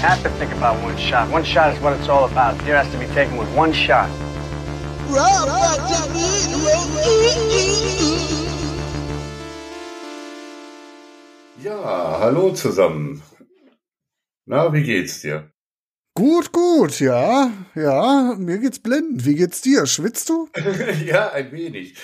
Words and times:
Have 0.00 0.22
to 0.22 0.30
think 0.38 0.52
about 0.52 0.82
one 0.82 0.96
shot. 0.96 1.30
One 1.30 1.44
shot 1.44 1.74
is 1.74 1.80
what 1.82 1.92
it's 1.92 2.08
all 2.08 2.24
about. 2.24 2.56
Deer 2.64 2.76
has 2.76 2.90
to 2.92 2.98
be 2.98 3.06
taken 3.08 3.36
with 3.36 3.48
one 3.54 3.72
shot. 3.72 4.08
Ja, 11.62 12.18
hallo 12.20 12.54
zusammen. 12.54 13.22
Na, 14.46 14.72
wie 14.72 14.82
geht's 14.82 15.20
dir? 15.20 15.52
Gut, 16.14 16.50
gut, 16.52 16.98
ja, 17.00 17.52
ja, 17.74 18.34
mir 18.38 18.58
geht's 18.58 18.78
blendend. 18.78 19.26
Wie 19.26 19.34
geht's 19.34 19.60
dir? 19.60 19.86
Schwitzt 19.86 20.30
du? 20.30 20.48
ja, 21.04 21.30
ein 21.32 21.52
wenig. 21.52 21.94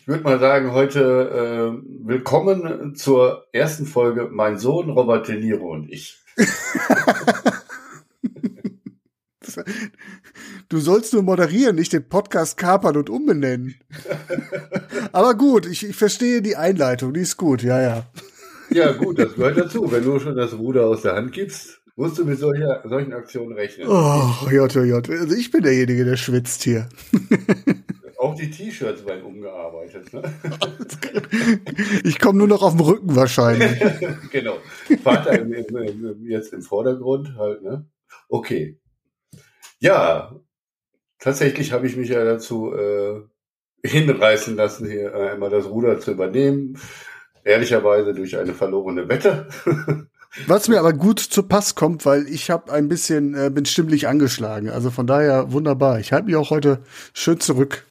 Ich 0.00 0.08
würde 0.08 0.24
mal 0.24 0.40
sagen, 0.40 0.72
heute 0.72 1.02
äh, 1.02 2.08
willkommen 2.08 2.94
zur 2.96 3.46
ersten 3.52 3.84
Folge 3.84 4.30
Mein 4.32 4.58
Sohn 4.58 4.88
Robert 4.88 5.28
De 5.28 5.38
Niro 5.38 5.70
und 5.70 5.90
ich. 5.90 6.18
Du 10.68 10.78
sollst 10.78 11.14
nur 11.14 11.22
moderieren, 11.22 11.76
nicht 11.76 11.94
den 11.94 12.06
Podcast 12.06 12.58
kapern 12.58 12.96
und 12.96 13.08
umbenennen. 13.08 13.76
Aber 15.12 15.34
gut, 15.34 15.66
ich, 15.66 15.88
ich 15.88 15.96
verstehe 15.96 16.42
die 16.42 16.56
Einleitung, 16.56 17.14
die 17.14 17.20
ist 17.20 17.38
gut, 17.38 17.62
ja, 17.62 17.80
ja. 17.80 18.06
Ja, 18.70 18.92
gut, 18.92 19.18
das 19.18 19.34
gehört 19.34 19.56
dazu. 19.56 19.90
Wenn 19.90 20.04
du 20.04 20.20
schon 20.20 20.36
das 20.36 20.52
Ruder 20.52 20.86
aus 20.86 21.02
der 21.02 21.14
Hand 21.14 21.32
gibst, 21.32 21.80
musst 21.96 22.18
du 22.18 22.26
mit 22.26 22.38
solcher, 22.38 22.82
solchen 22.84 23.14
Aktionen 23.14 23.54
rechnen. 23.54 23.88
Oh, 23.88 24.30
J, 24.50 24.72
J, 24.72 24.84
J. 24.84 25.10
Also 25.10 25.34
ich 25.34 25.50
bin 25.50 25.62
derjenige, 25.62 26.04
der 26.04 26.16
schwitzt 26.16 26.64
hier. 26.64 26.88
Auch 28.18 28.34
die 28.34 28.50
T-Shirts 28.50 29.06
werden 29.06 29.22
umgearbeitet. 29.22 30.12
Ne? 30.12 30.22
Ich 32.04 32.18
komme 32.18 32.38
nur 32.38 32.48
noch 32.48 32.62
auf 32.62 32.72
dem 32.72 32.80
Rücken 32.80 33.14
wahrscheinlich. 33.14 33.80
genau. 34.32 34.58
Vater 35.04 35.46
jetzt 36.22 36.52
im 36.52 36.62
Vordergrund 36.62 37.36
halt, 37.36 37.62
ne? 37.62 37.86
Okay. 38.28 38.78
Ja, 39.78 40.34
tatsächlich 41.20 41.72
habe 41.72 41.86
ich 41.86 41.96
mich 41.96 42.08
ja 42.08 42.24
dazu 42.24 42.74
äh, 42.74 43.20
hinreißen 43.84 44.56
lassen, 44.56 44.90
hier 44.90 45.14
einmal 45.14 45.50
das 45.50 45.66
Ruder 45.66 46.00
zu 46.00 46.10
übernehmen. 46.10 46.76
Ehrlicherweise 47.44 48.14
durch 48.14 48.36
eine 48.36 48.52
verlorene 48.52 49.08
Wette. 49.08 49.48
Was 50.46 50.68
mir 50.68 50.80
aber 50.80 50.92
gut 50.92 51.20
zu 51.20 51.44
Pass 51.44 51.76
kommt, 51.76 52.04
weil 52.04 52.26
ich 52.28 52.50
habe 52.50 52.72
ein 52.72 52.88
bisschen, 52.88 53.34
äh, 53.34 53.50
bin 53.50 53.64
stimmlich 53.64 54.08
angeschlagen. 54.08 54.70
Also 54.70 54.90
von 54.90 55.06
daher 55.06 55.52
wunderbar. 55.52 56.00
Ich 56.00 56.12
halte 56.12 56.26
mich 56.26 56.36
auch 56.36 56.50
heute 56.50 56.82
schön 57.14 57.38
zurück. 57.38 57.87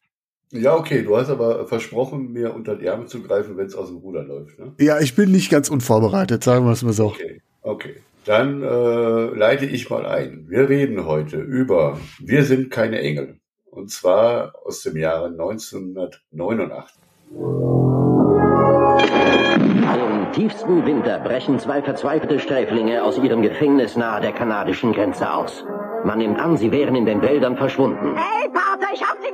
Ja, 0.52 0.76
okay, 0.78 1.04
du 1.04 1.18
hast 1.18 1.30
aber 1.30 1.68
versprochen, 1.68 2.32
mir 2.32 2.54
unter 2.54 2.76
die 2.76 2.90
Arme 2.90 3.06
zu 3.06 3.22
greifen, 3.22 3.58
wenn 3.58 3.66
es 3.66 3.76
aus 3.76 3.90
dem 3.90 3.98
Ruder 3.98 4.24
läuft. 4.24 4.58
Ne? 4.58 4.74
Ja, 4.80 5.00
ich 5.00 5.14
bin 5.16 5.32
nicht 5.32 5.52
ganz 5.52 5.70
unvorbereitet, 5.70 6.44
sagen 6.44 6.66
wir 6.66 6.72
es 6.72 6.84
mal 6.84 6.94
so. 6.94 7.08
Okay, 7.08 7.42
okay. 7.64 7.96
Dann 8.26 8.62
äh, 8.62 9.26
leite 9.38 9.66
ich 9.66 9.90
mal 9.90 10.06
ein. 10.06 10.46
Wir 10.50 10.70
reden 10.70 11.06
heute 11.06 11.38
über 11.38 11.98
Wir 12.20 12.44
sind 12.44 12.72
keine 12.72 13.00
Engel. 13.00 13.40
Und 13.72 13.90
zwar 13.92 14.54
aus 14.66 14.84
dem 14.84 14.98
Jahre 14.98 15.28
1989. 15.28 16.98
Im 20.28 20.34
tiefsten 20.34 20.86
Winter 20.86 21.20
brechen 21.20 21.58
zwei 21.58 21.82
verzweifelte 21.82 22.40
Sträflinge 22.40 23.04
aus 23.04 23.18
ihrem 23.18 23.42
Gefängnis 23.42 23.96
nahe 23.96 24.20
der 24.22 24.34
kanadischen 24.34 24.92
Grenze 24.92 25.32
aus. 25.32 25.64
Man 26.04 26.20
nimmt 26.20 26.38
an, 26.40 26.58
sie 26.58 26.72
wären 26.72 26.96
in 26.96 27.06
den 27.06 27.22
Wäldern 27.22 27.58
verschwunden. 27.58 28.16
Hey, 28.16 28.50
Pater, 28.50 28.77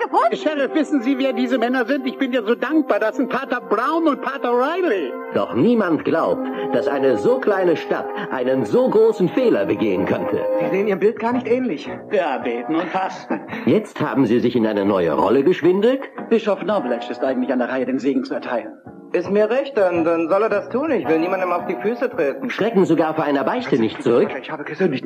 gefunden! 0.03 0.35
Sheriff, 0.35 0.73
wissen 0.73 1.01
Sie, 1.01 1.17
wer 1.17 1.33
diese 1.33 1.57
Männer 1.57 1.85
sind? 1.85 2.05
Ich 2.07 2.17
bin 2.17 2.31
dir 2.31 2.43
so 2.43 2.55
dankbar. 2.55 2.99
Das 2.99 3.17
sind 3.17 3.29
Pater 3.29 3.61
Brown 3.61 4.07
und 4.07 4.21
Pater 4.21 4.51
Riley. 4.51 5.11
Doch 5.33 5.53
niemand 5.55 6.05
glaubt, 6.05 6.47
dass 6.73 6.87
eine 6.87 7.17
so 7.17 7.39
kleine 7.39 7.75
Stadt 7.75 8.05
einen 8.31 8.65
so 8.65 8.89
großen 8.89 9.29
Fehler 9.29 9.65
begehen 9.65 10.05
könnte. 10.05 10.39
Sie 10.59 10.69
sehen 10.69 10.87
Ihrem 10.87 10.99
Bild 10.99 11.19
gar 11.19 11.33
nicht 11.33 11.47
ähnlich. 11.47 11.89
Ja, 12.11 12.37
beten 12.37 12.75
und 12.75 12.87
fasten. 12.89 13.41
Jetzt 13.65 13.99
haben 13.99 14.25
sie 14.25 14.39
sich 14.39 14.55
in 14.55 14.67
eine 14.67 14.85
neue 14.85 15.13
Rolle 15.13 15.43
geschwindelt. 15.43 16.01
Bischof 16.29 16.63
Nobletsch 16.63 17.09
ist 17.09 17.23
eigentlich 17.23 17.51
an 17.51 17.59
der 17.59 17.69
Reihe, 17.69 17.85
den 17.85 17.99
Segen 17.99 18.23
zu 18.23 18.33
erteilen. 18.33 18.73
Ist 19.13 19.29
mir 19.29 19.49
recht, 19.49 19.77
dann, 19.77 20.03
dann 20.05 20.27
soll 20.27 20.41
er 20.41 20.49
das 20.49 20.69
tun. 20.69 20.89
Ich 20.89 21.07
will 21.07 21.19
niemandem 21.19 21.51
auf 21.51 21.67
die 21.67 21.75
Füße 21.75 22.09
treten. 22.09 22.49
Schrecken 22.49 22.85
sogar 22.85 23.13
vor 23.13 23.23
einer 23.23 23.43
Beichte 23.43 23.77
nicht 23.79 24.01
zurück. 24.01 24.29
Ich 24.41 24.49
habe 24.49 24.63
gesündigt. 24.63 25.05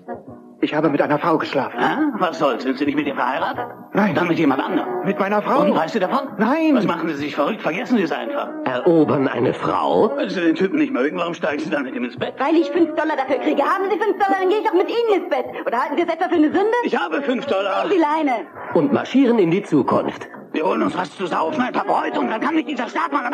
Ich 0.59 0.73
habe 0.73 0.89
mit 0.89 0.99
einer 1.01 1.19
Frau 1.19 1.37
geschlafen. 1.37 1.77
Ah, 1.79 2.13
was 2.17 2.39
soll's? 2.39 2.63
Sind 2.63 2.79
Sie 2.79 2.85
nicht 2.85 2.95
mit 2.95 3.05
ihr 3.05 3.13
verheiratet? 3.13 3.67
Nein. 3.93 4.15
Dann 4.15 4.27
mit 4.27 4.39
jemand 4.39 4.63
anderem. 4.63 5.05
Mit 5.05 5.19
meiner 5.19 5.41
Frau. 5.43 5.61
Und 5.61 5.75
weißt 5.75 5.93
du 5.93 5.99
davon? 5.99 6.29
Nein. 6.39 6.75
Was 6.75 6.85
machen 6.85 7.07
Sie 7.09 7.15
sich 7.15 7.35
verrückt? 7.35 7.61
Vergessen 7.61 7.97
Sie 7.97 8.03
es 8.03 8.11
einfach. 8.11 8.49
Erobern 8.65 9.27
eine 9.27 9.53
Frau? 9.53 10.11
Wenn 10.17 10.29
Sie 10.29 10.41
den 10.41 10.55
Typen 10.55 10.79
nicht 10.79 10.91
mögen, 10.91 11.17
warum 11.17 11.35
steigen 11.35 11.59
Sie 11.59 11.69
dann 11.69 11.83
mit 11.83 11.93
ihm 11.93 12.05
ins 12.05 12.17
Bett? 12.17 12.33
Weil 12.39 12.55
ich 12.55 12.71
fünf 12.71 12.89
Dollar 12.95 13.15
dafür 13.15 13.37
kriege. 13.37 13.61
Haben 13.61 13.83
Sie 13.91 13.99
fünf 13.99 14.17
Dollar, 14.17 14.37
dann 14.39 14.49
gehe 14.49 14.59
ich 14.59 14.67
auch 14.67 14.73
mit 14.73 14.89
Ihnen 14.89 15.21
ins 15.21 15.29
Bett. 15.29 15.45
Oder 15.65 15.79
halten 15.79 15.95
Sie 15.95 16.03
es 16.03 16.09
etwa 16.11 16.27
für 16.27 16.35
eine 16.35 16.51
Sünde? 16.51 16.73
Ich 16.83 16.97
habe 16.97 17.21
fünf 17.21 17.45
Dollar. 17.45 17.85
Die 17.87 17.99
Leine. 17.99 18.47
Und 18.73 18.91
marschieren 18.91 19.37
in 19.37 19.51
die 19.51 19.61
Zukunft. 19.61 20.27
Wir 20.53 20.65
holen 20.65 20.81
uns 20.81 20.97
was 20.97 21.15
zu 21.15 21.27
saufen, 21.27 21.61
ein 21.61 21.73
paar 21.73 21.85
Bräute 21.85 22.19
und 22.19 22.29
dann 22.31 22.41
kann 22.41 22.55
nicht 22.55 22.67
dieser 22.67 22.87
Staat 22.87 23.11
mal... 23.11 23.29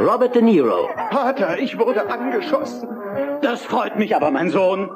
Robert 0.00 0.34
De 0.34 0.40
Niro. 0.40 0.88
Pater, 1.10 1.58
ich 1.58 1.78
wurde 1.78 2.08
angeschossen. 2.08 2.88
Das 3.42 3.62
freut 3.62 3.98
mich 3.98 4.14
aber, 4.14 4.30
mein 4.30 4.50
Sohn. 4.50 4.90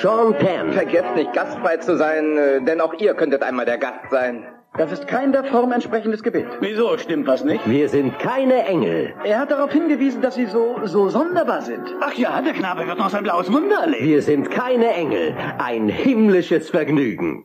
Sean 0.00 0.34
Penn. 0.34 0.72
Vergesst 0.72 1.14
nicht, 1.14 1.32
gastfrei 1.32 1.76
zu 1.78 1.96
sein, 1.96 2.36
äh, 2.36 2.62
denn 2.62 2.80
auch 2.80 2.94
ihr 2.94 3.14
könntet 3.14 3.42
einmal 3.42 3.66
der 3.66 3.78
Gast 3.78 4.10
sein. 4.10 4.46
Das 4.78 4.90
ist 4.90 5.06
kein 5.06 5.32
der 5.32 5.44
Form 5.44 5.70
entsprechendes 5.70 6.22
Gebet. 6.22 6.46
Wieso? 6.60 6.96
Stimmt 6.96 7.26
was 7.26 7.44
nicht? 7.44 7.68
Wir 7.68 7.90
sind 7.90 8.18
keine 8.18 8.64
Engel. 8.64 9.12
Er 9.22 9.40
hat 9.40 9.50
darauf 9.50 9.70
hingewiesen, 9.70 10.22
dass 10.22 10.34
Sie 10.34 10.46
so, 10.46 10.80
so 10.84 11.10
sonderbar 11.10 11.60
sind. 11.60 11.94
Ach 12.00 12.14
ja, 12.14 12.40
der 12.40 12.54
Knabe 12.54 12.86
wird 12.86 12.96
noch 12.96 13.10
sein 13.10 13.22
blaues 13.22 13.52
Wunder 13.52 13.80
erleben. 13.80 14.06
Wir 14.06 14.22
sind 14.22 14.50
keine 14.50 14.94
Engel. 14.94 15.36
Ein 15.58 15.90
himmlisches 15.90 16.70
Vergnügen. 16.70 17.44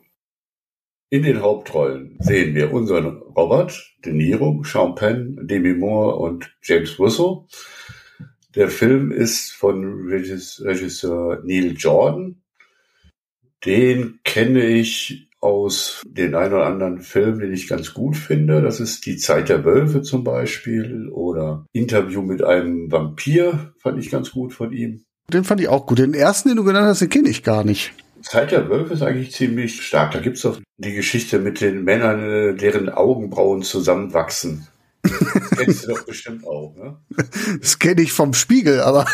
In 1.10 1.22
den 1.22 1.42
Hauptrollen 1.42 2.16
sehen 2.20 2.54
wir 2.54 2.72
unseren 2.72 3.22
Robert 3.36 3.94
De 4.04 4.12
Niro, 4.12 4.62
Sean 4.64 4.94
Penn, 4.94 5.38
Demi 5.42 5.74
Moore 5.74 6.16
und 6.16 6.54
James 6.62 6.98
Russo. 6.98 7.46
Der 8.54 8.68
Film 8.68 9.12
ist 9.12 9.52
von 9.52 10.08
Regisseur 10.08 11.42
Neil 11.44 11.74
Jordan. 11.76 12.42
Den 13.64 14.20
kenne 14.24 14.66
ich 14.66 15.28
aus 15.40 16.02
den 16.06 16.34
ein 16.34 16.52
oder 16.52 16.66
anderen 16.66 17.00
Filmen, 17.00 17.40
den 17.40 17.52
ich 17.52 17.68
ganz 17.68 17.92
gut 17.94 18.16
finde. 18.16 18.62
Das 18.62 18.80
ist 18.80 19.06
Die 19.06 19.16
Zeit 19.16 19.48
der 19.48 19.64
Wölfe 19.64 20.02
zum 20.02 20.24
Beispiel 20.24 21.08
oder 21.10 21.66
Interview 21.72 22.22
mit 22.22 22.42
einem 22.42 22.90
Vampir 22.90 23.72
fand 23.78 23.98
ich 23.98 24.10
ganz 24.10 24.30
gut 24.30 24.52
von 24.52 24.72
ihm. 24.72 25.04
Den 25.32 25.44
fand 25.44 25.60
ich 25.60 25.68
auch 25.68 25.86
gut. 25.86 25.98
Den 25.98 26.14
ersten, 26.14 26.48
den 26.48 26.56
du 26.56 26.64
genannt 26.64 26.86
hast, 26.86 27.02
den 27.02 27.10
kenne 27.10 27.28
ich 27.28 27.42
gar 27.42 27.64
nicht. 27.64 27.92
Zeit 28.22 28.50
der 28.50 28.68
Wölfe 28.68 28.94
ist 28.94 29.02
eigentlich 29.02 29.32
ziemlich 29.32 29.82
stark. 29.82 30.12
Da 30.12 30.20
gibt's 30.20 30.42
doch 30.42 30.58
die 30.78 30.94
Geschichte 30.94 31.38
mit 31.38 31.60
den 31.60 31.84
Männern, 31.84 32.20
äh, 32.20 32.54
deren 32.54 32.88
Augenbrauen 32.88 33.62
zusammenwachsen. 33.62 34.66
Das 35.02 35.50
kennst 35.56 35.84
du 35.84 35.88
doch 35.88 36.04
bestimmt 36.04 36.46
auch, 36.46 36.74
ne? 36.76 36.98
Das 37.60 37.78
kenne 37.78 38.02
ich 38.02 38.12
vom 38.12 38.34
Spiegel, 38.34 38.80
aber. 38.80 39.04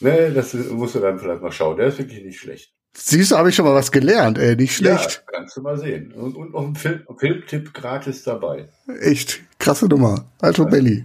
ne, 0.00 0.32
das 0.32 0.54
musst 0.54 0.94
du 0.94 1.00
dann 1.00 1.18
vielleicht 1.18 1.42
mal 1.42 1.52
schauen. 1.52 1.76
Der 1.76 1.88
ist 1.88 1.98
wirklich 1.98 2.24
nicht 2.24 2.38
schlecht. 2.38 2.72
Siehst 2.98 3.30
du, 3.30 3.36
habe 3.36 3.50
ich 3.50 3.54
schon 3.54 3.66
mal 3.66 3.74
was 3.74 3.92
gelernt, 3.92 4.38
ey, 4.38 4.56
nicht 4.56 4.74
schlecht. 4.74 5.22
Ja, 5.26 5.32
kannst 5.32 5.56
du 5.56 5.60
mal 5.60 5.78
sehen. 5.78 6.12
Und, 6.12 6.34
und 6.34 6.52
noch 6.52 6.66
ein 6.66 6.74
Film, 6.74 7.02
Filmtipp 7.18 7.74
gratis 7.74 8.22
dabei. 8.22 8.68
Echt, 9.00 9.42
krasse 9.58 9.86
Nummer. 9.86 10.30
Alto 10.40 10.64
Ja, 10.64 10.70
Belly. 10.70 11.04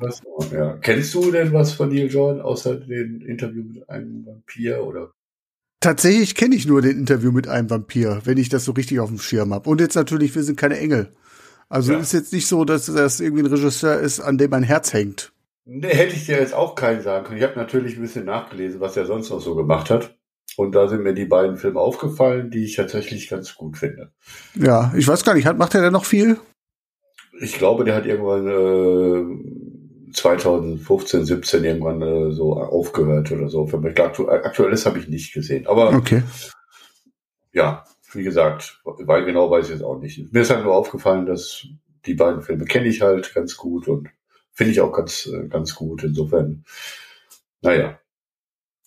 Ja. 0.53 0.77
Kennst 0.77 1.13
du 1.13 1.31
denn 1.31 1.51
was 1.51 1.74
von 1.74 1.89
Neil 1.89 2.07
Jordan, 2.07 2.41
außer 2.41 2.75
dem 2.75 3.19
Interview 3.21 3.63
mit 3.63 3.89
einem 3.89 4.25
Vampir 4.25 4.81
oder? 4.85 5.12
Tatsächlich 5.81 6.35
kenne 6.35 6.56
ich 6.56 6.65
nur 6.65 6.81
den 6.81 6.97
Interview 6.97 7.31
mit 7.31 7.47
einem 7.47 7.69
Vampir, 7.69 8.21
wenn 8.24 8.38
ich 8.38 8.47
das 8.47 8.63
so 8.63 8.71
richtig 8.71 9.00
auf 9.01 9.09
dem 9.09 9.19
Schirm 9.19 9.53
habe. 9.53 9.69
Und 9.69 9.81
jetzt 9.81 9.95
natürlich, 9.95 10.33
wir 10.33 10.44
sind 10.44 10.56
keine 10.56 10.77
Engel. 10.77 11.12
Also 11.71 11.94
Ja. 11.94 12.00
ist 12.00 12.12
jetzt 12.12 12.33
nicht 12.33 12.47
so, 12.47 12.65
dass 12.65 12.85
das 12.88 13.19
irgendwie 13.21 13.44
ein 13.44 13.47
Regisseur 13.53 13.97
ist, 14.00 14.19
an 14.19 14.38
dem 14.38 14.51
mein 14.51 14.63
Herz 14.63 14.91
hängt. 14.94 15.31
Ne, 15.65 15.88
hätte 15.88 16.15
ich 16.15 16.25
dir 16.25 16.38
jetzt 16.38 16.53
auch 16.53 16.75
keinen 16.75 17.01
sagen 17.01 17.25
können. 17.25 17.38
Ich 17.38 17.44
habe 17.44 17.56
natürlich 17.57 17.95
ein 17.95 18.01
bisschen 18.01 18.25
nachgelesen, 18.25 18.81
was 18.81 18.97
er 18.97 19.06
sonst 19.06 19.29
noch 19.29 19.39
so 19.39 19.56
gemacht 19.56 19.89
hat. 19.89 20.18
Und 20.57 20.73
da 20.75 20.89
sind 20.89 21.03
mir 21.03 21.13
die 21.13 21.25
beiden 21.25 21.56
Filme 21.56 21.79
aufgefallen, 21.79 22.51
die 22.51 22.65
ich 22.65 22.75
tatsächlich 22.75 23.29
ganz 23.29 23.56
gut 23.56 23.77
finde. 23.77 24.12
Ja, 24.56 24.91
ich 24.97 25.07
weiß 25.07 25.23
gar 25.23 25.33
nicht, 25.33 25.45
hat, 25.45 25.57
macht 25.57 25.73
er 25.75 25.81
denn 25.81 25.94
noch 25.94 26.03
viel? 26.03 26.38
Ich 27.39 27.53
glaube, 27.57 27.85
der 27.85 27.95
hat 27.95 28.06
irgendwann 28.06 28.47
äh, 30.09 30.12
2015, 30.13 31.25
17 31.25 31.63
irgendwann 31.63 32.01
äh, 32.01 32.31
so 32.33 32.53
aufgehört 32.57 33.31
oder 33.31 33.47
so. 33.47 33.65
Für 33.65 33.77
mich 33.79 33.97
aktu 33.97 34.27
aktuelles 34.27 34.85
habe 34.85 35.00
ich 35.00 35.07
nicht 35.07 35.33
gesehen. 35.33 35.68
Aber 35.68 35.94
Okay. 35.95 36.21
ja, 37.53 37.85
wie 38.13 38.23
gesagt, 38.23 38.81
weil 38.83 39.25
genau 39.25 39.49
weiß 39.49 39.69
ich 39.69 39.75
es 39.75 39.81
auch 39.81 39.99
nicht. 39.99 40.31
Mir 40.31 40.41
ist 40.41 40.49
halt 40.49 40.63
nur 40.63 40.75
aufgefallen, 40.75 41.25
dass 41.25 41.65
die 42.05 42.13
beiden 42.13 42.41
Filme 42.41 42.65
kenne 42.65 42.87
ich 42.87 43.01
halt 43.01 43.33
ganz 43.33 43.55
gut 43.55 43.87
und 43.87 44.09
finde 44.51 44.71
ich 44.71 44.81
auch 44.81 44.91
ganz, 44.91 45.27
äh, 45.27 45.47
ganz 45.47 45.75
gut. 45.75 46.03
Insofern, 46.03 46.65
naja. 47.61 47.99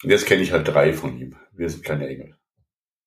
Und 0.02 0.10
jetzt 0.10 0.26
kenne 0.26 0.42
ich 0.42 0.52
halt 0.52 0.68
drei 0.68 0.92
von 0.92 1.18
ihm. 1.18 1.36
Wir 1.52 1.70
sind 1.70 1.84
keine 1.84 2.08
Engel. 2.08 2.36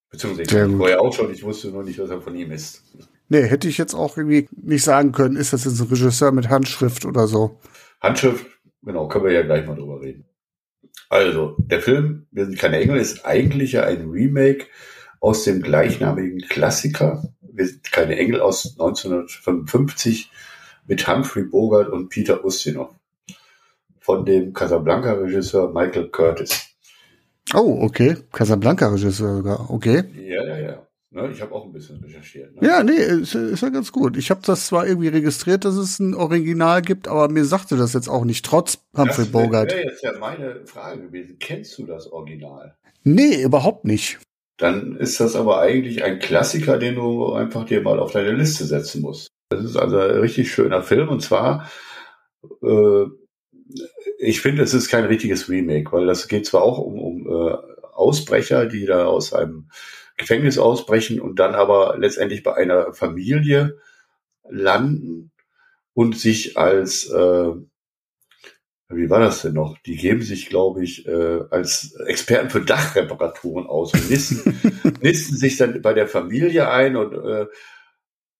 Beziehungsweise 0.09 0.43
ich 0.43 0.49
Sehr 0.49 0.67
gut. 0.67 0.77
vorher 0.77 1.01
auch 1.01 1.13
schon, 1.13 1.31
ich 1.31 1.43
wusste 1.43 1.69
nur 1.69 1.83
nicht, 1.83 1.99
was 1.99 2.09
er 2.09 2.21
von 2.21 2.35
ihm 2.35 2.51
ist. 2.51 2.83
Nee, 3.29 3.43
hätte 3.43 3.67
ich 3.67 3.77
jetzt 3.77 3.93
auch 3.93 4.17
irgendwie 4.17 4.47
nicht 4.55 4.83
sagen 4.83 5.11
können, 5.11 5.35
ist 5.35 5.51
das 5.51 5.65
jetzt 5.65 5.79
ein 5.81 5.87
Regisseur 5.87 6.31
mit 6.31 6.49
Handschrift 6.49 7.05
oder 7.05 7.27
so. 7.27 7.59
Handschrift, 7.99 8.45
genau, 8.81 9.07
können 9.09 9.25
wir 9.25 9.33
ja 9.33 9.41
gleich 9.41 9.67
mal 9.67 9.75
drüber 9.75 10.01
reden. 10.01 10.25
Also, 11.09 11.55
der 11.59 11.81
Film 11.81 12.27
Wir 12.31 12.45
sind 12.45 12.57
keine 12.57 12.79
Engel 12.79 12.97
ist 12.97 13.25
eigentlich 13.25 13.73
ja 13.73 13.83
ein 13.83 14.09
Remake 14.09 14.67
aus 15.19 15.43
dem 15.43 15.61
gleichnamigen 15.61 16.39
Klassiker 16.41 17.23
Wir 17.41 17.67
sind 17.67 17.91
keine 17.91 18.17
Engel 18.17 18.41
aus 18.41 18.71
1955 18.79 20.31
mit 20.85 21.07
Humphrey 21.07 21.43
Bogart 21.43 21.89
und 21.89 22.09
Peter 22.09 22.45
Ustinov 22.45 22.89
von 23.99 24.25
dem 24.25 24.53
Casablanca-Regisseur 24.53 25.73
Michael 25.73 26.09
Curtis. 26.09 26.69
Oh, 27.53 27.79
okay. 27.81 28.17
Casablanca-Regisseur 28.31 29.37
sogar. 29.37 29.69
Okay. 29.69 30.03
Ja, 30.15 30.45
ja, 30.45 30.57
ja. 30.57 30.87
Ne, 31.09 31.29
ich 31.31 31.41
habe 31.41 31.53
auch 31.55 31.65
ein 31.65 31.71
bisschen 31.71 32.03
recherchiert. 32.03 32.53
Ne? 32.55 32.67
Ja, 32.67 32.83
nee, 32.83 32.93
ist, 32.93 33.33
ist 33.33 33.61
ja 33.61 33.69
ganz 33.69 33.91
gut. 33.91 34.17
Ich 34.17 34.29
habe 34.29 34.41
das 34.45 34.67
zwar 34.67 34.85
irgendwie 34.85 35.07
registriert, 35.07 35.63
dass 35.63 35.75
es 35.75 35.99
ein 35.99 36.13
Original 36.13 36.81
gibt, 36.81 37.07
aber 37.07 37.29
mir 37.29 37.45
sagte 37.45 37.77
das 37.77 37.93
jetzt 37.93 38.09
auch 38.09 38.25
nicht, 38.25 38.45
trotz 38.45 38.79
Humphrey 38.95 39.23
das 39.23 39.31
Bogart. 39.31 39.71
wäre 39.71 39.83
jetzt 39.83 40.03
ja 40.03 40.11
meine 40.19 40.65
Frage 40.65 41.03
gewesen. 41.03 41.37
Kennst 41.39 41.77
du 41.77 41.85
das 41.85 42.11
Original? 42.11 42.75
Nee, 43.03 43.41
überhaupt 43.41 43.85
nicht. 43.85 44.19
Dann 44.57 44.97
ist 44.97 45.19
das 45.19 45.35
aber 45.35 45.61
eigentlich 45.61 46.03
ein 46.03 46.19
Klassiker, 46.19 46.77
den 46.77 46.95
du 46.95 47.33
einfach 47.33 47.65
dir 47.65 47.81
mal 47.81 47.99
auf 47.99 48.11
deine 48.11 48.31
Liste 48.31 48.65
setzen 48.65 49.01
musst. 49.01 49.29
Das 49.49 49.63
ist 49.63 49.77
also 49.77 49.99
ein 49.99 50.19
richtig 50.19 50.51
schöner 50.51 50.81
Film 50.81 51.09
und 51.09 51.21
zwar, 51.21 51.69
äh, 52.63 53.05
ich 54.17 54.41
finde, 54.41 54.63
es 54.63 54.73
ist 54.73 54.89
kein 54.89 55.05
richtiges 55.05 55.47
Remake, 55.47 55.91
weil 55.91 56.07
das 56.07 56.27
geht 56.27 56.45
zwar 56.45 56.63
auch 56.63 56.79
um, 56.79 56.99
um 56.99 57.27
äh, 57.27 57.55
Ausbrecher, 57.93 58.65
die 58.65 58.85
da 58.85 59.05
aus 59.05 59.33
einem 59.33 59.69
Gefängnis 60.17 60.57
ausbrechen 60.57 61.21
und 61.21 61.39
dann 61.39 61.55
aber 61.55 61.95
letztendlich 61.97 62.43
bei 62.43 62.55
einer 62.55 62.93
Familie 62.93 63.77
landen 64.49 65.31
und 65.93 66.17
sich 66.17 66.57
als, 66.57 67.09
äh, 67.09 67.51
wie 68.89 69.09
war 69.09 69.19
das 69.19 69.41
denn 69.41 69.53
noch? 69.53 69.77
Die 69.79 69.97
geben 69.97 70.21
sich, 70.21 70.47
glaube 70.47 70.83
ich, 70.83 71.05
äh, 71.07 71.41
als 71.49 71.95
Experten 72.05 72.49
für 72.49 72.61
Dachreparaturen 72.61 73.67
aus 73.67 73.93
und 73.93 74.09
nisten, 74.09 74.57
nisten 75.01 75.35
sich 75.35 75.57
dann 75.57 75.81
bei 75.81 75.93
der 75.93 76.07
Familie 76.07 76.69
ein 76.71 76.95
und 76.95 77.13
äh, 77.13 77.47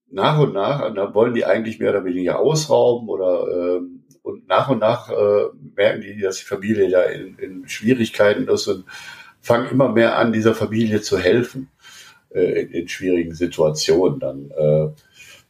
nach 0.10 0.40
und 0.40 0.54
nach, 0.54 0.88
und 0.88 0.96
dann 0.96 1.14
wollen 1.14 1.34
die 1.34 1.46
eigentlich 1.46 1.80
mehr 1.80 1.90
oder 1.90 2.06
weniger 2.06 2.40
ausrauben 2.40 3.10
oder 3.10 3.48
äh, 3.48 3.82
und 4.22 4.48
nach 4.48 4.70
und 4.70 4.80
nach 4.80 5.10
äh, 5.10 5.46
merken 5.76 6.02
die, 6.02 6.20
dass 6.20 6.38
die 6.38 6.46
Familie 6.46 6.90
da 6.90 7.04
in, 7.04 7.38
in 7.38 7.68
Schwierigkeiten 7.68 8.48
ist 8.48 8.68
und 8.68 8.86
fangen 9.42 9.70
immer 9.70 9.90
mehr 9.90 10.18
an, 10.18 10.34
dieser 10.34 10.54
Familie 10.54 11.02
zu 11.02 11.18
helfen 11.18 11.70
äh, 12.30 12.62
in, 12.62 12.72
in 12.72 12.88
schwierigen 12.88 13.34
Situationen 13.34 14.20
dann. 14.20 14.52
Äh, 14.52 14.90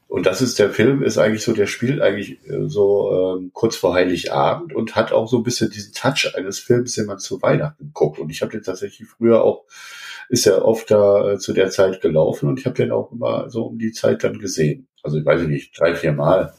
und 0.07 0.25
das 0.25 0.41
ist 0.41 0.57
der 0.57 0.69
Film, 0.69 1.03
ist 1.03 1.17
eigentlich 1.17 1.43
so, 1.43 1.53
der 1.53 1.67
spielt 1.67 2.01
eigentlich 2.01 2.39
äh, 2.47 2.67
so 2.67 3.37
ähm, 3.37 3.51
kurz 3.53 3.75
vor 3.75 3.93
Heiligabend 3.93 4.73
und 4.73 4.95
hat 4.95 5.11
auch 5.11 5.27
so 5.27 5.37
ein 5.37 5.43
bisschen 5.43 5.69
diesen 5.69 5.93
Touch 5.93 6.33
eines 6.35 6.59
Films, 6.59 6.93
den 6.93 7.07
man 7.07 7.19
zu 7.19 7.41
Weihnachten 7.41 7.91
guckt. 7.93 8.17
Und 8.17 8.29
ich 8.29 8.41
habe 8.41 8.51
den 8.51 8.63
tatsächlich 8.63 9.07
früher 9.07 9.43
auch, 9.43 9.65
ist 10.29 10.45
ja 10.45 10.61
oft 10.61 10.89
da 10.91 11.33
äh, 11.33 11.39
zu 11.39 11.51
der 11.51 11.71
Zeit 11.71 12.01
gelaufen 12.01 12.47
und 12.47 12.59
ich 12.59 12.65
habe 12.65 12.75
den 12.75 12.91
auch 12.91 13.11
immer 13.11 13.49
so 13.49 13.65
um 13.65 13.77
die 13.77 13.91
Zeit 13.91 14.23
dann 14.23 14.39
gesehen. 14.39 14.87
Also 15.03 15.17
ich 15.17 15.25
weiß 15.25 15.45
nicht, 15.47 15.77
drei, 15.77 15.93
vier 15.93 16.13
Mal. 16.13 16.53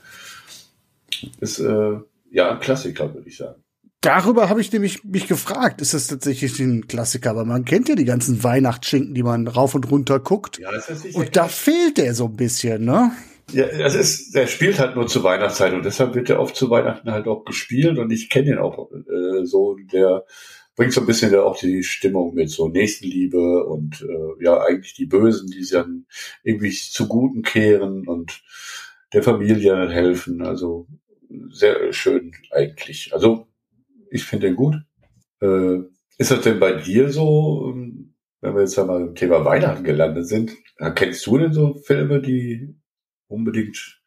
Ist 1.40 1.58
äh, 1.58 1.96
ja 2.30 2.50
ein 2.50 2.60
Klassiker, 2.60 3.12
würde 3.14 3.28
ich 3.28 3.38
sagen. 3.38 3.62
Darüber 4.02 4.48
habe 4.48 4.60
ich 4.60 4.70
nämlich 4.72 5.02
mich 5.04 5.26
gefragt, 5.26 5.80
ist 5.80 5.92
das 5.92 6.06
tatsächlich 6.06 6.60
ein 6.60 6.86
Klassiker? 6.86 7.30
Aber 7.30 7.44
man 7.44 7.64
kennt 7.64 7.88
ja 7.88 7.96
die 7.96 8.04
ganzen 8.04 8.44
Weihnachtsschinken, 8.44 9.14
die 9.14 9.24
man 9.24 9.48
rauf 9.48 9.74
und 9.74 9.90
runter 9.90 10.20
guckt. 10.20 10.58
Ja, 10.58 10.70
ist 10.70 10.88
das 10.88 11.02
nicht 11.02 11.16
Und 11.16 11.34
da 11.34 11.48
fehlt 11.48 11.96
der 11.96 12.14
so 12.14 12.26
ein 12.26 12.36
bisschen, 12.36 12.84
ne? 12.84 13.10
Ja, 13.52 13.66
das 13.66 13.94
ist, 13.94 14.34
der 14.34 14.46
spielt 14.46 14.78
halt 14.78 14.94
nur 14.94 15.06
zur 15.06 15.22
Weihnachtszeit 15.22 15.72
und 15.72 15.84
deshalb 15.84 16.14
wird 16.14 16.28
er 16.28 16.38
oft 16.40 16.54
zu 16.54 16.68
Weihnachten 16.68 17.10
halt 17.10 17.26
auch 17.26 17.44
gespielt 17.44 17.98
und 17.98 18.10
ich 18.10 18.28
kenne 18.28 18.50
ihn 18.52 18.58
auch 18.58 18.90
äh, 18.92 19.44
so. 19.44 19.76
Der 19.90 20.24
bringt 20.76 20.92
so 20.92 21.00
ein 21.00 21.06
bisschen 21.06 21.32
da 21.32 21.42
auch 21.42 21.58
die 21.58 21.82
Stimmung 21.82 22.34
mit 22.34 22.50
so 22.50 22.68
Nächstenliebe 22.68 23.64
und 23.64 24.02
äh, 24.02 24.44
ja 24.44 24.60
eigentlich 24.60 24.94
die 24.94 25.06
Bösen, 25.06 25.48
die 25.48 25.62
sich 25.62 25.72
dann 25.72 26.06
irgendwie 26.42 26.72
zu 26.72 27.08
Guten 27.08 27.42
kehren 27.42 28.06
und 28.06 28.42
der 29.14 29.22
Familie 29.22 29.88
helfen. 29.88 30.42
Also 30.42 30.86
sehr 31.50 31.92
schön 31.94 32.32
eigentlich. 32.50 33.14
Also 33.14 33.48
ich 34.10 34.24
finde 34.24 34.48
den 34.48 34.56
gut. 34.56 34.76
Äh, 35.40 35.78
ist 36.18 36.30
das 36.30 36.42
denn 36.42 36.60
bei 36.60 36.72
dir 36.72 37.10
so, 37.10 37.72
ähm, 37.72 38.14
wenn 38.40 38.54
wir 38.54 38.60
jetzt 38.60 38.78
einmal 38.78 39.00
im 39.00 39.14
Thema 39.14 39.44
Weihnachten 39.44 39.84
gelandet 39.84 40.28
sind, 40.28 40.52
kennst 40.94 41.26
du 41.26 41.38
denn 41.38 41.52
so 41.52 41.74
Filme, 41.74 42.20
die 42.20 42.76
unbedingt, 43.28 44.00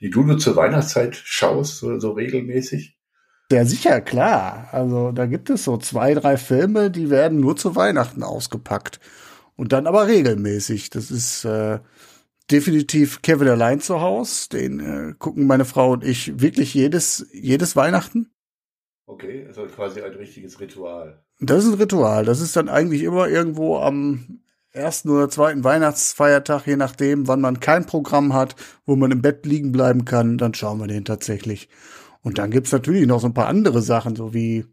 die 0.00 0.10
du 0.10 0.22
nur 0.22 0.38
zur 0.38 0.56
Weihnachtszeit 0.56 1.14
schaust 1.16 1.82
oder 1.82 2.00
so 2.00 2.12
regelmäßig? 2.12 2.98
Ja, 3.52 3.64
sicher, 3.66 4.00
klar. 4.00 4.68
Also 4.72 5.12
da 5.12 5.26
gibt 5.26 5.50
es 5.50 5.64
so 5.64 5.76
zwei, 5.76 6.14
drei 6.14 6.38
Filme, 6.38 6.90
die 6.90 7.10
werden 7.10 7.40
nur 7.40 7.56
zu 7.56 7.76
Weihnachten 7.76 8.22
ausgepackt. 8.22 8.98
Und 9.56 9.72
dann 9.72 9.86
aber 9.86 10.06
regelmäßig. 10.06 10.88
Das 10.88 11.10
ist 11.10 11.44
äh, 11.44 11.78
definitiv 12.50 13.20
Kevin 13.22 13.48
allein 13.48 13.80
zu 13.80 14.00
Haus. 14.00 14.48
Den 14.48 14.80
äh, 14.80 15.14
gucken 15.18 15.46
meine 15.46 15.66
Frau 15.66 15.92
und 15.92 16.04
ich 16.04 16.40
wirklich 16.40 16.72
jedes, 16.72 17.26
jedes 17.32 17.76
Weihnachten. 17.76 18.30
Okay, 19.06 19.44
also 19.46 19.66
quasi 19.66 20.00
ein 20.00 20.12
richtiges 20.12 20.58
Ritual. 20.58 21.22
Das 21.38 21.64
ist 21.64 21.72
ein 21.72 21.78
Ritual. 21.78 22.24
Das 22.24 22.40
ist 22.40 22.56
dann 22.56 22.68
eigentlich 22.70 23.02
immer 23.02 23.28
irgendwo 23.28 23.76
am 23.78 24.41
ersten 24.72 25.10
oder 25.10 25.28
zweiten 25.28 25.64
Weihnachtsfeiertag, 25.64 26.66
je 26.66 26.76
nachdem, 26.76 27.28
wann 27.28 27.40
man 27.40 27.60
kein 27.60 27.86
Programm 27.86 28.32
hat, 28.32 28.56
wo 28.86 28.96
man 28.96 29.10
im 29.10 29.22
Bett 29.22 29.46
liegen 29.46 29.72
bleiben 29.72 30.04
kann, 30.04 30.38
dann 30.38 30.54
schauen 30.54 30.80
wir 30.80 30.86
den 30.86 31.04
tatsächlich. 31.04 31.68
Und 32.22 32.38
dann 32.38 32.50
gibt's 32.50 32.72
natürlich 32.72 33.06
noch 33.06 33.20
so 33.20 33.26
ein 33.26 33.34
paar 33.34 33.48
andere 33.48 33.82
Sachen, 33.82 34.16
so 34.16 34.32
wie 34.32 34.64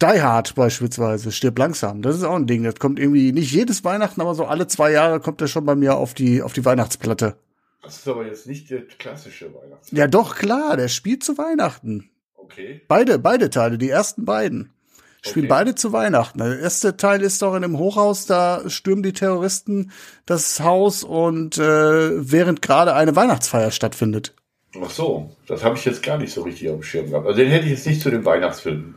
Die 0.00 0.22
Hard 0.22 0.54
beispielsweise, 0.54 1.32
Stirb 1.32 1.58
langsam. 1.58 2.02
Das 2.02 2.16
ist 2.16 2.24
auch 2.24 2.36
ein 2.36 2.46
Ding. 2.46 2.62
Das 2.64 2.76
kommt 2.76 2.98
irgendwie 2.98 3.32
nicht 3.32 3.52
jedes 3.52 3.84
Weihnachten, 3.84 4.20
aber 4.20 4.34
so 4.34 4.44
alle 4.44 4.66
zwei 4.66 4.92
Jahre 4.92 5.20
kommt 5.20 5.40
der 5.40 5.46
schon 5.46 5.64
bei 5.64 5.74
mir 5.74 5.96
auf 5.96 6.14
die, 6.14 6.42
auf 6.42 6.52
die 6.52 6.64
Weihnachtsplatte. 6.64 7.36
Das 7.82 7.98
ist 7.98 8.06
aber 8.06 8.26
jetzt 8.26 8.46
nicht 8.46 8.70
der 8.70 8.86
klassische 8.86 9.52
Weihnachtsfilm. 9.54 9.98
Ja, 9.98 10.06
doch, 10.06 10.36
klar, 10.36 10.76
der 10.76 10.88
spielt 10.88 11.24
zu 11.24 11.36
Weihnachten. 11.38 12.10
Okay. 12.36 12.82
Beide, 12.86 13.18
beide 13.18 13.50
Teile, 13.50 13.78
die 13.78 13.88
ersten 13.90 14.24
beiden. 14.24 14.72
Spielen 15.24 15.44
Okay. 15.46 15.48
beide 15.50 15.74
zu 15.76 15.92
Weihnachten. 15.92 16.38
Der 16.38 16.58
erste 16.58 16.96
Teil 16.96 17.22
ist 17.22 17.40
doch 17.42 17.54
in 17.54 17.62
einem 17.64 17.78
Hochhaus, 17.78 18.26
da 18.26 18.68
stürmen 18.68 19.02
die 19.04 19.12
Terroristen 19.12 19.92
das 20.26 20.58
Haus 20.60 21.04
und 21.04 21.58
äh, 21.58 21.62
während 22.30 22.60
gerade 22.60 22.94
eine 22.94 23.14
Weihnachtsfeier 23.14 23.70
stattfindet. 23.70 24.34
Ach 24.82 24.90
so, 24.90 25.30
das 25.46 25.62
habe 25.62 25.76
ich 25.76 25.84
jetzt 25.84 26.02
gar 26.02 26.18
nicht 26.18 26.32
so 26.32 26.42
richtig 26.42 26.68
auf 26.70 26.76
dem 26.76 26.82
Schirm 26.82 27.10
gehabt. 27.10 27.26
Also 27.26 27.38
den 27.38 27.50
hätte 27.50 27.66
ich 27.66 27.72
jetzt 27.72 27.86
nicht 27.86 28.00
zu 28.00 28.10
den 28.10 28.24
Weihnachtsfilmen. 28.24 28.94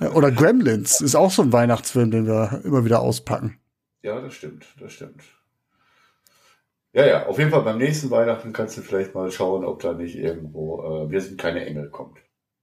Ja, 0.00 0.10
Oder 0.12 0.32
Gremlins 0.32 1.00
ist 1.00 1.14
auch 1.14 1.30
so 1.30 1.42
ein 1.42 1.52
Weihnachtsfilm, 1.52 2.10
den 2.10 2.26
wir 2.26 2.62
immer 2.64 2.84
wieder 2.84 3.00
auspacken. 3.00 3.58
ja, 4.02 4.20
das 4.20 4.34
stimmt, 4.34 4.66
das 4.80 4.92
stimmt. 4.92 5.22
Ja, 6.92 7.06
ja, 7.06 7.26
auf 7.26 7.38
jeden 7.38 7.50
Fall 7.52 7.62
beim 7.62 7.78
nächsten 7.78 8.10
Weihnachten 8.10 8.52
kannst 8.52 8.76
du 8.76 8.80
vielleicht 8.80 9.14
mal 9.14 9.30
schauen, 9.30 9.64
ob 9.64 9.80
da 9.80 9.92
nicht 9.92 10.16
irgendwo 10.16 10.82
äh, 11.06 11.10
Wir 11.10 11.20
sind 11.20 11.38
keine 11.40 11.64
Engel 11.64 11.88
kommt. 11.90 12.18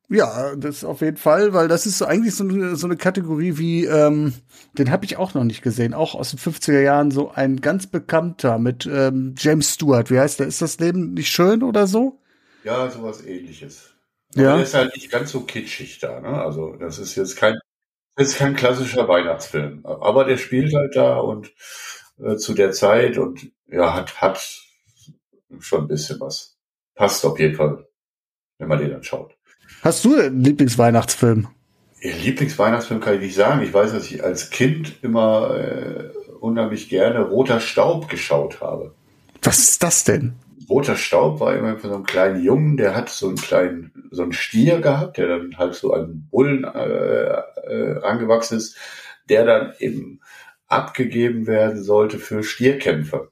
Ja, 0.09 0.55
das 0.55 0.85
auf 0.85 1.01
jeden 1.01 1.17
Fall, 1.17 1.53
weil 1.53 1.67
das 1.67 1.85
ist 1.85 1.97
so 1.97 2.05
eigentlich 2.05 2.33
so 2.33 2.45
eine, 2.45 2.77
so 2.77 2.87
eine 2.87 2.95
Kategorie 2.95 3.57
wie, 3.57 3.85
ähm, 3.85 4.33
den 4.77 4.89
habe 4.89 5.03
ich 5.03 5.17
auch 5.17 5.33
noch 5.33 5.43
nicht 5.43 5.61
gesehen, 5.61 5.93
auch 5.93 6.15
aus 6.15 6.29
den 6.29 6.39
50er 6.39 6.79
Jahren, 6.79 7.11
so 7.11 7.31
ein 7.31 7.59
ganz 7.59 7.87
bekannter 7.87 8.57
mit 8.57 8.85
ähm, 8.85 9.35
James 9.37 9.73
Stewart. 9.73 10.09
Wie 10.09 10.19
heißt 10.19 10.39
der? 10.39 10.47
Ist 10.47 10.61
das 10.61 10.79
Leben 10.79 11.13
nicht 11.13 11.29
schön 11.29 11.61
oder 11.61 11.87
so? 11.87 12.21
Ja, 12.63 12.89
sowas 12.89 13.25
ähnliches. 13.25 13.93
Ja. 14.35 14.49
Aber 14.49 14.57
der 14.57 14.63
ist 14.63 14.73
halt 14.73 14.95
nicht 14.95 15.11
ganz 15.11 15.31
so 15.31 15.41
kitschig 15.41 15.99
da, 15.99 16.21
ne? 16.21 16.41
Also 16.41 16.77
das 16.77 16.99
ist 16.99 17.15
jetzt 17.15 17.35
kein, 17.35 17.59
das 18.15 18.29
ist 18.29 18.37
kein 18.37 18.55
klassischer 18.55 19.09
Weihnachtsfilm. 19.09 19.85
Aber 19.85 20.23
der 20.23 20.37
spielt 20.37 20.73
halt 20.73 20.95
da 20.95 21.17
und 21.17 21.51
äh, 22.19 22.37
zu 22.37 22.53
der 22.53 22.71
Zeit 22.71 23.17
und 23.17 23.51
ja, 23.67 23.93
hat, 23.93 24.21
hat 24.21 24.61
schon 25.59 25.81
ein 25.81 25.87
bisschen 25.87 26.19
was. 26.21 26.57
Passt 26.95 27.25
auf 27.25 27.39
jeden 27.39 27.55
Fall, 27.55 27.87
wenn 28.57 28.69
man 28.69 28.79
den 28.79 28.91
dann 28.91 29.03
schaut. 29.03 29.36
Hast 29.87 30.03
du 30.03 30.19
einen 30.19 30.43
Lieblingsweihnachtsfilm? 30.43 31.47
Lieblingsweihnachtsfilm 32.01 32.99
kann 32.99 33.13
ich 33.13 33.21
nicht 33.21 33.35
sagen. 33.35 33.61
Ich 33.61 33.73
weiß, 33.73 33.93
dass 33.93 34.11
ich 34.11 34.21
als 34.21 34.49
Kind 34.49 35.01
immer 35.01 35.55
äh, 35.57 36.09
unheimlich 36.41 36.89
gerne 36.89 37.21
Roter 37.21 37.61
Staub 37.61 38.09
geschaut 38.09 38.59
habe. 38.59 38.93
Was 39.43 39.59
ist 39.59 39.83
das 39.83 40.03
denn? 40.03 40.33
roter 40.69 40.97
Staub 40.97 41.39
war 41.39 41.55
immer 41.55 41.77
von 41.77 41.89
so 41.89 41.95
einem 41.95 42.05
kleinen 42.05 42.43
Jungen, 42.43 42.75
der 42.75 42.97
hat 42.97 43.07
so 43.07 43.29
einen 43.29 43.37
kleinen, 43.37 44.09
so 44.11 44.23
einen 44.23 44.33
Stier 44.33 44.81
gehabt, 44.81 45.15
der 45.15 45.29
dann 45.29 45.57
halt 45.57 45.75
so 45.75 45.93
an 45.93 46.27
Bullen 46.29 46.65
äh, 46.65 47.39
äh, 47.69 48.03
angewachsen 48.03 48.57
ist, 48.57 48.75
der 49.29 49.45
dann 49.45 49.73
eben 49.79 50.19
abgegeben 50.67 51.47
werden 51.47 51.81
sollte 51.81 52.19
für 52.19 52.43
Stierkämpfe. 52.43 53.29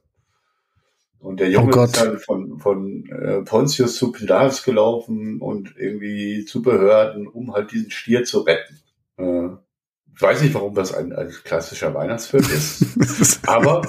Und 1.26 1.40
der 1.40 1.50
Junge 1.50 1.76
Oh 1.76 1.82
ist 1.82 2.00
dann 2.00 2.20
von, 2.20 2.60
von 2.60 3.04
äh, 3.06 3.42
Pontius 3.42 3.96
zu 3.96 4.12
Pilatus 4.12 4.62
gelaufen 4.62 5.40
und 5.40 5.74
irgendwie 5.76 6.44
zu 6.44 6.62
Behörden, 6.62 7.26
um 7.26 7.52
halt 7.52 7.72
diesen 7.72 7.90
Stier 7.90 8.22
zu 8.22 8.42
retten. 8.42 8.78
Äh, 9.16 9.48
ich 10.14 10.22
weiß 10.22 10.40
nicht, 10.42 10.54
warum 10.54 10.76
das 10.76 10.94
ein, 10.94 11.12
ein 11.12 11.34
klassischer 11.42 11.92
Weihnachtsfilm 11.94 12.44
ist, 12.44 13.40
aber 13.48 13.82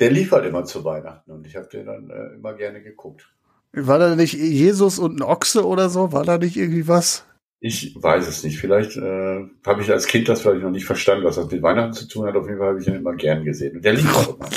der 0.00 0.10
lief 0.10 0.32
halt 0.32 0.44
immer 0.44 0.64
zu 0.64 0.84
Weihnachten 0.84 1.30
und 1.30 1.46
ich 1.46 1.54
habe 1.54 1.68
den 1.68 1.86
dann 1.86 2.10
äh, 2.10 2.34
immer 2.34 2.54
gerne 2.54 2.82
geguckt. 2.82 3.32
War 3.72 4.00
da 4.00 4.16
nicht 4.16 4.34
Jesus 4.34 4.98
und 4.98 5.20
ein 5.20 5.22
Ochse 5.22 5.64
oder 5.64 5.88
so? 5.88 6.10
War 6.10 6.24
da 6.24 6.36
nicht 6.36 6.56
irgendwie 6.56 6.88
was? 6.88 7.24
Ich 7.58 7.96
weiß 7.98 8.28
es 8.28 8.44
nicht. 8.44 8.58
Vielleicht 8.58 8.96
äh, 8.96 9.44
habe 9.66 9.80
ich 9.80 9.90
als 9.90 10.06
Kind 10.06 10.28
das 10.28 10.42
vielleicht 10.42 10.62
noch 10.62 10.70
nicht 10.70 10.84
verstanden, 10.84 11.24
was 11.24 11.36
das 11.36 11.50
mit 11.50 11.62
Weihnachten 11.62 11.94
zu 11.94 12.06
tun 12.06 12.26
hat. 12.26 12.36
Auf 12.36 12.46
jeden 12.46 12.58
Fall 12.58 12.68
habe 12.68 12.80
ich 12.80 12.86
ihn 12.86 12.96
immer 12.96 13.14
gern 13.14 13.44
gesehen. 13.44 13.76
Und 13.76 13.84
der 13.84 13.94
lief 13.94 14.14
auch 14.14 14.36
immer. 14.36 14.48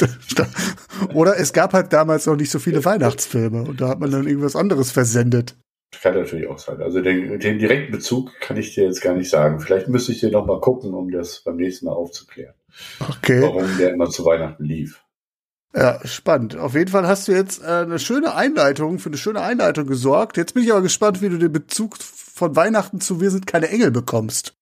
Oder 1.13 1.37
es 1.37 1.53
gab 1.53 1.73
halt 1.73 1.93
damals 1.93 2.25
noch 2.25 2.35
nicht 2.35 2.51
so 2.51 2.59
viele 2.59 2.83
Weihnachtsfilme 2.83 3.63
und 3.63 3.79
da 3.79 3.87
hat 3.87 3.99
man 3.99 4.11
dann 4.11 4.27
irgendwas 4.27 4.55
anderes 4.55 4.91
versendet. 4.91 5.55
Kann 6.01 6.13
natürlich 6.13 6.47
auch 6.47 6.59
sein. 6.59 6.81
Also 6.81 7.01
den, 7.01 7.39
den 7.39 7.57
direkten 7.57 7.91
Bezug 7.91 8.31
kann 8.41 8.57
ich 8.57 8.75
dir 8.75 8.83
jetzt 8.83 9.01
gar 9.01 9.15
nicht 9.15 9.29
sagen. 9.29 9.59
Vielleicht 9.59 9.87
müsste 9.87 10.11
ich 10.11 10.19
dir 10.19 10.29
noch 10.29 10.45
mal 10.45 10.59
gucken, 10.59 10.93
um 10.93 11.09
das 11.09 11.41
beim 11.43 11.55
nächsten 11.55 11.87
Mal 11.87 11.93
aufzuklären. 11.93 12.53
Okay. 12.99 13.41
Warum 13.41 13.65
der 13.77 13.93
immer 13.93 14.09
zu 14.09 14.23
Weihnachten 14.23 14.63
lief. 14.63 15.03
Ja, 15.75 15.99
spannend. 16.05 16.57
Auf 16.57 16.73
jeden 16.73 16.89
Fall 16.89 17.07
hast 17.07 17.27
du 17.27 17.31
jetzt 17.31 17.61
äh, 17.63 17.67
eine 17.67 17.99
schöne 17.99 18.35
Einleitung, 18.35 18.99
für 18.99 19.09
eine 19.09 19.17
schöne 19.17 19.41
Einleitung 19.41 19.85
gesorgt. 19.87 20.37
Jetzt 20.37 20.53
bin 20.53 20.63
ich 20.63 20.71
aber 20.71 20.81
gespannt, 20.81 21.21
wie 21.21 21.29
du 21.29 21.37
den 21.37 21.51
Bezug 21.51 21.97
von 22.39 22.55
Weihnachten 22.55 23.01
zu 23.01 23.21
Wir 23.21 23.29
sind 23.31 23.45
keine 23.45 23.69
Engel 23.69 23.91
bekommst. 23.91 24.55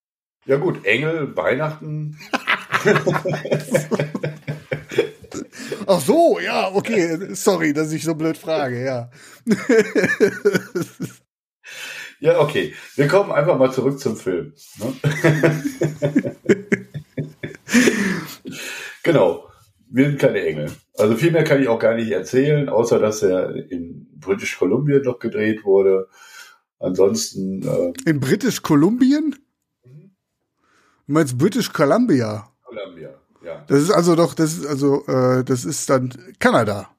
Ja 0.46 0.58
gut, 0.58 0.84
Engel, 0.86 1.38
Weihnachten. 1.38 2.18
Ach 5.86 6.02
so, 6.02 6.40
ja, 6.40 6.74
okay. 6.74 7.36
Sorry, 7.36 7.74
dass 7.74 7.92
ich 7.92 8.04
so 8.04 8.16
blöd 8.16 8.38
frage, 8.38 8.84
ja. 8.84 9.12
Ja, 12.20 12.40
okay. 12.40 12.74
Wir 12.96 13.08
kommen 13.08 13.32
einfach 13.32 13.60
mal 13.60 13.72
zurück 13.72 14.00
zum 14.00 14.18
Film. 14.18 14.54
Ne? 14.80 14.94
genau. 19.04 19.48
Wir 19.88 20.06
sind 20.08 20.20
keine 20.20 20.42
Engel. 20.44 20.72
Also 20.98 21.16
viel 21.16 21.30
mehr 21.30 21.44
kann 21.44 21.62
ich 21.62 21.68
auch 21.68 21.78
gar 21.78 21.94
nicht 21.94 22.10
erzählen, 22.10 22.70
außer 22.70 22.98
dass 22.98 23.22
er 23.22 23.54
in 23.70 24.08
British 24.16 24.58
Columbia 24.58 24.98
noch 24.98 25.20
gedreht 25.20 25.64
wurde. 25.64 26.08
Ansonsten. 26.80 27.64
Äh, 27.64 27.94
In 28.10 28.20
British 28.20 28.62
Kolumbien? 28.62 29.36
Du 29.84 31.14
meinst 31.14 31.38
British 31.38 31.72
Columbia? 31.72 32.50
Columbia, 32.64 33.16
ja. 33.44 33.64
Das 33.68 33.82
ist 33.82 33.92
also 33.92 34.16
doch, 34.16 34.34
das 34.34 34.54
ist 34.58 34.66
also, 34.68 35.06
äh, 35.08 35.44
das 35.44 35.66
ist 35.66 35.90
dann 35.90 36.14
Kanada. 36.40 36.90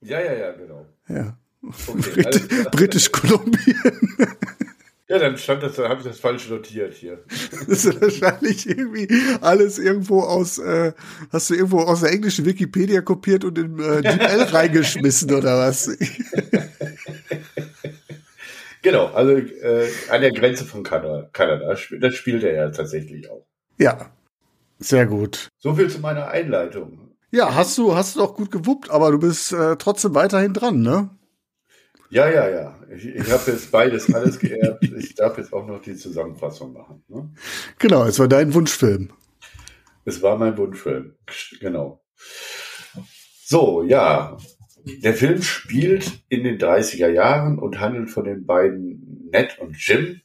Ja, 0.00 0.20
ja, 0.20 0.32
ja, 0.34 0.52
genau. 0.52 0.86
Ja. 1.08 1.38
Okay, 1.62 2.22
Brit. 2.22 2.70
British 2.72 3.12
Kolumbien. 3.12 3.80
Ja, 5.08 5.20
dann 5.20 5.38
stand 5.38 5.62
das, 5.62 5.76
dann 5.76 5.88
habe 5.88 6.00
ich 6.00 6.06
das 6.06 6.18
falsch 6.18 6.48
notiert 6.50 6.94
hier. 6.94 7.22
Das 7.68 7.84
ist 7.84 8.00
wahrscheinlich 8.00 8.68
irgendwie 8.68 9.08
alles 9.40 9.78
irgendwo 9.78 10.22
aus, 10.22 10.58
äh, 10.58 10.94
hast 11.30 11.48
du 11.48 11.54
irgendwo 11.54 11.78
aus 11.78 12.00
der 12.00 12.10
englischen 12.10 12.44
Wikipedia 12.44 13.02
kopiert 13.02 13.44
und 13.44 13.56
in 13.56 13.78
äh, 13.78 14.02
DeepL 14.02 14.42
reingeschmissen 14.42 15.32
oder 15.32 15.58
was? 15.58 15.96
Genau, 18.86 19.06
also 19.06 19.36
äh, 19.36 19.88
an 20.10 20.20
der 20.20 20.30
Grenze 20.30 20.64
von 20.64 20.84
Kanada, 20.84 21.28
Kanada. 21.32 21.76
Das 21.98 22.14
spielt 22.14 22.44
er 22.44 22.54
ja 22.54 22.70
tatsächlich 22.70 23.28
auch. 23.28 23.44
Ja, 23.78 24.12
sehr 24.78 25.06
gut. 25.06 25.48
So 25.58 25.74
viel 25.74 25.90
zu 25.90 25.98
meiner 25.98 26.28
Einleitung. 26.28 27.16
Ja, 27.32 27.52
hast 27.56 27.76
du, 27.78 27.96
hast 27.96 28.14
du 28.14 28.20
doch 28.20 28.36
gut 28.36 28.52
gewuppt, 28.52 28.88
aber 28.88 29.10
du 29.10 29.18
bist 29.18 29.52
äh, 29.52 29.74
trotzdem 29.74 30.14
weiterhin 30.14 30.54
dran, 30.54 30.82
ne? 30.82 31.10
Ja, 32.10 32.30
ja, 32.30 32.48
ja. 32.48 32.78
Ich, 32.94 33.06
ich 33.06 33.28
habe 33.28 33.50
jetzt 33.50 33.72
beides 33.72 34.14
alles 34.14 34.38
geerbt. 34.38 34.84
Ich 34.84 35.16
darf 35.16 35.36
jetzt 35.36 35.52
auch 35.52 35.66
noch 35.66 35.82
die 35.82 35.96
Zusammenfassung 35.96 36.72
machen. 36.72 37.02
Ne? 37.08 37.28
Genau, 37.80 38.04
es 38.04 38.20
war 38.20 38.28
dein 38.28 38.54
Wunschfilm. 38.54 39.10
Es 40.04 40.22
war 40.22 40.38
mein 40.38 40.56
Wunschfilm. 40.56 41.16
Genau. 41.58 42.04
So, 43.44 43.82
ja. 43.82 44.36
Der 44.86 45.14
Film 45.14 45.42
spielt 45.42 46.22
in 46.28 46.44
den 46.44 46.58
30er 46.58 47.08
Jahren 47.08 47.58
und 47.58 47.80
handelt 47.80 48.08
von 48.08 48.24
den 48.24 48.46
beiden 48.46 49.28
Ned 49.32 49.58
und 49.58 49.76
Jim. 49.76 50.20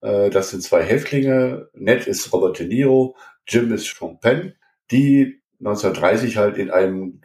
Äh, 0.00 0.30
Das 0.30 0.50
sind 0.50 0.62
zwei 0.62 0.82
Häftlinge. 0.82 1.68
Ned 1.74 2.08
ist 2.08 2.32
Robert 2.32 2.58
De 2.58 2.66
Niro, 2.66 3.16
Jim 3.46 3.72
ist 3.72 3.86
Sean 3.86 4.18
Penn, 4.18 4.54
die 4.90 5.40
1930 5.60 6.36
halt 6.36 6.58
in 6.58 6.70
einem 6.70 7.20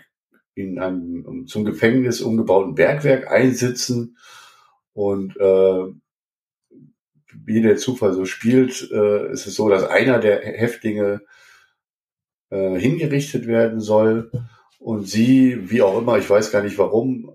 in 0.56 0.78
einem 0.78 1.48
zum 1.48 1.66
Gefängnis 1.66 2.22
umgebauten 2.22 2.76
Bergwerk 2.76 3.28
einsitzen 3.32 4.18
und 4.94 5.36
äh, 5.38 5.86
wie 7.34 7.62
der 7.64 7.78
Zufall 7.78 8.14
so 8.14 8.26
spielt, 8.26 8.92
äh, 8.92 9.32
ist 9.32 9.48
es 9.48 9.56
so, 9.56 9.68
dass 9.68 9.84
einer 9.86 10.20
der 10.20 10.42
Häftlinge 10.42 11.22
äh, 12.52 12.78
hingerichtet 12.78 13.48
werden 13.48 13.80
soll 13.80 14.30
und 14.84 15.08
sie, 15.08 15.72
wie 15.72 15.82
auch 15.82 15.98
immer, 15.98 16.18
ich 16.18 16.30
weiß 16.30 16.52
gar 16.52 16.62
nicht 16.62 16.78
warum, 16.78 17.32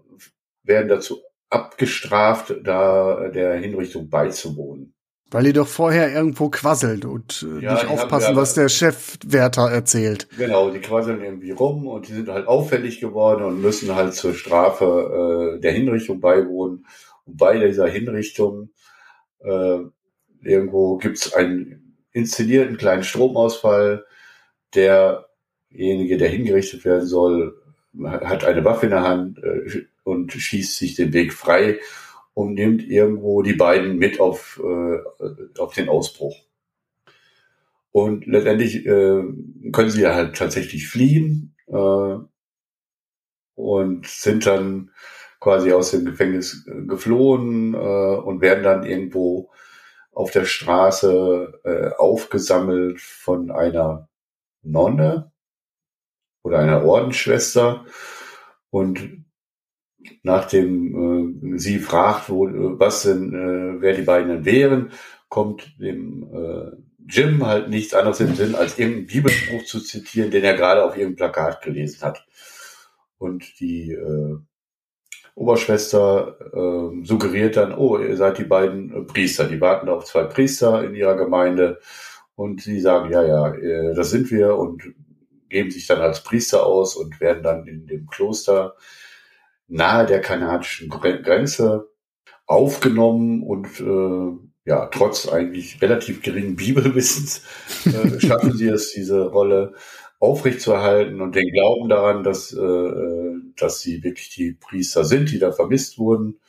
werden 0.63 0.89
dazu 0.89 1.19
abgestraft, 1.49 2.55
da 2.63 3.29
der 3.29 3.55
Hinrichtung 3.57 4.11
beizuwohnen. 4.11 4.95
Weil 5.31 5.45
die 5.45 5.53
doch 5.53 5.67
vorher 5.69 6.13
irgendwo 6.13 6.49
quasselt 6.49 7.05
und 7.05 7.47
äh, 7.47 7.65
Ja, 7.65 7.75
nicht 7.75 7.89
aufpassen, 7.89 8.37
was 8.37 8.55
der 8.55 8.69
Chefwärter 8.69 9.71
erzählt. 9.71 10.27
Genau, 10.39 10.71
die 10.71 10.79
quasseln 10.79 11.23
irgendwie 11.23 11.51
rum 11.51 11.87
und 11.87 12.09
die 12.09 12.15
sind 12.15 12.29
halt 12.29 12.47
auffällig 12.47 13.01
geworden 13.01 13.45
und 13.45 13.61
müssen 13.61 13.95
halt 13.95 14.15
zur 14.15 14.35
Strafe 14.35 15.57
äh, 15.57 15.61
der 15.61 15.73
Hinrichtung 15.73 16.21
beiwohnen. 16.21 16.87
Und 17.27 17.37
bei 17.37 17.59
dieser 17.59 17.89
Hinrichtung 17.89 18.71
äh, 19.41 19.81
irgendwo 20.43 20.97
gibt's 20.97 21.33
einen 21.35 21.99
inszenierten 22.13 22.79
kleinen 22.79 23.05
Stromausfall. 23.05 24.05
Derjenige, 25.71 26.17
der 26.17 26.29
hingerichtet 26.29 26.85
werden 26.85 27.07
soll, 27.07 27.61
hat 28.05 28.45
eine 28.45 28.65
Waffe 28.65 28.87
in 28.87 28.91
der 28.91 29.03
Hand 29.03 29.39
äh, 29.39 29.87
und 30.05 30.33
schießt 30.33 30.77
sich 30.77 30.95
den 30.95 31.13
Weg 31.13 31.33
frei 31.33 31.79
und 32.35 32.55
nimmt 32.55 32.89
irgendwo 32.89 33.43
die 33.43 33.55
beiden 33.55 33.99
mit 33.99 34.21
auf, 34.21 34.63
äh, 34.63 35.59
auf 35.59 35.75
den 35.75 35.89
Ausbruch. 35.89 36.37
Und 37.91 38.27
letztendlich 38.27 38.87
äh, 38.87 39.23
können 39.73 39.91
sie 39.91 40.03
ja 40.03 40.15
halt 40.15 40.37
tatsächlich 40.37 40.89
fliehen 40.89 41.57
äh, 41.67 42.17
und 43.55 44.07
sind 44.07 44.47
dann 44.47 44.93
quasi 45.41 45.73
aus 45.73 45.91
dem 45.91 46.05
Gefängnis 46.05 46.65
äh, 46.69 46.83
geflohen 46.87 47.75
und 47.75 48.41
werden 48.41 48.63
dann 48.63 48.85
irgendwo 48.85 49.51
auf 50.13 50.31
der 50.31 50.45
Straße 50.45 51.95
aufgesammelt 51.99 53.01
von 53.01 53.51
einer 53.51 54.09
Nonne 54.63 55.33
oder 56.49 56.59
einer 56.59 56.85
Ordensschwester 56.85 57.85
und 58.71 59.25
nachdem 60.23 61.55
äh, 61.55 61.59
sie 61.59 61.79
fragt, 61.79 62.29
wo, 62.31 62.49
was 62.79 63.03
denn, 63.03 63.35
äh, 63.35 63.81
wer 63.81 63.95
die 63.95 64.03
beiden 64.03 64.29
denn 64.29 64.45
wären, 64.45 64.93
kommt 65.29 65.79
dem 65.79 66.23
äh, 66.33 66.73
Jim 67.07 67.47
halt 67.47 67.69
nichts 67.69 67.95
anderes 67.95 68.21
im 68.21 68.35
Sinn, 68.35 68.55
als 68.55 68.79
irgendeinen 68.79 69.07
Bibelspruch 69.07 69.65
zu 69.65 69.81
zitieren, 69.81 70.31
den 70.31 70.45
er 70.45 70.55
gerade 70.55 70.85
auf 70.85 70.97
irgendeinem 70.97 71.33
Plakat 71.33 71.63
gelesen 71.63 72.03
hat. 72.03 72.27
Und 73.19 73.61
die 73.61 73.93
äh, 73.93 74.37
Oberschwester 75.35 76.37
äh, 76.53 77.05
suggeriert 77.05 77.57
dann, 77.57 77.75
oh, 77.75 77.99
ihr 77.99 78.17
seid 78.17 78.39
die 78.39 78.45
beiden 78.45 78.93
äh, 78.93 79.01
Priester. 79.03 79.45
Die 79.45 79.61
warten 79.61 79.89
auf 79.89 80.05
zwei 80.05 80.25
Priester 80.25 80.85
in 80.85 80.95
ihrer 80.95 81.17
Gemeinde 81.17 81.79
und 82.35 82.61
sie 82.61 82.81
sagen, 82.81 83.11
ja, 83.11 83.23
ja, 83.23 83.55
äh, 83.55 83.95
das 83.95 84.11
sind 84.11 84.31
wir 84.31 84.57
und 84.57 84.83
geben 85.49 85.71
sich 85.71 85.87
dann 85.87 86.01
als 86.01 86.23
Priester 86.25 86.67
aus 86.67 86.97
und 86.97 87.21
werden 87.21 87.43
dann 87.43 87.67
in 87.67 87.87
dem 87.87 88.07
Kloster 88.09 88.77
nahe 89.69 90.07
der 90.07 90.21
kanadischen 90.21 90.91
Gre- 90.91 91.23
Grenze 91.23 91.89
aufgenommen 92.47 93.43
und 93.43 93.81
äh, 93.81 94.39
ja, 94.71 94.87
trotz 94.87 95.29
eigentlich 95.29 95.83
relativ 95.83 96.23
geringen 96.23 96.57
Bibelwissens 96.57 97.43
äh, 97.93 98.21
schaffen 98.21 98.57
sie 98.57 98.69
es, 98.69 98.93
diese 98.93 99.27
Rolle 99.29 99.75
aufrechtzuerhalten 100.21 101.21
und 101.21 101.37
den 101.37 101.53
Glauben 101.53 101.89
daran, 101.89 102.25
dass, 102.25 102.53
äh, 102.53 103.33
dass 103.57 103.81
sie 103.83 104.03
wirklich 104.05 104.31
die 104.31 104.53
Priester 104.53 105.05
sind, 105.05 105.31
die 105.31 105.39
da 105.39 105.53
vermisst 105.53 105.99
wurden 105.99 106.41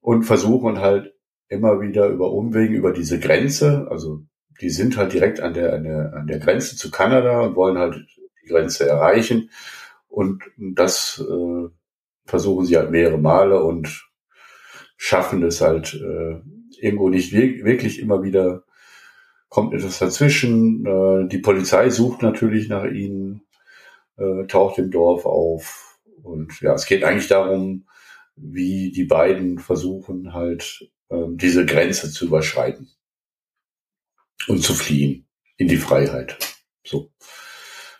und 0.00 0.24
versuchen 0.24 0.78
halt 0.80 1.14
immer 1.48 1.80
wieder 1.80 2.08
über 2.08 2.30
Umwegen 2.32 2.74
über 2.74 2.92
diese 2.92 3.18
Grenze, 3.18 3.86
also 3.90 4.22
die 4.60 4.70
sind 4.70 4.96
halt 4.96 5.12
direkt 5.12 5.40
an 5.40 5.54
der, 5.54 5.74
an 5.74 5.84
der, 5.84 6.14
an 6.14 6.26
der 6.26 6.38
Grenze 6.38 6.76
zu 6.76 6.90
Kanada 6.90 7.40
und 7.40 7.56
wollen 7.56 7.78
halt 7.78 8.06
die 8.42 8.48
Grenze 8.48 8.88
erreichen 8.88 9.50
und 10.08 10.42
das 10.56 11.24
äh, 11.28 11.68
versuchen 12.24 12.66
sie 12.66 12.76
halt 12.76 12.90
mehrere 12.90 13.18
Male 13.18 13.62
und 13.62 14.08
schaffen 14.96 15.42
es 15.42 15.60
halt 15.60 15.94
äh, 15.94 16.40
irgendwo 16.80 17.08
nicht 17.08 17.32
wir 17.32 17.64
wirklich 17.64 18.00
immer 18.00 18.22
wieder 18.22 18.64
kommt 19.48 19.74
etwas 19.74 19.98
dazwischen. 19.98 20.84
Äh, 20.84 21.28
die 21.28 21.38
Polizei 21.38 21.90
sucht 21.90 22.22
natürlich 22.22 22.68
nach 22.68 22.84
ihnen, 22.84 23.42
äh, 24.16 24.46
taucht 24.46 24.78
im 24.78 24.90
Dorf 24.90 25.24
auf. 25.24 25.98
Und 26.22 26.60
ja, 26.60 26.74
es 26.74 26.86
geht 26.86 27.04
eigentlich 27.04 27.28
darum, 27.28 27.86
wie 28.36 28.90
die 28.92 29.04
beiden 29.04 29.58
versuchen 29.58 30.34
halt 30.34 30.90
äh, 31.08 31.24
diese 31.30 31.64
Grenze 31.64 32.10
zu 32.10 32.26
überschreiten 32.26 32.88
und 34.48 34.62
zu 34.62 34.74
fliehen 34.74 35.26
in 35.56 35.68
die 35.68 35.76
Freiheit. 35.76 36.38
So. 36.84 37.10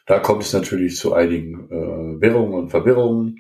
Da 0.07 0.19
kommt 0.21 0.43
es 0.43 0.53
natürlich 0.53 0.97
zu 0.97 1.13
einigen 1.13 1.69
äh, 1.71 2.21
Wirrungen 2.21 2.55
und 2.55 2.71
Verwirrungen. 2.71 3.39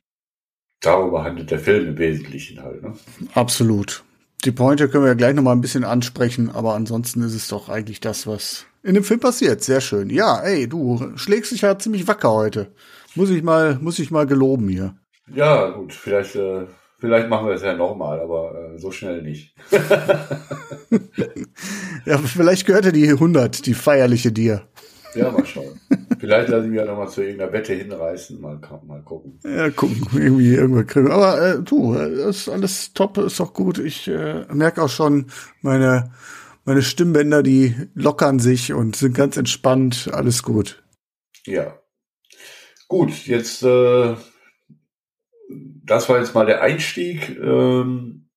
Darüber 0.80 1.24
handelt 1.24 1.50
der 1.50 1.58
Film 1.58 1.88
im 1.88 1.98
Wesentlichen 1.98 2.62
halt. 2.62 2.82
Ne? 2.82 2.92
Absolut. 3.34 4.04
Die 4.44 4.52
Pointe 4.52 4.88
können 4.88 5.04
wir 5.04 5.08
ja 5.08 5.14
gleich 5.14 5.34
noch 5.34 5.42
mal 5.42 5.52
ein 5.52 5.60
bisschen 5.60 5.82
ansprechen, 5.82 6.50
aber 6.50 6.74
ansonsten 6.74 7.22
ist 7.22 7.34
es 7.34 7.48
doch 7.48 7.68
eigentlich 7.68 8.00
das, 8.00 8.26
was 8.26 8.66
in 8.84 8.94
dem 8.94 9.02
Film 9.02 9.18
passiert. 9.18 9.64
Sehr 9.64 9.80
schön. 9.80 10.10
Ja, 10.10 10.40
ey, 10.40 10.68
du 10.68 11.12
schlägst 11.16 11.50
dich 11.50 11.62
ja 11.62 11.78
ziemlich 11.78 12.06
wacker 12.06 12.32
heute. 12.32 12.72
Muss 13.16 13.30
ich 13.30 13.42
mal, 13.42 13.78
muss 13.80 13.98
ich 13.98 14.10
mal 14.10 14.26
geloben 14.26 14.68
hier. 14.68 14.94
Ja, 15.34 15.70
gut, 15.70 15.92
vielleicht, 15.92 16.36
äh, 16.36 16.66
vielleicht 16.98 17.28
machen 17.28 17.46
wir 17.46 17.54
es 17.54 17.62
ja 17.62 17.74
nochmal, 17.74 18.20
aber 18.20 18.74
äh, 18.74 18.78
so 18.78 18.90
schnell 18.90 19.22
nicht. 19.22 19.54
ja, 22.04 22.18
vielleicht 22.18 22.66
gehört 22.66 22.84
ja 22.84 22.92
die 22.92 23.08
100, 23.08 23.66
die 23.66 23.74
feierliche 23.74 24.32
dir. 24.32 24.68
Ja, 25.14 25.30
mal 25.30 25.46
schauen. 25.46 25.80
Vielleicht 26.18 26.48
lasse 26.48 26.64
ich 26.64 26.70
mich 26.70 26.78
ja 26.78 26.84
nochmal 26.84 27.08
zu 27.08 27.22
irgendeiner 27.22 27.52
Wette 27.52 27.72
hinreißen. 27.74 28.40
Mal, 28.40 28.60
mal 28.86 29.02
gucken. 29.02 29.38
Ja, 29.44 29.70
gucken. 29.70 30.06
Irgendwie, 30.14 30.54
irgendwo 30.54 30.84
kriegen. 30.84 31.10
Aber 31.10 31.40
äh, 31.40 31.62
du, 31.62 31.94
ist 31.94 32.48
alles 32.48 32.92
top, 32.92 33.18
ist 33.18 33.40
doch 33.40 33.54
gut. 33.54 33.78
Ich 33.78 34.08
äh, 34.08 34.44
merke 34.52 34.82
auch 34.82 34.88
schon, 34.88 35.26
meine, 35.62 36.12
meine 36.64 36.82
Stimmbänder, 36.82 37.42
die 37.42 37.74
lockern 37.94 38.38
sich 38.38 38.72
und 38.72 38.96
sind 38.96 39.14
ganz 39.14 39.36
entspannt. 39.36 40.10
Alles 40.12 40.42
gut. 40.42 40.82
Ja. 41.46 41.78
Gut, 42.88 43.26
jetzt, 43.26 43.62
äh, 43.62 44.14
das 45.48 46.08
war 46.08 46.18
jetzt 46.18 46.34
mal 46.34 46.46
der 46.46 46.62
Einstieg. 46.62 47.38
Ähm, 47.40 48.28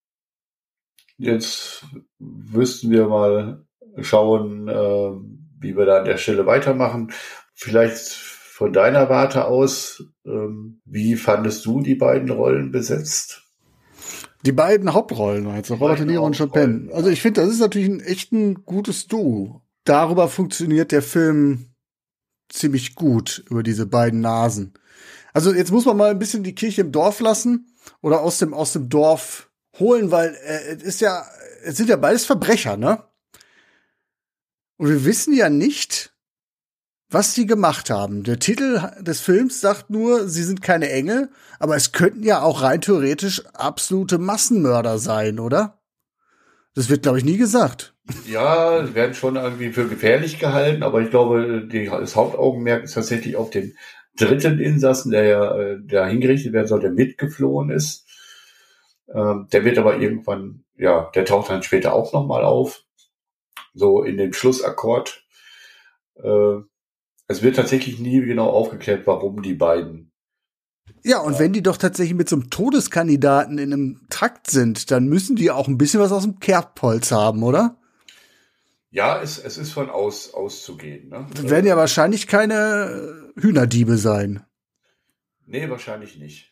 jetzt 1.18 1.86
müssten 2.20 2.90
wir 2.92 3.08
mal 3.08 3.66
schauen, 4.02 4.68
äh, 4.68 5.12
wie 5.60 5.76
wir 5.76 5.86
da 5.86 6.00
an 6.00 6.06
der 6.06 6.18
Stelle 6.18 6.46
weitermachen. 6.46 7.12
Vielleicht 7.54 8.32
von 8.62 8.74
deiner 8.74 9.10
Warte 9.10 9.46
aus, 9.46 10.04
ähm, 10.26 10.82
wie 10.86 11.16
fandest 11.16 11.66
du 11.66 11.82
die 11.82 11.96
beiden 11.96 12.30
Rollen 12.30 12.72
besetzt? 12.72 13.44
Die 14.46 14.52
beiden 14.52 14.94
Hauptrollen, 14.94 15.48
also 15.48 15.76
Robert 15.76 16.00
De 16.00 16.06
Niro 16.06 16.26
und 16.26 16.38
Chopin. 16.38 16.90
Also 16.94 17.10
ich 17.10 17.22
finde, 17.22 17.42
das 17.42 17.52
ist 17.52 17.60
natürlich 17.60 17.90
ein 17.90 18.00
echt 18.00 18.32
ein 18.32 18.66
gutes 18.66 19.08
Duo. 19.08 19.62
Darüber 19.84 20.28
funktioniert 20.28 20.92
der 20.92 21.04
Film 21.04 21.72
ziemlich 22.50 22.96
gut, 22.96 23.44
über 23.50 23.62
diese 23.62 23.86
beiden 23.86 24.22
Nasen. 24.22 24.74
Also 25.34 25.54
jetzt 25.54 25.72
muss 25.72 25.86
man 25.86 25.98
mal 25.98 26.12
ein 26.12 26.20
bisschen 26.20 26.44
die 26.44 26.56
Kirche 26.56 26.82
im 26.82 26.92
Dorf 26.92 27.20
lassen 27.20 27.74
oder 28.02 28.22
aus 28.22 28.40
dem, 28.40 28.54
aus 28.54 28.74
dem 28.74 28.90
Dorf 28.90 29.50
holen, 29.80 30.12
weil 30.12 30.36
äh, 30.46 30.76
es 30.76 30.84
ist 30.84 31.02
ja, 31.02 31.26
es 31.64 31.78
sind 31.78 31.90
ja 31.90 31.96
beides 31.96 32.26
Verbrecher, 32.26 32.78
ne? 32.78 33.04
Und 34.78 34.90
wir 34.90 35.06
wissen 35.06 35.34
ja 35.34 35.50
nicht, 35.50 36.12
was 37.10 37.36
sie 37.36 37.46
gemacht 37.46 37.90
haben. 37.90 38.24
Der 38.24 38.40
Titel 38.40 38.82
des 39.00 39.20
Films 39.20 39.62
sagt 39.62 39.90
nur, 39.90 40.28
sie 40.28 40.44
sind 40.44 40.62
keine 40.62 40.90
Engel, 40.90 41.30
aber 41.60 41.76
es 41.76 41.92
könnten 41.92 42.24
ja 42.24 42.42
auch 42.42 42.64
rein 42.64 42.82
theoretisch 42.82 43.46
absolute 43.54 44.18
Massenmörder 44.18 44.98
sein, 44.98 45.40
oder? 45.40 45.82
Das 46.74 46.90
wird, 46.90 47.04
glaube 47.04 47.18
ich, 47.20 47.26
nie 47.26 47.38
gesagt. 47.38 47.94
Ja, 48.28 48.94
werden 48.96 49.14
schon 49.14 49.36
irgendwie 49.36 49.72
für 49.72 49.88
gefährlich 49.88 50.40
gehalten, 50.40 50.84
aber 50.84 51.02
ich 51.02 51.10
glaube, 51.10 51.68
die, 51.72 51.86
das 51.86 52.16
Hauptaugenmerk 52.16 52.84
ist 52.84 52.94
tatsächlich 52.94 53.36
auf 53.36 53.50
den 53.50 53.76
dritten 54.18 54.60
Insassen, 54.60 55.12
der 55.12 55.24
ja 55.26 55.58
äh, 55.58 55.78
der 55.80 56.06
hingerichtet 56.08 56.54
werden 56.54 56.68
soll, 56.68 56.82
der 56.82 56.92
mitgeflohen 56.92 57.70
ist. 57.70 58.06
Ähm, 59.14 59.48
der 59.52 59.66
wird 59.66 59.78
aber 59.78 59.98
irgendwann, 59.98 60.64
ja, 60.78 61.10
der 61.16 61.26
taucht 61.26 61.50
dann 61.50 61.64
später 61.64 61.94
auch 61.94 62.14
nochmal 62.14 62.44
auf 62.44 62.84
so 63.74 64.04
in 64.04 64.18
den 64.18 64.34
Schlussakkord. 64.34 65.26
Äh, 66.16 66.58
es 67.28 67.42
wird 67.42 67.56
tatsächlich 67.56 68.00
nie 68.00 68.22
genau 68.22 68.50
aufgeklärt, 68.50 69.08
warum 69.08 69.42
die 69.42 69.54
beiden. 69.54 70.12
Ja, 71.04 71.20
und 71.20 71.40
wenn 71.40 71.54
die 71.54 71.64
doch 71.64 71.78
tatsächlich 71.78 72.16
mit 72.16 72.30
so 72.30 72.36
einem 72.36 72.50
Todeskandidaten 72.50 73.58
in 73.58 73.74
einem 73.74 74.02
Trakt 74.10 74.52
sind, 74.52 74.92
dann 74.92 75.08
müssen 75.08 75.36
die 75.36 75.50
auch 75.50 75.68
ein 75.68 75.78
bisschen 75.78 76.00
was 76.00 76.12
aus 76.12 76.24
dem 76.24 76.40
Kerbholz 76.40 77.12
haben, 77.12 77.44
oder? 77.44 77.81
Ja, 78.92 79.22
es, 79.22 79.40
es 79.40 79.58
ist 79.58 79.72
von 79.72 79.90
aus 79.90 80.34
auszugehen. 80.34 81.10
Ne? 81.10 81.26
Das 81.34 81.50
werden 81.50 81.66
ja 81.66 81.78
wahrscheinlich 81.78 82.28
keine 82.28 83.32
Hühnerdiebe 83.38 83.98
sein. 83.98 84.46
Nee, 85.46 85.70
wahrscheinlich 85.70 86.18
nicht. 86.18 86.52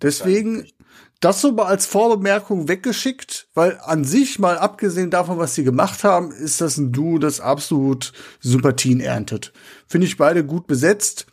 Deswegen, 0.00 0.58
wahrscheinlich 0.58 0.78
nicht 0.78 0.90
das 1.20 1.40
so 1.42 1.52
mal 1.52 1.66
als 1.66 1.84
Vorbemerkung 1.84 2.68
weggeschickt, 2.68 3.48
weil 3.54 3.78
an 3.84 4.04
sich, 4.04 4.38
mal 4.38 4.56
abgesehen 4.56 5.10
davon, 5.10 5.36
was 5.36 5.54
sie 5.54 5.64
gemacht 5.64 6.02
haben, 6.02 6.32
ist 6.32 6.62
das 6.62 6.78
ein 6.78 6.92
Duo, 6.92 7.18
das 7.18 7.40
absolut 7.40 8.14
Sympathien 8.40 9.00
erntet. 9.00 9.52
Finde 9.86 10.06
ich 10.06 10.16
beide 10.16 10.46
gut 10.46 10.66
besetzt. 10.66 11.26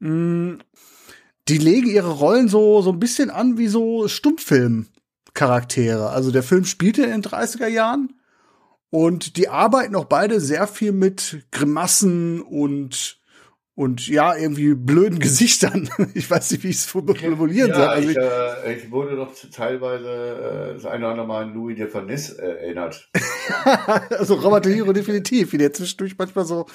Mm, 0.00 0.56
die 1.48 1.56
legen 1.56 1.88
ihre 1.88 2.10
Rollen 2.10 2.48
so, 2.48 2.82
so 2.82 2.92
ein 2.92 3.00
bisschen 3.00 3.30
an 3.30 3.56
wie 3.56 3.68
so 3.68 4.06
Stummfilm-Charaktere. 4.06 6.10
Also 6.10 6.30
der 6.30 6.42
Film 6.42 6.66
spielte 6.66 7.04
in 7.04 7.10
den 7.10 7.22
30er 7.22 7.68
Jahren 7.68 8.12
und 8.92 9.38
die 9.38 9.48
arbeiten 9.48 9.96
auch 9.96 10.04
beide 10.04 10.38
sehr 10.38 10.66
viel 10.66 10.92
mit 10.92 11.46
Grimassen 11.50 12.42
und 12.42 13.22
und 13.74 14.06
ja, 14.06 14.36
irgendwie 14.36 14.74
blöden 14.74 15.18
Gesichtern. 15.18 15.88
Ich 16.12 16.30
weiß 16.30 16.50
nicht, 16.50 16.62
wie 16.62 16.68
ich 16.68 16.76
es 16.76 16.84
formulieren 16.84 17.70
ja, 17.70 17.74
soll. 17.74 17.86
Also 17.86 18.08
ich, 18.10 18.16
äh, 18.18 18.74
ich, 18.74 18.90
wurde 18.90 19.16
doch 19.16 19.32
teilweise 19.50 20.08
äh, 20.08 20.74
das 20.74 20.84
eine 20.84 21.04
oder 21.04 21.12
andere 21.12 21.26
Mal 21.26 21.44
an 21.44 21.54
Louis 21.54 21.76
de 21.76 21.86
Funès 21.86 22.38
äh, 22.38 22.66
erinnert. 22.66 23.10
also 24.10 24.34
Robert 24.34 24.66
De 24.66 24.74
Niro 24.74 24.92
definitiv, 24.92 25.54
wie 25.54 25.58
der 25.58 25.72
zwischendurch 25.72 26.14
manchmal 26.18 26.44
so, 26.44 26.66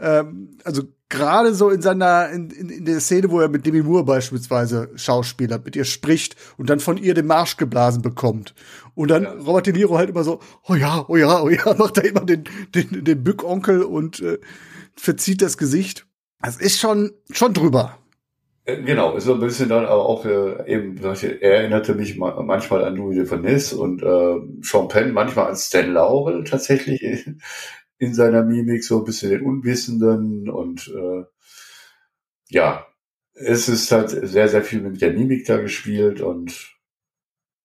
ähm, 0.00 0.58
also 0.64 0.82
gerade 1.08 1.54
so 1.54 1.68
in 1.68 1.82
seiner, 1.82 2.30
in, 2.30 2.50
in, 2.50 2.70
in 2.70 2.84
der 2.84 3.00
Szene, 3.00 3.30
wo 3.30 3.40
er 3.40 3.48
mit 3.48 3.66
Demi 3.66 3.82
Moore 3.82 4.04
beispielsweise 4.04 4.90
Schauspieler 4.94 5.58
mit 5.58 5.76
ihr 5.76 5.84
spricht 5.84 6.36
und 6.56 6.70
dann 6.70 6.80
von 6.80 6.96
ihr 6.96 7.14
den 7.14 7.26
Marsch 7.26 7.56
geblasen 7.56 8.00
bekommt. 8.00 8.54
Und 8.94 9.10
dann 9.10 9.24
ja. 9.24 9.32
Robert 9.32 9.66
De 9.66 9.74
Niro 9.74 9.98
halt 9.98 10.10
immer 10.10 10.24
so, 10.24 10.40
oh 10.66 10.74
ja, 10.74 11.04
oh 11.08 11.16
ja, 11.16 11.42
oh 11.42 11.50
ja, 11.50 11.74
macht 11.78 11.98
er 11.98 12.04
immer 12.04 12.24
den, 12.24 12.44
den, 12.74 13.04
den 13.04 13.24
Bückonkel 13.24 13.82
und 13.82 14.20
äh, 14.20 14.38
verzieht 14.94 15.42
das 15.42 15.58
Gesicht. 15.58 16.06
Das 16.40 16.56
ist 16.56 16.78
schon, 16.78 17.10
schon 17.30 17.52
drüber. 17.52 17.98
Äh, 18.64 18.82
genau, 18.82 19.16
ist 19.16 19.24
so 19.24 19.34
ein 19.34 19.40
bisschen 19.40 19.68
dann 19.68 19.84
aber 19.84 20.06
auch 20.06 20.24
äh, 20.24 20.72
eben, 20.72 20.96
er 21.02 21.42
erinnerte 21.42 21.94
mich 21.94 22.16
manchmal 22.16 22.84
an 22.84 22.96
Louis 22.96 23.16
de 23.16 23.26
Funès 23.26 23.74
und 23.74 24.02
äh, 24.02 24.62
Sean 24.62 24.88
Penn, 24.88 25.12
manchmal 25.12 25.48
an 25.48 25.56
Stan 25.56 25.90
Laurel 25.90 26.44
tatsächlich 26.44 27.26
in 28.00 28.14
seiner 28.14 28.42
Mimik, 28.42 28.82
so 28.82 28.98
ein 28.98 29.04
bisschen 29.04 29.30
den 29.30 29.42
Unwissenden 29.42 30.48
und 30.48 30.88
äh, 30.88 31.24
ja, 32.48 32.86
es 33.34 33.68
ist 33.68 33.92
halt 33.92 34.08
sehr, 34.10 34.48
sehr 34.48 34.64
viel 34.64 34.80
mit 34.80 35.00
der 35.02 35.12
Mimik 35.12 35.44
da 35.46 35.58
gespielt 35.58 36.22
und 36.22 36.74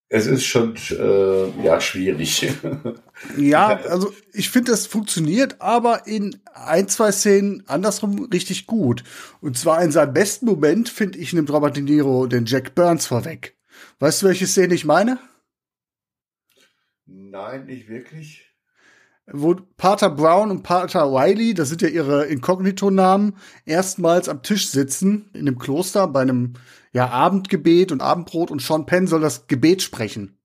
es 0.10 0.28
ist 0.28 0.46
schon 0.46 0.76
äh, 0.92 1.64
ja 1.64 1.80
schwierig. 1.80 2.54
ja, 3.38 3.80
also 3.84 4.14
ich 4.34 4.50
finde, 4.50 4.72
das 4.72 4.88
funktioniert, 4.88 5.62
aber 5.62 6.06
in 6.06 6.38
ein, 6.54 6.90
zwei 6.90 7.14
Szenen 7.14 7.64
andersrum 7.68 8.26
richtig 8.26 8.68
gut. 8.68 9.06
Und 9.40 9.58
zwar 9.58 9.82
in 9.82 9.92
seinem 9.92 10.14
besten 10.14 10.46
Moment, 10.46 10.90
finde 10.90 11.18
ich, 11.18 11.32
nimmt 11.32 11.50
Robert 11.50 11.78
De 11.78 11.84
Niro 11.84 12.28
den 12.28 12.46
Jack 12.46 12.76
Burns 12.76 13.08
vorweg. 13.08 13.58
Weißt 14.00 14.22
du, 14.22 14.28
welche 14.28 14.48
Szene 14.48 14.76
ich 14.76 14.84
meine? 14.84 15.18
Nein, 17.06 17.68
nicht 17.68 17.88
wirklich 17.88 18.55
wo 19.32 19.56
Pater 19.78 20.10
Brown 20.10 20.52
und 20.52 20.64
Pater 20.64 21.12
Wiley, 21.12 21.54
das 21.54 21.70
sind 21.70 21.82
ja 21.82 21.88
ihre 21.88 22.26
Inkognito-Namen, 22.26 23.38
erstmals 23.66 24.30
am 24.30 24.44
Tisch 24.44 24.70
sitzen 24.70 25.30
in 25.34 25.46
dem 25.46 25.58
Kloster 25.58 26.08
bei 26.08 26.22
einem 26.22 26.54
ja, 26.94 27.10
Abendgebet 27.10 27.92
und 27.92 28.02
Abendbrot 28.02 28.52
und 28.52 28.62
Sean 28.62 28.86
Penn 28.86 29.08
soll 29.08 29.22
das 29.22 29.48
Gebet 29.48 29.82
sprechen. 29.82 30.38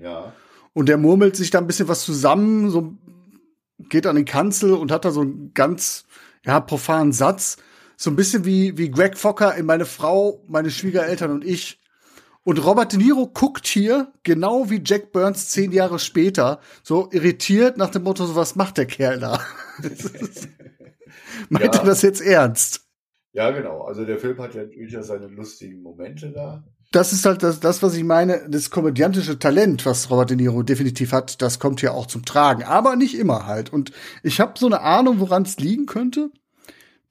Ja. 0.00 0.32
Und 0.72 0.88
der 0.88 0.98
murmelt 0.98 1.36
sich 1.36 1.50
da 1.50 1.58
ein 1.58 1.66
bisschen 1.66 1.88
was 1.88 2.04
zusammen, 2.04 2.70
so 2.70 2.96
geht 3.88 4.06
an 4.06 4.16
die 4.16 4.24
Kanzel 4.24 4.72
und 4.72 4.92
hat 4.92 5.04
da 5.04 5.10
so 5.10 5.22
einen 5.22 5.52
ganz 5.52 6.04
ja, 6.44 6.60
profanen 6.60 7.12
Satz. 7.12 7.58
So 7.96 8.10
ein 8.10 8.16
bisschen 8.16 8.44
wie, 8.44 8.78
wie 8.78 8.90
Greg 8.90 9.18
Fokker 9.18 9.54
in 9.54 9.66
meine 9.66 9.84
Frau, 9.84 10.42
meine 10.48 10.70
Schwiegereltern 10.70 11.30
und 11.30 11.44
ich. 11.44 11.81
Und 12.44 12.64
Robert 12.64 12.92
De 12.92 12.98
Niro 12.98 13.28
guckt 13.28 13.68
hier, 13.68 14.12
genau 14.24 14.68
wie 14.68 14.82
Jack 14.84 15.12
Burns 15.12 15.50
zehn 15.50 15.70
Jahre 15.70 16.00
später, 16.00 16.60
so 16.82 17.08
irritiert 17.12 17.76
nach 17.76 17.90
dem 17.90 18.02
Motto, 18.02 18.26
so 18.26 18.34
was 18.34 18.56
macht 18.56 18.78
der 18.78 18.86
Kerl 18.86 19.20
da? 19.20 19.40
Meint 21.48 21.74
ja. 21.74 21.80
er 21.80 21.86
das 21.86 22.02
jetzt 22.02 22.20
ernst? 22.20 22.80
Ja, 23.32 23.50
genau. 23.50 23.82
Also 23.82 24.04
der 24.04 24.18
Film 24.18 24.38
hat 24.38 24.54
ja 24.54 24.64
durchaus 24.64 25.06
seine 25.06 25.28
lustigen 25.28 25.82
Momente 25.82 26.32
da. 26.32 26.64
das 26.90 27.12
ist 27.12 27.24
halt 27.24 27.42
das, 27.42 27.60
das, 27.60 27.82
was 27.82 27.94
ich 27.94 28.04
meine, 28.04 28.46
das 28.48 28.70
komödiantische 28.70 29.38
Talent, 29.38 29.86
was 29.86 30.10
Robert 30.10 30.30
De 30.30 30.36
Niro 30.36 30.62
definitiv 30.62 31.12
hat, 31.12 31.40
das 31.40 31.58
kommt 31.60 31.80
hier 31.80 31.94
auch 31.94 32.06
zum 32.06 32.24
Tragen. 32.24 32.64
Aber 32.64 32.96
nicht 32.96 33.16
immer 33.16 33.46
halt. 33.46 33.72
Und 33.72 33.92
ich 34.22 34.40
habe 34.40 34.58
so 34.58 34.66
eine 34.66 34.80
Ahnung, 34.80 35.20
woran 35.20 35.44
es 35.44 35.58
liegen 35.58 35.86
könnte. 35.86 36.30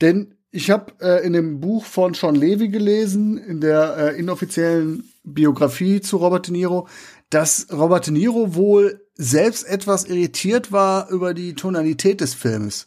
Denn 0.02 0.36
ich 0.52 0.70
habe 0.70 0.94
äh, 1.00 1.26
in 1.26 1.34
dem 1.34 1.62
Buch 1.62 1.86
von 1.86 2.14
Sean 2.14 2.36
Levy 2.36 2.68
gelesen, 2.68 3.38
in 3.38 3.62
der 3.62 3.96
äh, 3.98 4.20
inoffiziellen 4.20 5.11
Biografie 5.24 6.02
zu 6.02 6.18
Robert 6.18 6.48
De 6.48 6.54
Niro, 6.54 6.88
dass 7.30 7.68
Robert 7.72 8.08
De 8.08 8.14
Niro 8.14 8.56
wohl 8.56 9.02
selbst 9.16 9.68
etwas 9.68 10.06
irritiert 10.06 10.72
war 10.72 11.10
über 11.10 11.34
die 11.34 11.54
Tonalität 11.54 12.22
des 12.22 12.34
Films. 12.34 12.86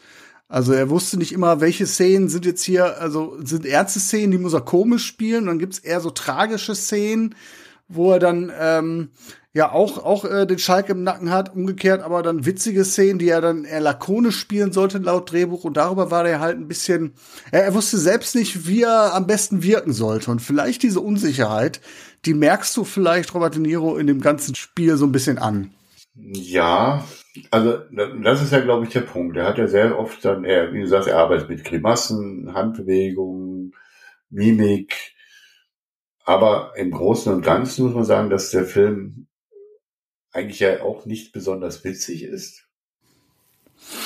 Also 0.49 0.73
er 0.73 0.91
wusste 0.91 1.17
nicht 1.17 1.33
immer, 1.33 1.61
welche 1.61 1.87
Szenen 1.87 2.29
sind 2.29 2.45
jetzt 2.45 2.63
hier, 2.63 3.01
also 3.01 3.37
sind 3.43 3.67
ernste 3.67 4.01
Szenen, 4.01 4.31
die 4.33 4.39
muss 4.39 4.53
er 4.53 4.61
komisch 4.61 5.07
spielen, 5.07 5.43
und 5.43 5.47
dann 5.47 5.59
gibt's 5.59 5.79
eher 5.79 6.01
so 6.01 6.11
tragische 6.11 6.75
Szenen, 6.75 7.35
wo 7.89 8.13
er 8.13 8.19
dann 8.19 8.53
ähm, 8.59 9.09
ja 9.55 9.71
auch 9.71 10.05
auch 10.05 10.25
äh, 10.25 10.47
den 10.47 10.59
Schalk 10.59 10.89
im 10.89 11.05
Nacken 11.05 11.31
hat, 11.31 11.55
umgekehrt, 11.55 12.03
aber 12.03 12.23
dann 12.23 12.45
witzige 12.45 12.85
Szenen, 12.85 13.21
die 13.21 13.29
er 13.29 13.41
dann 13.41 13.65
eher 13.65 13.81
lakonisch 13.81 14.39
spielen 14.39 14.73
sollte 14.73 14.99
laut 14.99 15.31
Drehbuch 15.31 15.65
und 15.65 15.77
darüber 15.77 16.11
war 16.11 16.27
er 16.27 16.41
halt 16.41 16.59
ein 16.59 16.67
bisschen, 16.67 17.15
er, 17.53 17.65
er 17.65 17.75
wusste 17.75 17.97
selbst 17.97 18.35
nicht, 18.35 18.67
wie 18.67 18.83
er 18.83 19.15
am 19.15 19.29
besten 19.29 19.63
wirken 19.63 19.93
sollte 19.93 20.33
und 20.33 20.43
vielleicht 20.43 20.83
diese 20.83 21.01
Unsicherheit, 21.01 21.81
die 22.25 22.35
merkst 22.35 22.77
du 22.77 22.83
vielleicht 22.85 23.33
Robert 23.33 23.55
De 23.55 23.63
Niro 23.63 23.97
in 23.97 24.09
dem 24.09 24.21
ganzen 24.21 24.57
Spiel 24.57 24.97
so 24.97 25.07
ein 25.07 25.13
bisschen 25.13 25.39
an. 25.39 25.73
Ja, 26.17 27.05
also 27.51 27.79
das 28.23 28.43
ist 28.43 28.53
ja, 28.53 28.61
glaube 28.61 28.85
ich, 28.85 28.93
der 28.93 29.01
Punkt. 29.01 29.37
Er 29.37 29.47
hat 29.47 29.59
ja 29.59 29.67
sehr 29.67 29.99
oft 29.99 30.25
dann, 30.25 30.45
er, 30.45 30.73
wie 30.73 30.81
du 30.81 30.87
sagst, 30.87 31.09
er 31.09 31.19
arbeitet 31.19 31.49
mit 31.49 31.65
Grimassen, 31.65 32.55
Handbewegungen, 32.55 33.73
Mimik. 34.31 35.15
Aber 36.25 36.73
im 36.77 36.93
Großen 36.93 37.33
und 37.33 37.45
Ganzen 37.45 37.85
muss 37.85 37.95
man 37.95 38.05
sagen, 38.05 38.31
dass 38.31 38.51
der 38.51 38.65
Film 38.65 39.27
eigentlich 40.35 40.61
ja 40.61 40.83
auch 40.83 41.07
nicht 41.07 41.33
besonders 41.33 41.85
witzig 41.85 42.25
ist. 42.25 42.65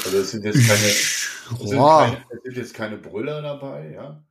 Also 0.05 0.19
es 0.19 0.31
sind 0.31 0.45
jetzt 0.45 0.67
keine, 0.67 0.81
es 0.81 1.69
sind, 1.71 1.79
keine, 1.79 2.25
es 2.31 2.43
sind 2.43 2.57
jetzt 2.57 2.75
keine 2.75 2.97
Brüller 2.97 3.43
dabei, 3.43 3.93
ja. 3.93 4.23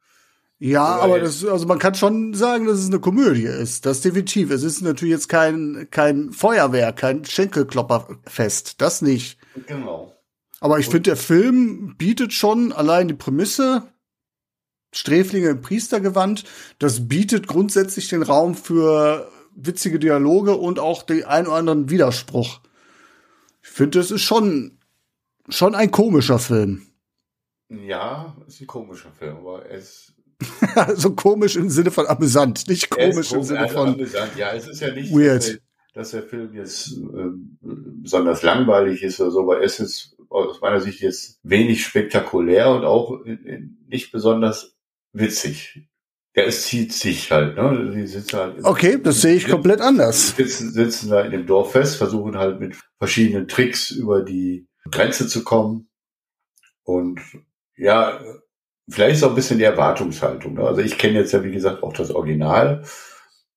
Ja, 0.60 0.96
Oder 0.96 1.04
aber 1.04 1.20
das, 1.20 1.46
also 1.46 1.68
man 1.68 1.78
kann 1.78 1.94
schon 1.94 2.34
sagen, 2.34 2.66
dass 2.66 2.80
es 2.80 2.88
eine 2.88 3.00
Komödie 3.00 3.44
ist. 3.44 3.86
Das 3.86 4.02
definitiv. 4.02 4.50
Es 4.50 4.64
ist 4.64 4.82
natürlich 4.82 5.14
jetzt 5.14 5.30
kein, 5.30 5.88
kein 5.92 6.32
Feuerwehr, 6.32 6.94
kein 6.94 7.26
Schenkelklopperfest. 7.26 8.82
Das 8.82 9.04
nicht. 9.04 9.38
Genau. 9.68 10.16
Aber 10.60 10.80
ich 10.80 10.88
finde, 10.88 11.02
der 11.02 11.18
Film 11.18 11.96
bietet 11.98 12.34
schon 12.34 12.74
allein 12.74 13.08
die 13.08 13.14
Prämisse, 13.14 13.84
Sträflinge 14.92 15.50
im 15.50 15.62
Priestergewand, 15.62 16.44
das 16.80 17.08
bietet 17.08 17.46
grundsätzlich 17.48 18.08
den 18.08 18.24
Raum 18.24 18.56
für 18.56 19.30
witzige 19.58 20.00
Dialoge 20.00 20.56
und 20.56 20.80
auch 20.80 21.04
den 21.04 21.26
ein 21.26 21.48
oder 21.48 21.56
anderen 21.58 21.90
Widerspruch. 21.90 22.62
Ich 23.62 23.70
finde, 23.70 24.00
es 24.00 24.12
ist 24.12 24.22
schon, 24.22 24.78
schon 25.50 25.76
ein 25.76 25.92
komischer 25.92 26.40
Film. 26.40 26.88
Ja, 27.70 28.36
ist 28.48 28.62
ein 28.62 28.68
komischer 28.68 29.12
Film, 29.12 29.38
aber 29.38 29.70
es 29.70 30.14
so 30.96 31.16
komisch 31.16 31.56
im 31.56 31.70
Sinne 31.70 31.92
von 31.92 32.06
amüsant, 32.06 32.68
nicht 32.68 32.90
komisch 32.90 33.32
im 33.32 33.44
Sinne 33.44 33.68
von 33.68 33.90
amüsant. 33.90 34.36
Ja, 34.38 34.54
es 34.54 34.68
ist 34.68 34.80
ja 34.82 34.94
nicht, 34.94 35.12
weird. 35.12 35.38
Dass, 35.38 35.48
der, 35.48 35.60
dass 35.94 36.12
der 36.12 36.24
Film 36.24 36.54
jetzt 36.54 36.92
äh, 36.92 37.30
besonders 37.62 38.44
langweilig 38.44 39.02
ist 39.02 39.20
oder 39.20 39.32
so, 39.32 39.42
aber 39.42 39.64
es 39.64 39.80
ist 39.80 40.16
aus 40.30 40.62
meiner 40.62 40.80
Sicht 40.80 41.02
jetzt 41.02 41.40
wenig 41.44 41.84
spektakulär 41.84 42.70
und 42.72 42.86
auch 42.86 43.20
nicht 43.88 44.12
besonders 44.12 44.78
witzig. 45.14 45.88
Ja, 46.38 46.44
es 46.44 46.68
zieht 46.68 46.94
sich 46.94 47.32
halt, 47.32 47.58
ne? 47.58 47.92
Die 47.96 48.06
sitzen 48.06 48.38
halt 48.38 48.64
okay, 48.64 49.00
das 49.02 49.22
sehe 49.22 49.34
ich 49.34 49.48
komplett 49.48 49.82
anders. 49.82 50.36
Sitzen, 50.36 50.72
sitzen 50.72 51.10
da 51.10 51.22
in 51.22 51.32
dem 51.32 51.48
Dorf 51.48 51.72
fest, 51.72 51.98
versuchen 51.98 52.38
halt 52.38 52.60
mit 52.60 52.78
verschiedenen 53.00 53.48
Tricks 53.48 53.90
über 53.90 54.22
die 54.22 54.68
Grenze 54.92 55.28
zu 55.28 55.44
kommen. 55.44 55.90
Und 56.84 57.22
ja, 57.76 58.20
vielleicht 58.88 59.16
ist 59.16 59.24
auch 59.24 59.30
ein 59.30 59.36
bisschen 59.36 59.58
die 59.58 59.64
Erwartungshaltung. 59.64 60.54
Ne? 60.54 60.62
Also 60.62 60.82
ich 60.82 61.00
kenne 61.00 61.18
jetzt 61.18 61.34
ja, 61.34 61.44
wie 61.44 61.52
gesagt, 61.52 61.82
auch 61.82 61.94
das 61.94 62.12
Original. 62.12 62.84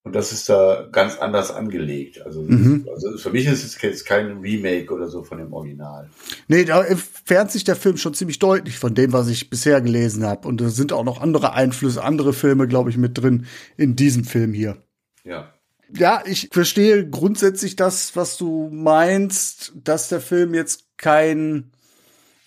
Und 0.03 0.15
das 0.15 0.33
ist 0.33 0.49
da 0.49 0.89
ganz 0.91 1.19
anders 1.19 1.51
angelegt. 1.51 2.23
Also, 2.25 2.43
mhm. 2.43 2.89
also 2.91 3.19
für 3.19 3.31
mich 3.31 3.47
ist 3.47 3.65
es 3.65 3.81
jetzt 3.83 4.07
kein 4.07 4.39
Remake 4.39 4.93
oder 4.95 5.09
so 5.09 5.25
von 5.25 5.37
dem 5.37 5.53
Original. 5.53 6.09
Nee, 6.49 6.65
da 6.65 6.83
entfernt 6.83 7.51
sich 7.51 7.65
der 7.65 7.77
Film 7.77 7.99
schon 7.99 8.15
ziemlich 8.15 8.39
deutlich 8.39 8.79
von 8.79 8.95
dem, 8.95 9.13
was 9.13 9.29
ich 9.29 9.51
bisher 9.51 9.83
gelesen 9.83 10.25
habe. 10.25 10.49
Und 10.49 10.63
es 10.63 10.75
sind 10.75 10.95
auch 10.95 11.05
noch 11.05 11.21
andere 11.21 11.53
Einflüsse, 11.53 12.03
andere 12.03 12.33
Filme, 12.33 12.67
glaube 12.67 12.89
ich, 12.89 12.97
mit 12.97 13.19
drin 13.19 13.47
in 13.77 13.95
diesem 13.95 14.25
Film 14.25 14.55
hier. 14.55 14.79
Ja. 15.23 15.53
Ja, 15.93 16.23
ich 16.25 16.49
verstehe 16.53 17.09
grundsätzlich 17.09 17.77
das, 17.77 18.15
was 18.17 18.37
du 18.37 18.71
meinst, 18.73 19.73
dass 19.75 20.09
der 20.09 20.21
Film 20.21 20.55
jetzt 20.55 20.85
kein 20.97 21.73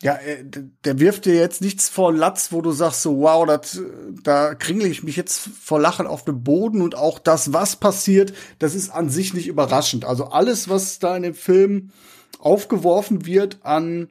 ja, 0.04 0.16
äh, 0.16 0.44
der 0.84 1.00
wirft 1.00 1.26
dir 1.26 1.36
jetzt 1.36 1.62
nichts 1.62 1.88
vor 1.88 2.14
Latz, 2.14 2.52
wo 2.52 2.62
du 2.62 2.72
sagst 2.72 3.02
so, 3.02 3.22
wow, 3.22 3.46
dat, 3.48 3.80
da 4.22 4.54
kringle 4.54 4.90
ich 4.90 5.02
mich 5.02 5.16
jetzt 5.16 5.40
vor 5.40 5.80
Lachen 5.80 6.08
auf 6.08 6.26
dem 6.26 6.44
Boden 6.44 6.82
und 6.82 6.96
auch 6.96 7.20
das, 7.20 7.54
was 7.54 7.78
passiert, 7.78 8.34
das 8.60 8.76
ist 8.76 8.90
an 8.90 9.10
sich 9.10 9.34
nicht 9.34 9.48
überraschend. 9.48 10.04
Also 10.04 10.26
alles, 10.26 10.68
was 10.68 11.00
da 11.00 11.16
in 11.16 11.24
dem 11.24 11.34
Film 11.34 11.92
aufgeworfen 12.40 13.26
wird 13.26 13.60
an, 13.64 14.10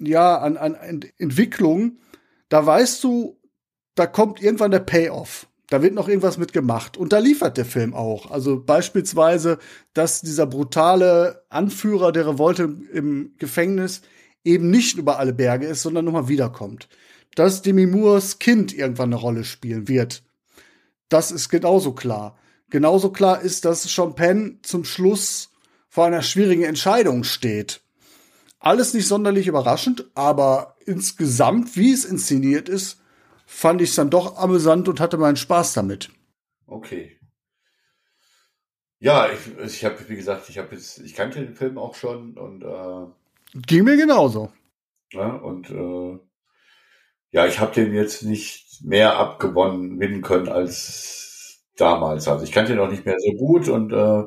ja, 0.00 0.36
an, 0.36 0.56
an 0.56 1.04
Entwicklung, 1.16 1.98
da 2.48 2.66
weißt 2.66 3.04
du, 3.04 3.38
da 3.94 4.08
kommt 4.08 4.42
irgendwann 4.42 4.72
der 4.72 4.80
Payoff. 4.80 5.46
Da 5.70 5.80
wird 5.80 5.94
noch 5.94 6.08
irgendwas 6.08 6.38
mit 6.38 6.52
gemacht. 6.52 6.96
Und 6.96 7.12
da 7.12 7.18
liefert 7.18 7.56
der 7.56 7.64
Film 7.64 7.94
auch. 7.94 8.32
Also 8.32 8.60
beispielsweise, 8.60 9.58
dass 9.92 10.20
dieser 10.22 10.46
brutale 10.46 11.44
Anführer 11.50 12.10
der 12.10 12.26
Revolte 12.26 12.64
im 12.92 13.34
Gefängnis 13.38 14.02
eben 14.44 14.70
nicht 14.70 14.98
über 14.98 15.18
alle 15.18 15.32
Berge 15.32 15.66
ist, 15.66 15.82
sondern 15.82 16.04
nochmal 16.04 16.28
wiederkommt. 16.28 16.88
Dass 17.34 17.62
Demi 17.62 17.86
Moores 17.86 18.38
Kind 18.38 18.72
irgendwann 18.72 19.12
eine 19.12 19.20
Rolle 19.20 19.44
spielen 19.44 19.88
wird. 19.88 20.22
Das 21.08 21.32
ist 21.32 21.48
genauso 21.48 21.92
klar. 21.92 22.38
Genauso 22.70 23.10
klar 23.10 23.40
ist, 23.40 23.64
dass 23.64 23.82
Sean 23.82 24.14
Penn 24.14 24.60
zum 24.62 24.84
Schluss 24.84 25.50
vor 25.88 26.06
einer 26.06 26.22
schwierigen 26.22 26.64
Entscheidung 26.64 27.24
steht. 27.24 27.80
Alles 28.58 28.94
nicht 28.94 29.06
sonderlich 29.06 29.46
überraschend, 29.46 30.10
aber 30.14 30.76
insgesamt, 30.86 31.76
wie 31.76 31.92
es 31.92 32.04
inszeniert 32.04 32.68
ist, 32.68 33.00
fand 33.46 33.80
ich 33.82 33.90
es 33.90 33.96
dann 33.96 34.10
doch 34.10 34.38
amüsant 34.38 34.88
und 34.88 35.00
hatte 35.00 35.18
meinen 35.18 35.36
Spaß 35.36 35.74
damit. 35.74 36.10
Okay. 36.66 37.18
Ja, 38.98 39.28
ich, 39.30 39.58
ich 39.64 39.84
habe, 39.84 40.08
wie 40.08 40.16
gesagt, 40.16 40.48
ich 40.48 40.58
habe 40.58 40.74
jetzt, 40.74 40.98
ich 40.98 41.14
kannte 41.14 41.40
den 41.40 41.54
Film 41.54 41.76
auch 41.76 41.94
schon 41.94 42.38
und 42.38 42.62
äh, 42.62 43.06
Ging 43.54 43.84
mir 43.84 43.96
genauso. 43.96 44.50
Ja, 45.12 45.28
und 45.28 45.70
äh, 45.70 46.18
ja, 47.30 47.46
ich 47.46 47.60
habe 47.60 47.72
den 47.72 47.94
jetzt 47.94 48.24
nicht 48.24 48.82
mehr 48.82 49.16
abgewonnen 49.16 49.98
gewinnen 49.98 50.22
können 50.22 50.48
als 50.48 51.62
damals. 51.76 52.26
Also 52.26 52.44
ich 52.44 52.52
kannte 52.52 52.72
den 52.72 52.80
auch 52.80 52.90
nicht 52.90 53.06
mehr 53.06 53.16
so 53.18 53.32
gut 53.32 53.68
und 53.68 53.92
äh, 53.92 54.24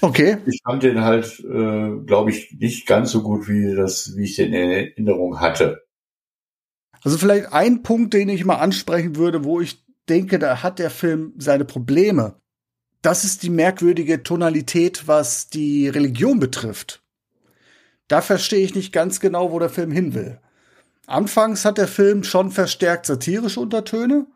okay. 0.00 0.38
ich 0.46 0.60
fand 0.64 0.82
den 0.82 1.02
halt, 1.02 1.38
äh, 1.40 2.04
glaube 2.06 2.30
ich, 2.30 2.56
nicht 2.58 2.86
ganz 2.86 3.10
so 3.10 3.22
gut, 3.22 3.48
wie 3.48 3.74
das, 3.74 4.16
wie 4.16 4.24
ich 4.24 4.36
den 4.36 4.54
in 4.54 4.70
Erinnerung 4.70 5.40
hatte. 5.40 5.82
Also 7.02 7.18
vielleicht 7.18 7.52
ein 7.52 7.82
Punkt, 7.82 8.14
den 8.14 8.30
ich 8.30 8.44
mal 8.44 8.56
ansprechen 8.56 9.16
würde, 9.16 9.44
wo 9.44 9.60
ich 9.60 9.84
denke, 10.08 10.38
da 10.38 10.62
hat 10.62 10.78
der 10.78 10.90
Film 10.90 11.34
seine 11.36 11.64
Probleme. 11.64 12.40
Das 13.02 13.24
ist 13.24 13.42
die 13.42 13.50
merkwürdige 13.50 14.22
Tonalität, 14.22 15.06
was 15.06 15.48
die 15.48 15.88
Religion 15.88 16.40
betrifft 16.40 17.05
da 18.08 18.20
verstehe 18.20 18.64
ich 18.64 18.74
nicht 18.74 18.92
ganz 18.92 19.20
genau, 19.20 19.52
wo 19.52 19.58
der 19.58 19.70
Film 19.70 19.90
hin 19.90 20.14
will. 20.14 20.38
Anfangs 21.06 21.64
hat 21.64 21.78
der 21.78 21.88
Film 21.88 22.24
schon 22.24 22.50
verstärkt 22.50 23.06
satirische 23.06 23.60
Untertöne. 23.60 24.26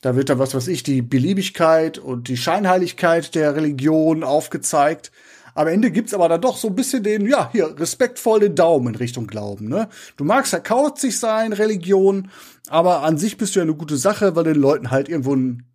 Da 0.00 0.16
wird 0.16 0.28
da 0.28 0.38
was 0.38 0.54
weiß 0.54 0.68
ich, 0.68 0.82
die 0.82 1.02
Beliebigkeit 1.02 1.98
und 1.98 2.28
die 2.28 2.36
Scheinheiligkeit 2.36 3.34
der 3.34 3.56
Religion 3.56 4.22
aufgezeigt. 4.22 5.10
Am 5.54 5.68
Ende 5.68 5.90
gibt's 5.90 6.14
aber 6.14 6.28
dann 6.28 6.40
doch 6.40 6.56
so 6.56 6.68
ein 6.68 6.74
bisschen 6.74 7.02
den, 7.04 7.26
ja, 7.26 7.50
hier, 7.52 7.78
respektvoll 7.78 8.40
den 8.40 8.56
Daumen 8.56 8.88
in 8.88 8.94
Richtung 8.96 9.26
Glauben, 9.26 9.68
ne? 9.68 9.88
Du 10.16 10.24
magst 10.24 10.52
ja 10.52 10.58
kauzig 10.58 11.18
sein, 11.18 11.52
Religion, 11.52 12.30
aber 12.68 13.02
an 13.02 13.18
sich 13.18 13.36
bist 13.36 13.54
du 13.54 13.60
ja 13.60 13.62
eine 13.62 13.74
gute 13.74 13.96
Sache, 13.96 14.34
weil 14.34 14.44
den 14.44 14.56
Leuten 14.56 14.90
halt 14.90 15.08
irgendwo 15.08 15.32
einen, 15.32 15.72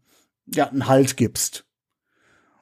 ja, 0.53 0.67
einen 0.67 0.87
Halt 0.87 1.15
gibst. 1.15 1.65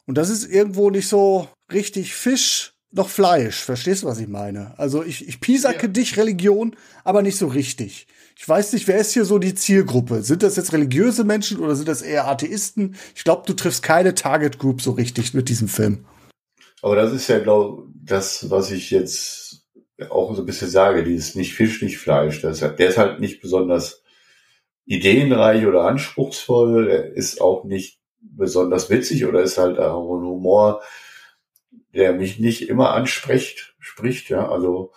Und 0.05 0.17
das 0.17 0.29
ist 0.29 0.45
irgendwo 0.45 0.89
nicht 0.91 1.07
so 1.07 1.49
richtig 1.73 2.13
Fisch, 2.13 2.76
noch 2.97 3.09
Fleisch. 3.09 3.61
Verstehst 3.61 4.03
du, 4.03 4.07
was 4.07 4.19
ich 4.19 4.27
meine? 4.27 4.73
Also 4.77 5.03
ich, 5.03 5.27
ich 5.27 5.39
piesacke 5.39 5.87
ja. 5.87 5.91
dich 5.91 6.17
Religion, 6.17 6.75
aber 7.03 7.21
nicht 7.21 7.37
so 7.37 7.47
richtig. 7.47 8.07
Ich 8.35 8.47
weiß 8.47 8.73
nicht, 8.73 8.87
wer 8.87 8.97
ist 8.97 9.13
hier 9.13 9.25
so 9.25 9.39
die 9.39 9.55
Zielgruppe? 9.55 10.21
Sind 10.21 10.43
das 10.43 10.57
jetzt 10.57 10.73
religiöse 10.73 11.23
Menschen 11.23 11.59
oder 11.59 11.75
sind 11.75 11.87
das 11.87 12.01
eher 12.01 12.27
Atheisten? 12.27 12.95
Ich 13.15 13.23
glaube, 13.23 13.43
du 13.47 13.53
triffst 13.53 13.81
keine 13.81 14.13
Target 14.13 14.59
Group 14.59 14.81
so 14.81 14.91
richtig 14.91 15.33
mit 15.33 15.49
diesem 15.49 15.67
Film. 15.67 16.05
Aber 16.81 16.95
das 16.95 17.13
ist 17.13 17.27
ja, 17.27 17.39
glaube 17.39 17.87
das, 17.95 18.49
was 18.49 18.71
ich 18.71 18.91
jetzt 18.91 19.65
auch 20.09 20.35
so 20.35 20.43
ein 20.43 20.45
bisschen 20.45 20.69
sage, 20.69 21.03
dieses 21.03 21.35
nicht 21.35 21.55
Fisch, 21.55 21.81
nicht 21.81 21.97
Fleisch. 21.97 22.41
Das, 22.41 22.59
der 22.59 22.89
ist 22.89 22.97
halt 22.97 23.19
nicht 23.19 23.41
besonders 23.41 24.03
ideenreich 24.85 25.65
oder 25.65 25.83
anspruchsvoll. 25.83 26.89
Er 26.89 27.13
ist 27.13 27.41
auch 27.41 27.63
nicht 27.63 27.99
besonders 28.21 28.89
witzig 28.89 29.25
oder 29.25 29.41
ist 29.41 29.57
halt 29.57 29.79
auch 29.79 30.15
ein 30.15 30.25
Humor, 30.25 30.81
der 31.93 32.13
mich 32.13 32.39
nicht 32.39 32.69
immer 32.69 32.93
anspricht, 32.93 33.75
spricht, 33.79 34.29
ja, 34.29 34.49
also 34.49 34.91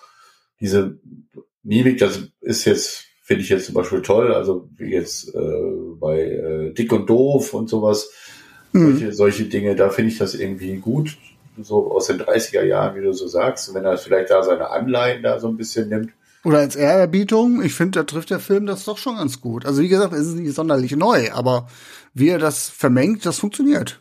diese 0.61 0.99
Mimik, 1.63 1.99
das 1.99 2.29
ist 2.41 2.65
jetzt, 2.65 3.05
finde 3.23 3.43
ich 3.43 3.49
jetzt 3.49 3.67
zum 3.67 3.75
Beispiel 3.75 4.03
toll, 4.03 4.35
also 4.35 4.69
wie 4.77 4.93
jetzt 4.93 5.35
äh, 5.35 5.71
bei 5.99 6.21
äh, 6.21 6.73
Dick 6.73 6.93
und 6.93 7.09
Doof 7.09 7.55
und 7.55 7.69
sowas, 7.69 8.11
mhm. 8.73 8.93
solche, 8.93 9.13
solche 9.13 9.45
Dinge, 9.45 9.77
da 9.77 9.91
finde 9.91 10.11
ich 10.13 10.19
das 10.19 10.35
irgendwie 10.35 10.77
gut, 10.77 11.17
so 11.63 11.93
aus 11.93 12.07
den 12.07 12.21
30er 12.21 12.63
Jahren, 12.63 12.97
wie 12.97 13.05
du 13.05 13.13
so 13.13 13.27
sagst, 13.27 13.73
wenn 13.75 13.85
er 13.85 13.99
vielleicht 13.99 14.31
da 14.31 14.43
seine 14.43 14.71
Anleihen 14.71 15.23
da 15.23 15.39
so 15.39 15.49
ein 15.49 15.57
bisschen 15.57 15.89
nimmt. 15.89 16.13
Oder 16.43 16.59
als 16.59 16.75
Ehrerbietung, 16.75 17.63
ich 17.63 17.75
finde, 17.75 17.99
da 17.99 18.05
trifft 18.05 18.31
der 18.31 18.41
Film 18.41 18.65
das 18.65 18.85
doch 18.85 18.97
schon 18.97 19.17
ganz 19.17 19.43
gut. 19.43 19.67
Also 19.67 19.83
wie 19.83 19.89
gesagt, 19.89 20.15
es 20.15 20.27
ist 20.27 20.37
nicht 20.37 20.55
sonderlich 20.55 20.97
neu, 20.97 21.31
aber 21.33 21.69
wie 22.15 22.31
er 22.31 22.39
das 22.39 22.69
vermengt, 22.69 23.27
das 23.27 23.39
funktioniert. 23.39 24.01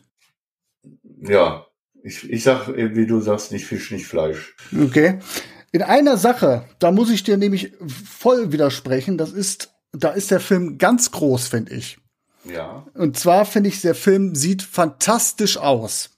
Ja, 1.22 1.66
ich, 2.02 2.30
ich 2.30 2.42
sag, 2.42 2.68
wie 2.68 3.06
du 3.06 3.20
sagst, 3.20 3.52
nicht 3.52 3.66
Fisch, 3.66 3.90
nicht 3.90 4.06
Fleisch. 4.06 4.54
Okay. 4.72 5.18
In 5.72 5.82
einer 5.82 6.16
Sache, 6.16 6.64
da 6.78 6.90
muss 6.90 7.10
ich 7.10 7.22
dir 7.22 7.36
nämlich 7.36 7.72
voll 7.86 8.52
widersprechen, 8.52 9.18
das 9.18 9.32
ist, 9.32 9.72
da 9.92 10.10
ist 10.10 10.30
der 10.30 10.40
Film 10.40 10.78
ganz 10.78 11.10
groß, 11.12 11.48
finde 11.48 11.74
ich. 11.74 11.98
Ja. 12.44 12.86
Und 12.94 13.18
zwar 13.18 13.44
finde 13.44 13.68
ich, 13.68 13.80
der 13.80 13.94
Film 13.94 14.34
sieht 14.34 14.62
fantastisch 14.62 15.58
aus. 15.58 16.10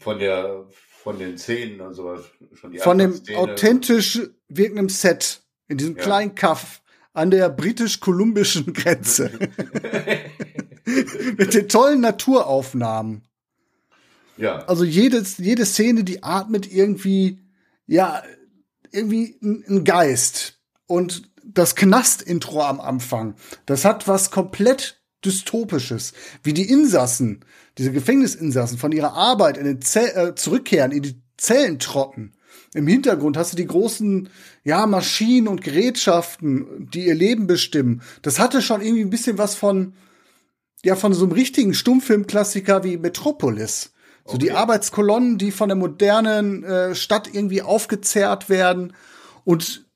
Von 0.00 0.18
der, 0.18 0.64
von 1.02 1.18
den 1.18 1.38
Szenen 1.38 1.80
und 1.80 1.94
sowas. 1.94 2.24
Schon 2.54 2.72
die 2.72 2.78
von 2.78 2.98
dem 2.98 3.20
authentisch 3.36 4.20
wirkenden 4.48 4.88
Set 4.88 5.42
in 5.68 5.78
diesem 5.78 5.96
ja. 5.96 6.02
kleinen 6.02 6.34
Kaff 6.34 6.82
an 7.12 7.30
der 7.30 7.48
britisch-kolumbischen 7.50 8.72
Grenze. 8.72 9.30
Mit 11.36 11.54
den 11.54 11.68
tollen 11.68 12.00
Naturaufnahmen. 12.00 13.22
Ja. 14.36 14.64
Also 14.66 14.84
jede, 14.84 15.22
jede 15.38 15.64
Szene, 15.66 16.04
die 16.04 16.22
atmet 16.22 16.70
irgendwie, 16.70 17.40
ja, 17.86 18.22
irgendwie 18.90 19.38
ein 19.42 19.84
Geist. 19.84 20.60
Und 20.86 21.30
das 21.44 21.74
Knast-Intro 21.74 22.62
am 22.62 22.80
Anfang, 22.80 23.34
das 23.66 23.84
hat 23.84 24.08
was 24.08 24.30
komplett 24.30 25.00
Dystopisches. 25.24 26.12
Wie 26.42 26.52
die 26.54 26.68
Insassen, 26.70 27.44
diese 27.78 27.92
Gefängnisinsassen 27.92 28.78
von 28.78 28.92
ihrer 28.92 29.14
Arbeit 29.14 29.56
in 29.56 29.64
den 29.64 29.82
Zell, 29.82 30.12
äh, 30.14 30.34
zurückkehren, 30.34 30.92
in 30.92 31.02
die 31.02 31.22
Zellen 31.36 31.78
trocken. 31.78 32.32
Im 32.74 32.86
Hintergrund 32.86 33.36
hast 33.36 33.52
du 33.52 33.56
die 33.56 33.66
großen, 33.66 34.28
ja, 34.64 34.86
Maschinen 34.86 35.48
und 35.48 35.62
Gerätschaften, 35.62 36.88
die 36.92 37.06
ihr 37.06 37.14
Leben 37.14 37.46
bestimmen. 37.46 38.02
Das 38.22 38.38
hatte 38.38 38.62
schon 38.62 38.82
irgendwie 38.82 39.02
ein 39.02 39.10
bisschen 39.10 39.38
was 39.38 39.54
von, 39.54 39.94
ja, 40.84 40.94
von 40.94 41.12
so 41.12 41.24
einem 41.24 41.32
richtigen 41.32 41.74
Stummfilmklassiker 41.74 42.84
wie 42.84 42.96
Metropolis. 42.96 43.92
So 44.26 44.34
okay. 44.34 44.38
die 44.38 44.52
Arbeitskolonnen, 44.52 45.38
die 45.38 45.52
von 45.52 45.68
der 45.68 45.76
modernen 45.76 46.64
äh, 46.64 46.94
Stadt 46.94 47.32
irgendwie 47.32 47.62
aufgezehrt 47.62 48.48
werden 48.48 48.92
und 49.44 49.86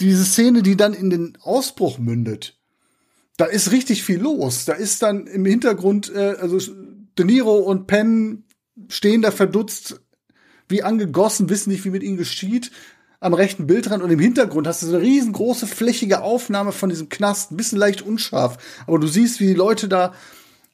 diese 0.00 0.24
Szene, 0.24 0.62
die 0.62 0.76
dann 0.76 0.94
in 0.94 1.10
den 1.10 1.38
Ausbruch 1.42 1.98
mündet. 1.98 2.58
Da 3.36 3.46
ist 3.46 3.72
richtig 3.72 4.02
viel 4.04 4.20
los. 4.20 4.64
Da 4.64 4.74
ist 4.74 5.02
dann 5.02 5.26
im 5.26 5.44
Hintergrund, 5.44 6.12
äh, 6.14 6.36
also 6.40 6.58
De 7.18 7.26
Niro 7.26 7.56
und 7.56 7.86
Penn 7.86 8.44
stehen 8.88 9.22
da 9.22 9.30
verdutzt, 9.30 10.00
wie 10.68 10.82
angegossen, 10.82 11.50
wissen 11.50 11.70
nicht, 11.70 11.84
wie 11.84 11.90
mit 11.90 12.02
ihnen 12.02 12.16
geschieht, 12.16 12.70
am 13.20 13.34
rechten 13.34 13.66
Bildrand 13.66 14.02
und 14.02 14.10
im 14.10 14.18
Hintergrund 14.18 14.66
hast 14.66 14.82
du 14.82 14.86
so 14.86 14.96
eine 14.96 15.04
riesengroße 15.04 15.66
flächige 15.66 16.22
Aufnahme 16.22 16.72
von 16.72 16.88
diesem 16.88 17.08
Knast, 17.08 17.52
ein 17.52 17.56
bisschen 17.56 17.78
leicht 17.78 18.02
unscharf, 18.02 18.58
aber 18.86 18.98
du 18.98 19.06
siehst, 19.06 19.38
wie 19.40 19.46
die 19.46 19.54
Leute 19.54 19.88
da 19.88 20.14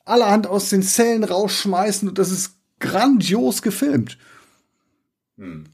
allerhand 0.05 0.47
aus 0.47 0.71
den 0.71 0.83
Zellen 0.83 1.25
rausschmeißen 1.25 2.09
und 2.09 2.19
das 2.19 2.31
ist 2.31 2.58
grandios 2.79 3.63
gefilmt. 3.63 4.19
Hm. 5.37 5.65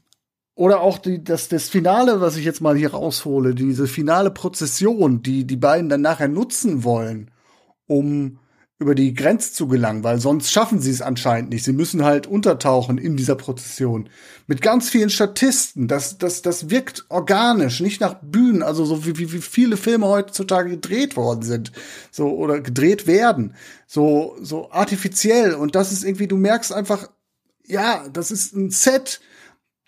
Oder 0.55 0.79
auch 0.79 0.97
die, 0.97 1.21
das, 1.23 1.49
das 1.49 1.67
Finale, 1.67 2.21
was 2.21 2.37
ich 2.37 2.45
jetzt 2.45 2.61
mal 2.61 2.77
hier 2.77 2.91
raushole, 2.91 3.53
diese 3.55 3.87
finale 3.87 4.31
Prozession, 4.31 5.21
die 5.21 5.45
die 5.45 5.57
beiden 5.57 5.89
dann 5.89 6.01
nachher 6.01 6.29
nutzen 6.29 6.85
wollen, 6.85 7.29
um 7.87 8.39
über 8.77 8.93
die 8.93 9.13
Grenze 9.13 9.53
zu 9.53 9.67
gelangen, 9.67 10.03
weil 10.03 10.19
sonst 10.19 10.51
schaffen 10.51 10.81
sie 10.81 10.91
es 10.91 11.01
anscheinend 11.01 11.49
nicht. 11.49 11.63
Sie 11.63 11.71
müssen 11.71 12.03
halt 12.03 12.27
untertauchen 12.27 12.97
in 12.97 13.15
dieser 13.15 13.35
Prozession. 13.35 14.09
Mit 14.47 14.61
ganz 14.61 14.89
vielen 14.89 15.09
Statisten. 15.09 15.87
Das, 15.87 16.17
das, 16.17 16.41
das 16.41 16.69
wirkt 16.69 17.05
organisch, 17.07 17.79
nicht 17.79 18.01
nach 18.01 18.15
Bühnen, 18.21 18.63
also 18.63 18.83
so 18.83 19.05
wie, 19.05 19.17
wie, 19.17 19.31
wie 19.31 19.41
viele 19.41 19.77
Filme 19.77 20.07
heutzutage 20.07 20.71
gedreht 20.71 21.15
worden 21.15 21.43
sind. 21.43 21.71
So, 22.11 22.35
oder 22.35 22.59
gedreht 22.59 23.07
werden. 23.07 23.55
So, 23.87 24.35
so 24.41 24.69
artifiziell. 24.71 25.53
Und 25.53 25.75
das 25.75 25.93
ist 25.93 26.03
irgendwie, 26.03 26.27
du 26.27 26.35
merkst 26.35 26.73
einfach, 26.73 27.09
ja, 27.65 28.05
das 28.09 28.29
ist 28.29 28.53
ein 28.53 28.71
Set, 28.71 29.21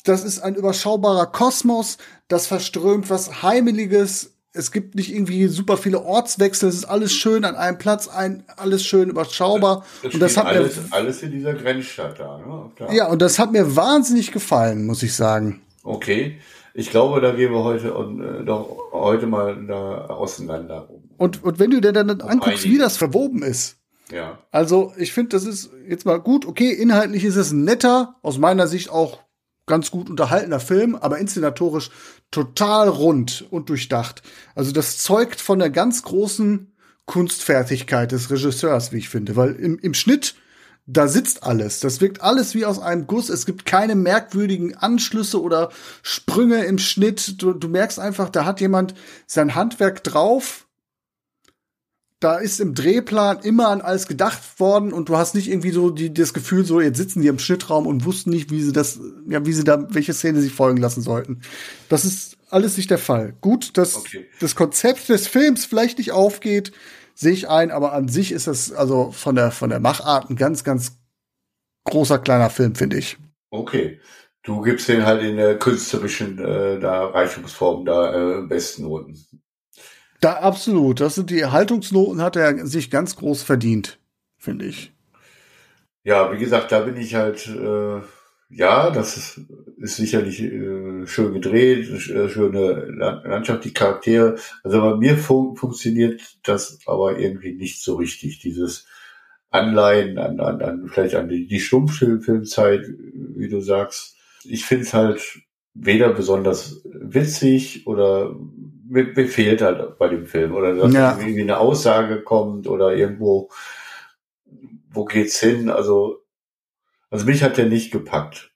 das 0.05 0.23
ist 0.23 0.39
ein 0.39 0.55
überschaubarer 0.55 1.25
Kosmos, 1.25 1.97
das 2.29 2.47
verströmt 2.47 3.09
was 3.09 3.43
Heimeliges, 3.43 4.36
es 4.57 4.71
gibt 4.71 4.95
nicht 4.95 5.13
irgendwie 5.13 5.47
super 5.47 5.77
viele 5.77 6.01
Ortswechsel, 6.03 6.69
es 6.69 6.75
ist 6.75 6.85
alles 6.85 7.13
schön 7.13 7.45
an 7.45 7.55
einem 7.55 7.77
Platz, 7.77 8.07
ein, 8.07 8.43
alles 8.57 8.83
schön 8.83 9.09
überschaubar. 9.09 9.85
Das, 10.03 10.13
und 10.13 10.19
das 10.19 10.37
hat 10.37 10.47
alles, 10.47 10.75
mir, 10.77 10.83
alles 10.91 11.23
in 11.23 11.31
dieser 11.31 11.53
Grenzstadt 11.53 12.19
da, 12.19 12.37
ne? 12.39 12.71
Klar. 12.75 12.93
Ja, 12.93 13.07
und 13.07 13.21
das 13.21 13.39
hat 13.39 13.51
mir 13.51 13.75
wahnsinnig 13.75 14.31
gefallen, 14.31 14.85
muss 14.85 15.03
ich 15.03 15.15
sagen. 15.15 15.61
Okay. 15.83 16.37
Ich 16.73 16.91
glaube, 16.91 17.21
da 17.21 17.31
gehen 17.31 17.51
wir 17.51 17.63
heute 17.63 17.93
und 17.93 18.21
äh, 18.21 18.43
doch 18.43 18.91
heute 18.91 19.25
mal 19.25 19.65
da 19.65 20.05
auseinander. 20.05 20.87
Und, 21.17 21.43
und 21.43 21.57
wenn 21.57 21.71
du 21.71 21.81
dir 21.81 21.91
dann 21.91 22.21
anguckst, 22.21 22.65
wie 22.65 22.77
das 22.77 22.97
verwoben 22.97 23.41
ist. 23.41 23.77
Ja. 24.11 24.37
Also, 24.51 24.93
ich 24.95 25.11
finde, 25.11 25.29
das 25.29 25.45
ist 25.45 25.71
jetzt 25.87 26.05
mal 26.05 26.17
gut. 26.17 26.45
Okay, 26.45 26.71
inhaltlich 26.71 27.23
ist 27.23 27.35
es 27.35 27.51
netter, 27.51 28.15
aus 28.21 28.37
meiner 28.37 28.67
Sicht 28.67 28.91
auch 28.91 29.19
ganz 29.67 29.91
gut 29.91 30.09
unterhaltener 30.09 30.59
Film, 30.59 30.95
aber 30.95 31.19
inszenatorisch 31.19 31.91
total 32.31 32.89
rund 32.89 33.45
und 33.51 33.69
durchdacht. 33.69 34.23
Also 34.55 34.71
das 34.71 34.97
zeugt 34.97 35.39
von 35.39 35.59
der 35.59 35.69
ganz 35.69 36.03
großen 36.03 36.73
Kunstfertigkeit 37.05 38.11
des 38.11 38.31
Regisseurs, 38.31 38.91
wie 38.91 38.97
ich 38.97 39.09
finde, 39.09 39.35
weil 39.35 39.55
im, 39.55 39.77
im 39.79 39.93
Schnitt 39.93 40.35
da 40.89 41.09
sitzt 41.09 41.43
alles. 41.43 41.81
Das 41.81 41.99
wirkt 41.99 42.21
alles 42.21 42.55
wie 42.55 42.65
aus 42.65 42.79
einem 42.79 43.07
Guss. 43.07 43.27
Es 43.27 43.45
gibt 43.45 43.65
keine 43.65 43.93
merkwürdigen 43.93 44.75
Anschlüsse 44.77 45.41
oder 45.41 45.69
Sprünge 46.01 46.63
im 46.63 46.77
Schnitt. 46.77 47.41
Du, 47.41 47.51
du 47.51 47.67
merkst 47.67 47.99
einfach, 47.99 48.29
da 48.29 48.45
hat 48.45 48.61
jemand 48.61 48.93
sein 49.25 49.53
Handwerk 49.53 50.03
drauf 50.05 50.66
da 52.19 52.37
ist 52.37 52.59
im 52.59 52.73
Drehplan 52.73 53.39
immer 53.41 53.69
an 53.69 53.81
alles 53.81 54.07
gedacht 54.07 54.59
worden 54.59 54.91
und 54.91 55.09
du 55.09 55.17
hast 55.17 55.35
nicht 55.35 55.49
irgendwie 55.49 55.69
so 55.69 55.91
die, 55.91 56.13
das 56.13 56.33
Gefühl, 56.33 56.65
so 56.65 56.81
jetzt 56.81 56.97
sitzen 56.97 57.21
die 57.21 57.27
im 57.27 57.37
Schnittraum 57.37 57.85
und 57.85 58.05
wussten 58.05 58.31
nicht, 58.31 58.49
wie 58.49 58.61
sie 58.61 58.71
das, 58.71 58.99
ja, 59.27 59.45
wie 59.45 59.53
sie 59.53 59.63
da, 59.63 59.85
welche 59.93 60.13
Szene 60.13 60.41
sie 60.41 60.49
folgen 60.49 60.81
lassen 60.81 61.01
sollten. 61.01 61.41
Das 61.89 62.05
ist 62.05 62.37
alles 62.49 62.77
nicht 62.77 62.89
der 62.89 62.97
Fall. 62.97 63.35
Gut, 63.41 63.77
dass 63.77 63.95
okay. 63.95 64.25
das 64.39 64.55
Konzept 64.55 65.09
des 65.09 65.27
Films 65.27 65.65
vielleicht 65.65 65.99
nicht 65.99 66.11
aufgeht, 66.11 66.71
sehe 67.13 67.33
ich 67.33 67.49
ein, 67.49 67.69
aber 67.71 67.93
an 67.93 68.07
sich 68.07 68.31
ist 68.31 68.47
das 68.47 68.71
also 68.71 69.11
von 69.11 69.35
der, 69.35 69.51
von 69.51 69.69
der 69.69 69.79
Machart 69.79 70.29
ein 70.29 70.35
ganz, 70.35 70.63
ganz 70.63 70.97
großer 71.83 72.19
kleiner 72.19 72.49
Film, 72.49 72.73
finde 72.73 72.97
ich. 72.97 73.17
Okay. 73.51 73.99
Du 74.43 74.61
gibst 74.61 74.87
den 74.87 75.05
halt 75.05 75.21
in 75.23 75.35
der 75.35 75.59
künstlerischen 75.59 76.39
äh, 76.39 76.79
da 76.79 77.07
Reifungsform 77.07 77.85
da 77.85 78.39
äh, 78.39 78.41
besten 78.43 78.83
Noten. 78.83 79.17
Da 80.19 80.33
absolut. 80.33 80.99
Das 80.99 81.15
sind 81.15 81.29
die 81.29 81.45
Haltungsnoten, 81.45 82.21
hat 82.21 82.35
er 82.35 82.65
sich 82.65 82.89
ganz 82.89 83.15
groß 83.15 83.43
verdient, 83.43 83.99
finde 84.37 84.65
ich. 84.65 84.91
Ja, 86.03 86.31
wie 86.33 86.37
gesagt, 86.37 86.71
da 86.71 86.79
bin 86.79 86.95
ich 86.95 87.15
halt, 87.15 87.47
äh, 87.47 87.99
ja, 88.49 88.89
das 88.91 89.17
ist, 89.17 89.41
ist 89.77 89.97
sicherlich 89.97 90.41
äh, 90.41 91.05
schön 91.05 91.33
gedreht, 91.33 91.89
äh, 92.09 92.29
schöne 92.29 92.85
Landschaft, 93.25 93.65
die 93.65 93.73
Charaktere. 93.73 94.37
Also 94.63 94.81
bei 94.81 94.95
mir 94.95 95.17
fun 95.17 95.55
funktioniert 95.55 96.21
das 96.43 96.79
aber 96.85 97.19
irgendwie 97.19 97.53
nicht 97.53 97.83
so 97.83 97.95
richtig, 97.95 98.39
dieses 98.39 98.87
Anleihen 99.49 100.17
an, 100.17 100.39
an, 100.39 100.61
an 100.61 100.87
vielleicht 100.87 101.15
an 101.15 101.29
die, 101.29 101.47
die 101.47 101.59
Stummfilmzeit, 101.59 102.85
wie 103.35 103.49
du 103.49 103.59
sagst. 103.61 104.15
Ich 104.43 104.65
finde 104.65 104.85
es 104.85 104.93
halt 104.93 105.41
weder 105.73 106.13
besonders 106.13 106.81
witzig 106.85 107.85
oder 107.85 108.35
mir, 108.89 109.05
mir 109.15 109.27
fehlt 109.27 109.61
halt 109.61 109.97
bei 109.97 110.07
dem 110.07 110.25
Film. 110.25 110.55
Oder 110.55 110.75
dass 110.75 110.93
ja. 110.93 111.17
irgendwie 111.17 111.41
eine 111.41 111.59
Aussage 111.59 112.21
kommt 112.21 112.67
oder 112.67 112.95
irgendwo, 112.95 113.49
wo 114.89 115.05
geht's 115.05 115.39
hin? 115.39 115.69
Also, 115.69 116.23
also 117.09 117.25
mich 117.25 117.43
hat 117.43 117.57
der 117.57 117.67
nicht 117.67 117.91
gepackt. 117.91 118.51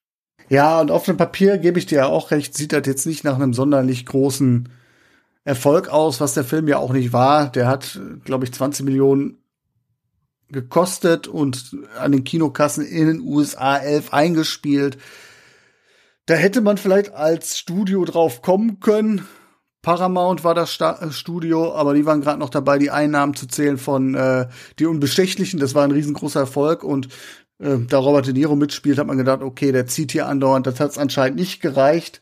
Ja, 0.49 0.81
und 0.81 0.91
auf 0.91 1.05
dem 1.05 1.17
Papier 1.17 1.57
gebe 1.57 1.79
ich 1.79 1.85
dir 1.85 1.99
ja 1.99 2.05
auch 2.07 2.31
recht, 2.31 2.55
sieht 2.55 2.73
das 2.73 2.85
jetzt 2.85 3.05
nicht 3.05 3.23
nach 3.23 3.35
einem 3.35 3.53
sonderlich 3.53 4.05
großen 4.05 4.69
Erfolg 5.43 5.89
aus, 5.89 6.19
was 6.19 6.33
der 6.33 6.43
Film 6.43 6.67
ja 6.67 6.77
auch 6.77 6.91
nicht 6.91 7.13
war. 7.13 7.51
Der 7.51 7.67
hat, 7.67 7.99
glaube 8.25 8.43
ich, 8.45 8.53
20 8.53 8.85
Millionen 8.85 9.37
gekostet 10.49 11.27
und 11.27 11.77
an 11.97 12.11
den 12.11 12.23
Kinokassen 12.23 12.85
in 12.85 13.07
den 13.07 13.21
USA 13.21 13.77
11 13.77 14.13
eingespielt. 14.13 14.97
Da 16.25 16.33
hätte 16.35 16.61
man 16.61 16.77
vielleicht 16.77 17.13
als 17.13 17.57
Studio 17.57 18.05
drauf 18.05 18.41
kommen 18.41 18.79
können, 18.79 19.25
Paramount 19.81 20.43
war 20.43 20.53
das 20.53 20.71
Sta 20.71 20.99
äh, 21.01 21.11
Studio, 21.11 21.73
aber 21.73 21.93
die 21.93 22.05
waren 22.05 22.21
gerade 22.21 22.39
noch 22.39 22.49
dabei, 22.49 22.77
die 22.77 22.91
Einnahmen 22.91 23.35
zu 23.35 23.47
zählen 23.47 23.77
von 23.77 24.13
äh, 24.15 24.47
Die 24.79 24.85
Unbestechlichen. 24.85 25.59
Das 25.59 25.73
war 25.73 25.83
ein 25.83 25.91
riesengroßer 25.91 26.41
Erfolg 26.41 26.83
und 26.83 27.07
äh, 27.59 27.77
da 27.87 27.97
Robert 27.97 28.27
De 28.27 28.33
Niro 28.33 28.55
mitspielt, 28.55 28.99
hat 28.99 29.07
man 29.07 29.17
gedacht, 29.17 29.41
okay, 29.41 29.71
der 29.71 29.87
zieht 29.87 30.11
hier 30.11 30.27
andauernd. 30.27 30.67
Das 30.67 30.79
hat 30.79 30.91
es 30.91 30.97
anscheinend 30.97 31.39
nicht 31.39 31.61
gereicht. 31.61 32.21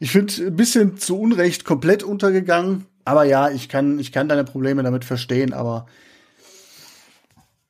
Ich 0.00 0.10
finde 0.10 0.46
ein 0.46 0.56
bisschen 0.56 0.96
zu 0.96 1.18
Unrecht 1.18 1.64
komplett 1.64 2.02
untergegangen. 2.02 2.86
Aber 3.04 3.24
ja, 3.24 3.50
ich 3.50 3.68
kann, 3.68 3.98
ich 3.98 4.10
kann 4.10 4.28
deine 4.28 4.44
Probleme 4.44 4.82
damit 4.82 5.04
verstehen, 5.04 5.52
aber 5.52 5.86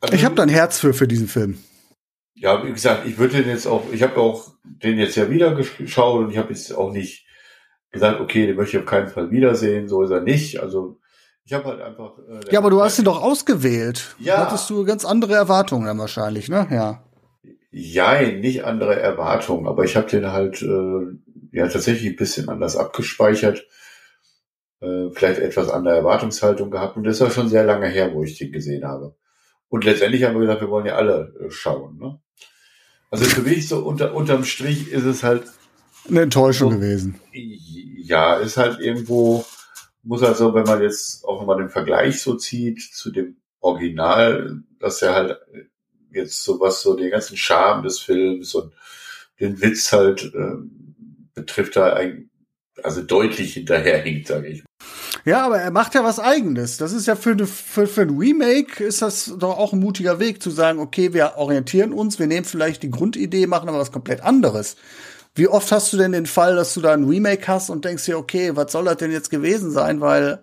Also, 0.00 0.14
ich 0.14 0.24
habe 0.24 0.34
da 0.34 0.42
ein 0.44 0.48
Herz 0.48 0.78
für, 0.78 0.94
für 0.94 1.06
diesen 1.06 1.28
Film. 1.28 1.58
Ja, 2.34 2.64
wie 2.64 2.72
gesagt, 2.72 3.06
ich 3.06 3.18
würde 3.18 3.42
den 3.42 3.48
jetzt 3.48 3.66
auch, 3.66 3.84
ich 3.92 4.02
habe 4.02 4.16
auch 4.18 4.52
den 4.64 4.98
jetzt 4.98 5.16
ja 5.16 5.30
wieder 5.30 5.54
geschaut 5.54 6.24
und 6.24 6.30
ich 6.30 6.38
habe 6.38 6.50
jetzt 6.50 6.72
auch 6.72 6.92
nicht 6.92 7.25
gesagt, 7.96 8.20
okay, 8.20 8.46
den 8.46 8.56
möchte 8.56 8.76
ich 8.76 8.82
auf 8.82 8.88
keinen 8.88 9.08
Fall 9.08 9.30
wiedersehen, 9.30 9.88
so 9.88 10.02
ist 10.02 10.10
er 10.10 10.20
nicht. 10.20 10.60
Also 10.60 10.98
ich 11.44 11.52
habe 11.52 11.64
halt 11.64 11.80
einfach. 11.80 12.18
Äh, 12.18 12.52
Ja, 12.52 12.60
aber 12.60 12.70
du 12.70 12.80
hast 12.82 12.98
ihn 12.98 13.04
doch 13.04 13.22
ausgewählt. 13.22 14.16
Ja. 14.18 14.38
Hattest 14.38 14.68
du 14.70 14.84
ganz 14.84 15.04
andere 15.04 15.34
Erwartungen 15.34 15.86
dann 15.86 15.98
wahrscheinlich, 15.98 16.48
ne? 16.48 16.66
Ja. 16.70 17.02
Ja, 17.70 18.22
nicht 18.22 18.64
andere 18.64 18.98
Erwartungen, 18.98 19.66
aber 19.66 19.84
ich 19.84 19.96
habe 19.96 20.08
den 20.08 20.32
halt 20.32 20.62
äh, 20.62 21.16
ja 21.52 21.68
tatsächlich 21.68 22.08
ein 22.10 22.16
bisschen 22.16 22.48
anders 22.48 22.76
abgespeichert. 22.76 23.66
Äh, 24.80 25.10
vielleicht 25.12 25.40
etwas 25.40 25.68
andere 25.70 25.96
Erwartungshaltung 25.96 26.70
gehabt 26.70 26.96
und 26.96 27.04
das 27.04 27.16
ist 27.16 27.20
ja 27.20 27.30
schon 27.30 27.48
sehr 27.48 27.64
lange 27.64 27.86
her, 27.88 28.12
wo 28.14 28.22
ich 28.22 28.38
den 28.38 28.50
gesehen 28.52 28.84
habe. 28.84 29.14
Und 29.68 29.84
letztendlich 29.84 30.24
haben 30.24 30.34
wir 30.34 30.40
gesagt, 30.42 30.60
wir 30.62 30.70
wollen 30.70 30.86
ja 30.86 30.94
alle 30.96 31.34
äh, 31.40 31.50
schauen. 31.50 31.98
Ne? 31.98 32.18
Also 33.10 33.24
für 33.24 33.42
mich 33.42 33.68
so 33.68 33.78
unter, 33.80 34.14
unterm 34.14 34.44
Strich 34.44 34.90
ist 34.90 35.04
es 35.04 35.22
halt 35.22 35.44
Eine 36.08 36.22
Enttäuschung 36.22 36.72
So. 36.72 36.78
gewesen. 36.78 37.20
Ja, 38.06 38.36
ist 38.36 38.56
halt 38.56 38.80
irgendwo, 38.80 39.44
muss 40.02 40.22
halt 40.22 40.36
so, 40.36 40.54
wenn 40.54 40.64
man 40.64 40.82
jetzt 40.82 41.24
auch 41.24 41.40
nochmal 41.40 41.58
den 41.58 41.70
Vergleich 41.70 42.20
so 42.20 42.36
zieht 42.36 42.80
zu 42.80 43.10
dem 43.10 43.36
Original, 43.60 44.62
dass 44.78 45.02
er 45.02 45.14
halt 45.14 45.38
jetzt 46.12 46.44
so 46.44 46.60
was 46.60 46.82
so 46.82 46.94
den 46.94 47.10
ganzen 47.10 47.36
Charme 47.36 47.82
des 47.82 47.98
Films 47.98 48.54
und 48.54 48.72
den 49.40 49.60
Witz 49.60 49.92
halt 49.92 50.32
ähm, 50.34 51.26
betrifft, 51.34 51.76
da 51.76 51.94
ein, 51.94 52.30
also 52.82 53.02
deutlich 53.02 53.54
hinterherhinkt, 53.54 54.28
sage 54.28 54.48
ich. 54.48 54.62
Ja, 55.24 55.44
aber 55.44 55.58
er 55.58 55.72
macht 55.72 55.94
ja 55.94 56.04
was 56.04 56.20
Eigenes. 56.20 56.76
Das 56.76 56.92
ist 56.92 57.06
ja 57.06 57.16
für, 57.16 57.32
eine, 57.32 57.46
für, 57.46 57.88
für 57.88 58.02
ein 58.02 58.16
Remake 58.16 58.84
ist 58.84 59.02
das 59.02 59.34
doch 59.36 59.58
auch 59.58 59.72
ein 59.72 59.80
mutiger 59.80 60.20
Weg 60.20 60.40
zu 60.40 60.50
sagen, 60.50 60.78
okay, 60.78 61.12
wir 61.12 61.32
orientieren 61.36 61.92
uns, 61.92 62.20
wir 62.20 62.28
nehmen 62.28 62.44
vielleicht 62.44 62.84
die 62.84 62.90
Grundidee, 62.90 63.48
machen 63.48 63.68
aber 63.68 63.80
was 63.80 63.90
komplett 63.90 64.22
anderes. 64.22 64.76
Wie 65.36 65.48
oft 65.48 65.70
hast 65.70 65.92
du 65.92 65.98
denn 65.98 66.12
den 66.12 66.26
Fall, 66.26 66.56
dass 66.56 66.74
du 66.74 66.80
da 66.80 66.92
ein 66.92 67.04
Remake 67.04 67.46
hast 67.46 67.70
und 67.70 67.84
denkst 67.84 68.06
dir, 68.06 68.18
okay, 68.18 68.56
was 68.56 68.72
soll 68.72 68.86
das 68.86 68.96
denn 68.96 69.12
jetzt 69.12 69.30
gewesen 69.30 69.70
sein? 69.70 70.00
Weil 70.00 70.42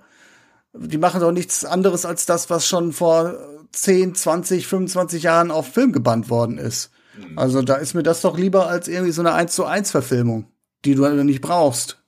die 0.73 0.97
machen 0.97 1.19
doch 1.19 1.31
nichts 1.31 1.65
anderes 1.65 2.05
als 2.05 2.25
das, 2.25 2.49
was 2.49 2.67
schon 2.67 2.93
vor 2.93 3.37
10, 3.71 4.15
20, 4.15 4.67
25 4.67 5.23
Jahren 5.23 5.51
auf 5.51 5.67
Film 5.67 5.91
gebannt 5.91 6.29
worden 6.29 6.57
ist. 6.57 6.91
Also 7.35 7.61
da 7.61 7.75
ist 7.75 7.93
mir 7.93 8.03
das 8.03 8.21
doch 8.21 8.37
lieber 8.37 8.67
als 8.67 8.87
irgendwie 8.87 9.11
so 9.11 9.21
eine 9.21 9.33
1 9.33 9.53
zu 9.53 9.65
1 9.65 9.91
Verfilmung, 9.91 10.47
die 10.85 10.95
du 10.95 11.07
nicht 11.23 11.41
brauchst. 11.41 11.99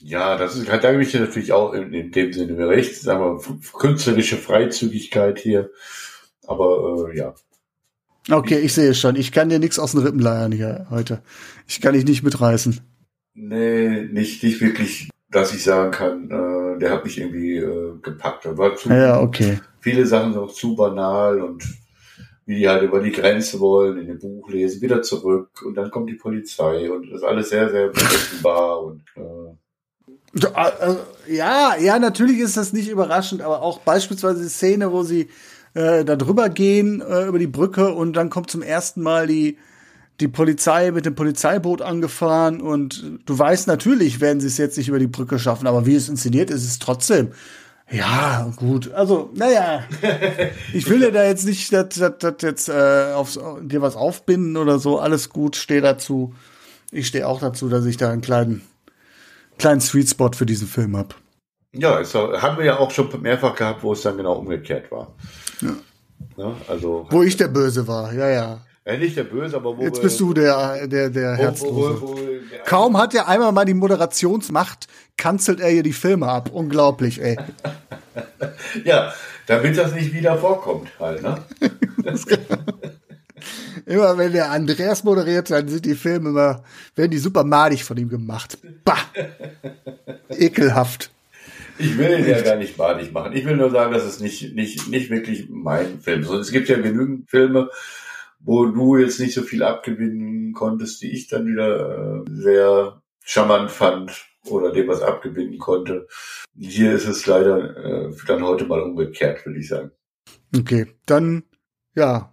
Ja, 0.00 0.36
das 0.36 0.56
ist, 0.56 0.68
da 0.68 0.76
gebe 0.76 1.02
ich 1.02 1.12
dir 1.12 1.20
natürlich 1.20 1.52
auch 1.52 1.72
in, 1.72 1.92
in 1.94 2.10
dem 2.10 2.32
Sinne 2.32 2.52
mir 2.52 2.68
recht, 2.68 3.00
sagen 3.00 3.22
wir, 3.22 3.58
künstlerische 3.78 4.36
Freizügigkeit 4.36 5.38
hier. 5.38 5.70
Aber 6.46 7.08
äh, 7.10 7.16
ja, 7.16 7.34
Okay, 8.30 8.58
ich 8.58 8.72
sehe 8.72 8.90
es 8.90 8.98
schon. 8.98 9.16
Ich 9.16 9.32
kann 9.32 9.48
dir 9.48 9.58
nichts 9.58 9.78
aus 9.78 9.92
den 9.92 10.00
Rippen 10.00 10.20
leiern 10.20 10.52
hier 10.52 10.86
heute. 10.90 11.22
Ich 11.66 11.80
kann 11.80 11.92
dich 11.94 12.04
nicht 12.04 12.22
mitreißen. 12.22 12.80
Nee, 13.34 14.02
nicht, 14.10 14.42
nicht 14.42 14.60
wirklich, 14.60 15.10
dass 15.30 15.52
ich 15.52 15.62
sagen 15.64 15.90
kann, 15.90 16.30
äh, 16.30 16.78
der 16.78 16.90
hat 16.90 17.04
mich 17.04 17.18
irgendwie 17.18 17.56
äh, 17.56 17.94
gepackt. 18.00 18.46
War 18.56 18.76
zu, 18.76 18.88
Ja, 18.88 19.20
okay. 19.20 19.60
viele 19.80 20.06
Sachen 20.06 20.32
sind 20.32 20.42
auch 20.42 20.52
zu 20.52 20.74
banal 20.76 21.42
und 21.42 21.64
wie 22.46 22.56
die 22.56 22.68
halt 22.68 22.82
über 22.82 23.00
die 23.00 23.10
Grenze 23.12 23.58
wollen, 23.58 23.98
in 23.98 24.06
dem 24.06 24.18
Buch 24.18 24.48
lesen, 24.50 24.82
wieder 24.82 25.02
zurück 25.02 25.62
und 25.64 25.74
dann 25.74 25.90
kommt 25.90 26.10
die 26.10 26.14
Polizei 26.14 26.90
und 26.90 27.10
das 27.10 27.18
ist 27.22 27.24
alles 27.24 27.48
sehr, 27.48 27.70
sehr 27.70 27.88
berechenbar 27.88 28.82
und 28.82 29.02
äh, 29.16 30.42
Ja, 31.32 31.76
ja, 31.76 31.98
natürlich 31.98 32.38
ist 32.40 32.56
das 32.56 32.72
nicht 32.72 32.88
überraschend, 32.90 33.40
aber 33.40 33.62
auch 33.62 33.78
beispielsweise 33.80 34.42
die 34.42 34.48
Szene, 34.48 34.92
wo 34.92 35.02
sie 35.02 35.28
äh, 35.74 36.04
da 36.04 36.16
drüber 36.16 36.48
gehen, 36.48 37.00
äh, 37.00 37.26
über 37.26 37.38
die 37.38 37.46
Brücke 37.46 37.92
und 37.92 38.14
dann 38.14 38.30
kommt 38.30 38.50
zum 38.50 38.62
ersten 38.62 39.02
Mal 39.02 39.26
die, 39.26 39.58
die 40.20 40.28
Polizei 40.28 40.92
mit 40.92 41.06
dem 41.06 41.14
Polizeiboot 41.14 41.82
angefahren 41.82 42.60
und 42.60 43.20
du 43.26 43.38
weißt 43.38 43.66
natürlich, 43.66 44.20
werden 44.20 44.40
sie 44.40 44.46
es 44.46 44.58
jetzt 44.58 44.78
nicht 44.78 44.88
über 44.88 44.98
die 44.98 45.08
Brücke 45.08 45.38
schaffen, 45.38 45.66
aber 45.66 45.86
wie 45.86 45.96
es 45.96 46.08
inszeniert 46.08 46.50
ist, 46.50 46.62
ist 46.62 46.70
es 46.70 46.78
trotzdem. 46.78 47.32
Ja, 47.90 48.50
gut. 48.56 48.92
Also, 48.92 49.30
naja. 49.34 49.84
Ich 50.72 50.88
will 50.88 51.00
dir 51.00 51.12
da 51.12 51.24
jetzt 51.24 51.44
nicht 51.44 51.72
das, 51.72 51.88
das, 51.90 52.12
das 52.18 52.34
jetzt 52.40 52.68
äh, 52.68 53.12
aufs, 53.14 53.38
dir 53.62 53.82
was 53.82 53.94
aufbinden 53.94 54.56
oder 54.56 54.78
so. 54.78 54.98
Alles 54.98 55.28
gut, 55.30 55.56
steh 55.56 55.80
dazu. 55.80 56.34
Ich 56.90 57.06
stehe 57.06 57.28
auch 57.28 57.40
dazu, 57.40 57.68
dass 57.68 57.84
ich 57.84 57.96
da 57.96 58.10
einen 58.10 58.22
kleinen, 58.22 58.62
kleinen 59.58 59.80
Sweet 59.80 60.08
Spot 60.08 60.30
für 60.32 60.46
diesen 60.46 60.66
Film 60.66 60.96
hab. 60.96 61.14
ja, 61.72 62.00
es 62.00 62.14
haben 62.14 62.58
wir 62.58 62.64
ja 62.64 62.78
auch 62.78 62.90
schon 62.90 63.08
mehrfach 63.20 63.54
gehabt, 63.54 63.82
wo 63.82 63.92
es 63.92 64.02
dann 64.02 64.16
genau 64.16 64.34
umgekehrt 64.34 64.90
war. 64.90 65.14
Ja. 65.60 65.70
Ne? 66.36 66.56
Also 66.68 67.06
Wo 67.10 67.22
ich 67.22 67.36
der 67.36 67.48
Böse 67.48 67.86
war, 67.86 68.12
ja, 68.12 68.28
ja. 68.28 68.60
äh, 68.84 68.98
nicht 68.98 69.16
der 69.16 69.24
Böse, 69.24 69.56
aber 69.56 69.76
wo 69.76 69.82
Jetzt 69.82 70.00
bist 70.02 70.18
du 70.20 70.32
der, 70.34 70.86
der, 70.86 71.10
der 71.10 71.32
wo, 71.32 71.36
wo, 71.36 71.42
Herzlose. 71.42 72.02
wo, 72.02 72.08
wo, 72.08 72.14
der- 72.14 72.58
Kaum 72.64 72.96
hat 72.98 73.14
er 73.14 73.28
einmal 73.28 73.52
mal 73.52 73.64
die 73.64 73.74
Moderationsmacht, 73.74 74.88
kanzelt 75.16 75.60
er 75.60 75.70
hier 75.70 75.82
die 75.82 75.92
Filme 75.92 76.26
ab. 76.28 76.50
Unglaublich, 76.52 77.20
ey. 77.22 77.36
Ja, 78.84 79.12
damit 79.46 79.76
das 79.76 79.92
nicht 79.94 80.12
wieder 80.12 80.36
vorkommt 80.38 80.88
halt, 81.00 81.22
ne? 81.22 81.42
Immer 83.86 84.16
wenn 84.16 84.32
der 84.32 84.50
Andreas 84.50 85.04
moderiert, 85.04 85.50
dann 85.50 85.68
sind 85.68 85.84
die 85.84 85.94
Filme 85.94 86.30
immer, 86.30 86.62
werden 86.94 87.10
die 87.10 87.18
super 87.18 87.44
madig 87.44 87.84
von 87.84 87.96
ihm 87.96 88.08
gemacht. 88.08 88.56
Bah! 88.84 88.96
Ekelhaft. 90.30 91.10
Ich 91.78 91.98
will 91.98 92.18
ihn 92.18 92.26
ja 92.26 92.40
gar 92.40 92.56
nicht 92.56 92.78
madig 92.78 93.12
machen. 93.12 93.32
Ich 93.34 93.44
will 93.44 93.56
nur 93.56 93.70
sagen, 93.70 93.92
dass 93.92 94.04
es 94.04 94.20
nicht, 94.20 94.54
nicht, 94.54 94.88
nicht 94.88 95.10
wirklich 95.10 95.48
mein 95.48 96.00
Film 96.00 96.22
ist. 96.22 96.28
Und 96.28 96.40
es 96.40 96.52
gibt 96.52 96.68
ja 96.68 96.78
genügend 96.78 97.28
Filme, 97.28 97.70
wo 98.40 98.66
du 98.66 98.96
jetzt 98.96 99.18
nicht 99.18 99.34
so 99.34 99.42
viel 99.42 99.62
abgewinnen 99.62 100.52
konntest, 100.52 101.02
die 101.02 101.10
ich 101.10 101.28
dann 101.28 101.46
wieder 101.46 102.22
äh, 102.26 102.30
sehr 102.30 103.02
charmant 103.24 103.70
fand 103.70 104.26
oder 104.46 104.72
dem 104.72 104.88
was 104.88 105.00
abgewinnen 105.00 105.58
konnte. 105.58 106.06
Hier 106.56 106.92
ist 106.92 107.06
es 107.06 107.26
leider 107.26 107.76
äh, 107.76 108.14
dann 108.26 108.44
heute 108.44 108.66
mal 108.66 108.82
umgekehrt, 108.82 109.44
würde 109.44 109.58
ich 109.58 109.68
sagen. 109.68 109.90
Okay, 110.56 110.86
dann, 111.06 111.42
ja. 111.94 112.30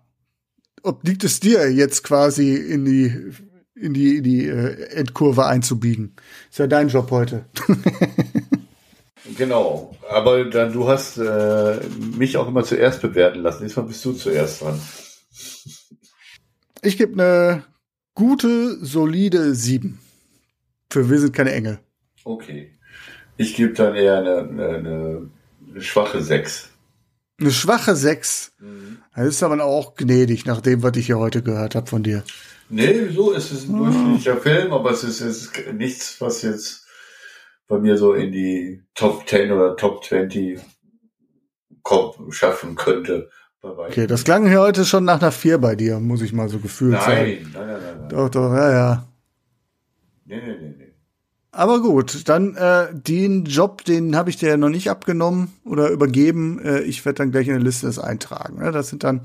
Ob 0.83 1.03
liegt 1.03 1.23
es 1.23 1.39
dir 1.39 1.71
jetzt 1.71 2.03
quasi 2.03 2.55
in 2.55 2.85
die, 2.85 3.31
in 3.75 3.93
die, 3.93 4.17
in 4.17 4.23
die 4.23 4.47
äh, 4.47 4.83
Endkurve 4.95 5.45
einzubiegen? 5.45 6.15
Ist 6.49 6.59
ja 6.59 6.67
dein 6.67 6.89
Job 6.89 7.09
heute. 7.11 7.45
Genau. 9.41 9.97
Aber 10.07 10.45
dann, 10.45 10.71
du 10.71 10.87
hast 10.87 11.17
äh, 11.17 11.79
mich 12.15 12.37
auch 12.37 12.47
immer 12.47 12.63
zuerst 12.63 13.01
bewerten 13.01 13.39
lassen. 13.39 13.63
Diesmal 13.63 13.87
bist 13.87 14.05
du 14.05 14.13
zuerst 14.13 14.61
dran. 14.61 14.79
Ich 16.83 16.95
gebe 16.95 17.13
eine 17.13 17.63
gute, 18.13 18.77
solide 18.85 19.55
7. 19.55 19.97
Für 20.91 21.09
Wir 21.09 21.17
sind 21.17 21.33
keine 21.33 21.53
Engel. 21.53 21.79
Okay. 22.23 22.77
Ich 23.35 23.55
gebe 23.55 23.73
dann 23.73 23.95
eher 23.95 24.19
eine, 24.19 24.37
eine, 24.41 24.67
eine, 24.67 25.29
eine 25.71 25.81
schwache 25.81 26.21
6. 26.21 26.69
Eine 27.39 27.49
schwache 27.49 27.95
6. 27.95 28.51
Das 29.15 29.25
ist 29.25 29.41
aber 29.41 29.63
auch 29.63 29.95
gnädig, 29.95 30.45
nach 30.45 30.61
dem, 30.61 30.83
was 30.83 30.95
ich 30.97 31.07
hier 31.07 31.17
heute 31.17 31.41
gehört 31.41 31.73
habe 31.73 31.87
von 31.87 32.03
dir. 32.03 32.23
Nee, 32.69 33.07
so 33.09 33.31
ist 33.31 33.51
es 33.51 33.67
ein 33.67 33.75
durchschnittlicher 33.75 34.37
Film, 34.37 34.71
aber 34.71 34.91
es 34.91 35.03
ist, 35.03 35.19
es 35.19 35.45
ist 35.45 35.73
nichts, 35.73 36.21
was 36.21 36.43
jetzt 36.43 36.85
bei 37.71 37.79
mir 37.79 37.97
so 37.97 38.13
in 38.13 38.33
die 38.33 38.83
Top 38.93 39.27
10 39.27 39.51
oder 39.51 39.77
Top 39.77 40.03
20 40.03 40.59
kommt, 41.83 42.35
schaffen 42.35 42.75
könnte. 42.75 43.29
Okay, 43.61 44.07
das 44.07 44.25
klang 44.25 44.47
hier 44.47 44.59
heute 44.59 44.83
schon 44.85 45.05
nach 45.05 45.21
einer 45.21 45.31
4 45.31 45.57
bei 45.57 45.75
dir, 45.75 45.99
muss 45.99 46.21
ich 46.21 46.33
mal 46.33 46.49
so 46.49 46.59
gefühlt 46.59 47.01
sagen. 47.01 47.15
nein, 47.15 47.47
nein, 47.53 47.67
nein, 47.67 47.81
nein, 47.81 47.97
nein. 47.99 48.09
Doch, 48.09 48.29
doch, 48.29 48.53
ja, 48.53 48.71
ja. 48.71 49.07
Nee, 50.25 50.41
nee, 50.45 50.57
nee, 50.59 50.75
nee. 50.77 50.87
Aber 51.53 51.81
gut, 51.81 52.27
dann 52.27 52.55
äh, 52.55 52.87
den 52.91 53.45
Job, 53.45 53.85
den 53.85 54.15
habe 54.15 54.29
ich 54.29 54.37
dir 54.37 54.49
ja 54.49 54.57
noch 54.57 54.69
nicht 54.69 54.89
abgenommen 54.89 55.53
oder 55.63 55.89
übergeben. 55.89 56.59
Äh, 56.63 56.81
ich 56.81 57.05
werde 57.05 57.17
dann 57.17 57.31
gleich 57.31 57.47
in 57.47 57.53
der 57.53 57.63
Liste 57.63 57.87
das 57.87 57.99
eintragen. 57.99 58.59
Ne? 58.59 58.71
Das 58.71 58.89
sind 58.89 59.03
dann, 59.03 59.21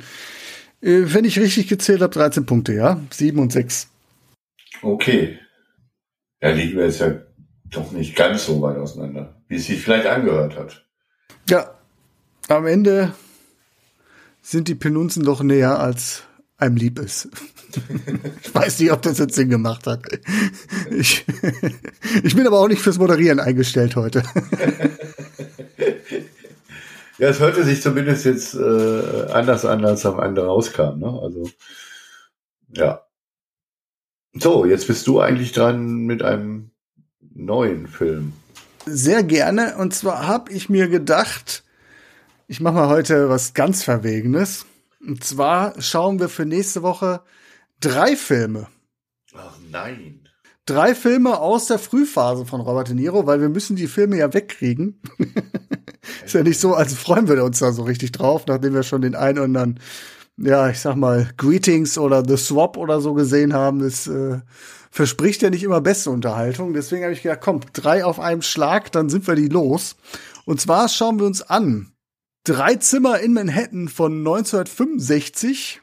äh, 0.83 1.03
wenn 1.07 1.25
ich 1.25 1.39
richtig 1.39 1.69
gezählt 1.69 2.03
habe, 2.03 2.13
13 2.13 2.47
Punkte, 2.47 2.75
ja? 2.75 3.01
7 3.11 3.39
und 3.39 3.53
6. 3.53 3.89
Okay. 4.83 5.39
Ja, 6.41 6.51
liegen 6.51 6.77
wir 6.77 6.87
jetzt 6.87 7.01
ja 7.01 7.26
doch 7.71 7.93
nicht 7.93 8.17
ganz 8.17 8.47
so 8.47 8.61
weit 8.63 8.77
auseinander, 8.77 9.41
wie 9.49 9.57
es 9.57 9.67
sich 9.67 9.83
vielleicht 9.83 10.07
angehört 10.07 10.59
hat. 10.59 10.87
Ja, 11.49 11.75
am 12.49 12.67
Ende 12.67 13.13
sind 14.43 14.69
die 14.69 14.75
Penunzen 14.75 15.25
doch 15.25 15.43
näher 15.43 15.79
als 15.79 16.23
einem 16.57 16.77
lieb 16.77 16.99
ist. 16.99 17.29
ich 18.43 18.55
weiß 18.55 18.79
nicht, 18.79 18.93
ob 18.93 19.03
das 19.03 19.19
jetzt 19.19 19.35
Sinn 19.35 19.51
gemacht 19.51 19.87
hat. 19.87 20.03
Ich, 20.91 21.25
ich 22.23 22.37
bin 22.37 22.47
aber 22.47 22.61
auch 22.61 22.69
nicht 22.69 22.81
fürs 22.81 22.99
Moderieren 22.99 23.41
eingestellt 23.41 23.97
heute. 23.97 24.23
Ja, 27.19 27.29
es 27.29 27.41
hörte 27.41 27.65
sich 27.65 27.81
zumindest 27.81 28.27
jetzt 28.27 28.55
äh, 28.55 29.27
anders 29.31 29.65
an, 29.65 29.85
als 29.85 30.05
am 30.05 30.21
Ende 30.21 30.45
rauskam. 30.45 30.99
Ne? 30.99 31.19
Also, 31.23 31.49
ja. 32.69 33.07
So, 34.35 34.67
jetzt 34.67 34.87
bist 34.87 35.07
du 35.07 35.21
eigentlich 35.21 35.53
dran 35.53 36.05
mit 36.05 36.23
einem 36.23 36.73
neuen 37.37 37.87
Film. 37.87 38.33
Sehr 38.87 39.23
gerne. 39.23 39.77
Und 39.77 39.95
zwar 39.95 40.27
habe 40.27 40.53
ich 40.53 40.69
mir 40.69 40.89
gedacht, 40.89 41.65
ich 42.47 42.61
mache 42.61 42.75
mal 42.75 42.89
heute 42.89 43.29
was 43.29 43.55
ganz 43.55 43.83
Verwegenes. 43.83 44.67
Und 45.05 45.25
zwar 45.25 45.81
schauen 45.81 46.21
wir 46.21 46.29
für 46.29 46.47
nächste 46.47 46.83
Woche 46.83 47.23
drei 47.81 48.17
Filme. 48.17 48.69
Ach 49.35 49.59
nein. 49.71 50.21
Drei 50.65 50.95
Filme 50.95 51.39
aus 51.39 51.67
der 51.67 51.79
Frühphase 51.79 52.45
von 52.45 52.61
Robert 52.61 52.89
De 52.89 52.95
Niro, 52.95 53.27
weil 53.27 53.41
wir 53.41 53.49
müssen 53.49 53.77
die 53.77 53.87
Filme 53.87 54.17
ja 54.17 54.33
wegkriegen. 54.33 55.01
Ist 56.25 56.35
ja 56.35 56.43
nicht 56.43 56.59
so, 56.59 56.75
als 56.75 56.95
freuen 56.95 57.29
wir 57.29 57.43
uns 57.45 57.61
da 57.61 57.73
so 57.73 57.83
richtig 57.85 58.13
drauf, 58.13 58.47
nachdem 58.47 58.75
wir 58.75 58.83
schon 58.83 59.03
den 59.03 59.15
einen 59.15 59.39
oder 59.39 59.45
anderen, 59.45 59.81
ja, 60.37 60.69
ich 60.69 60.81
sag 60.81 60.97
mal, 60.97 61.31
Greetings 61.37 61.99
oder 61.99 62.25
The 62.27 62.37
Swap 62.37 62.77
oder 62.77 63.01
so 63.01 63.15
gesehen 63.15 63.53
haben. 63.53 63.79
Das 63.81 64.07
äh, 64.07 64.41
verspricht 64.97 65.43
ja 65.43 65.51
nicht 65.51 65.63
immer 65.63 65.83
beste 65.83 66.11
Unterhaltung. 66.11 66.73
Deswegen 66.73 67.03
habe 67.05 67.13
ich 67.13 67.21
gedacht, 67.21 67.43
komm, 67.43 67.61
drei 67.75 68.03
auf 68.03 68.19
einem 68.19 68.41
Schlag, 68.41 68.91
dann 68.93 69.11
sind 69.11 69.27
wir 69.27 69.35
die 69.35 69.49
los. 69.49 69.97
Und 70.47 70.59
zwar 70.59 70.89
schauen 70.89 71.19
wir 71.19 71.27
uns 71.27 71.43
an. 71.43 71.93
Drei 72.45 72.77
Zimmer 72.77 73.21
in 73.21 73.35
Manhattan 73.35 73.89
von 73.89 74.19
1965. 74.21 75.83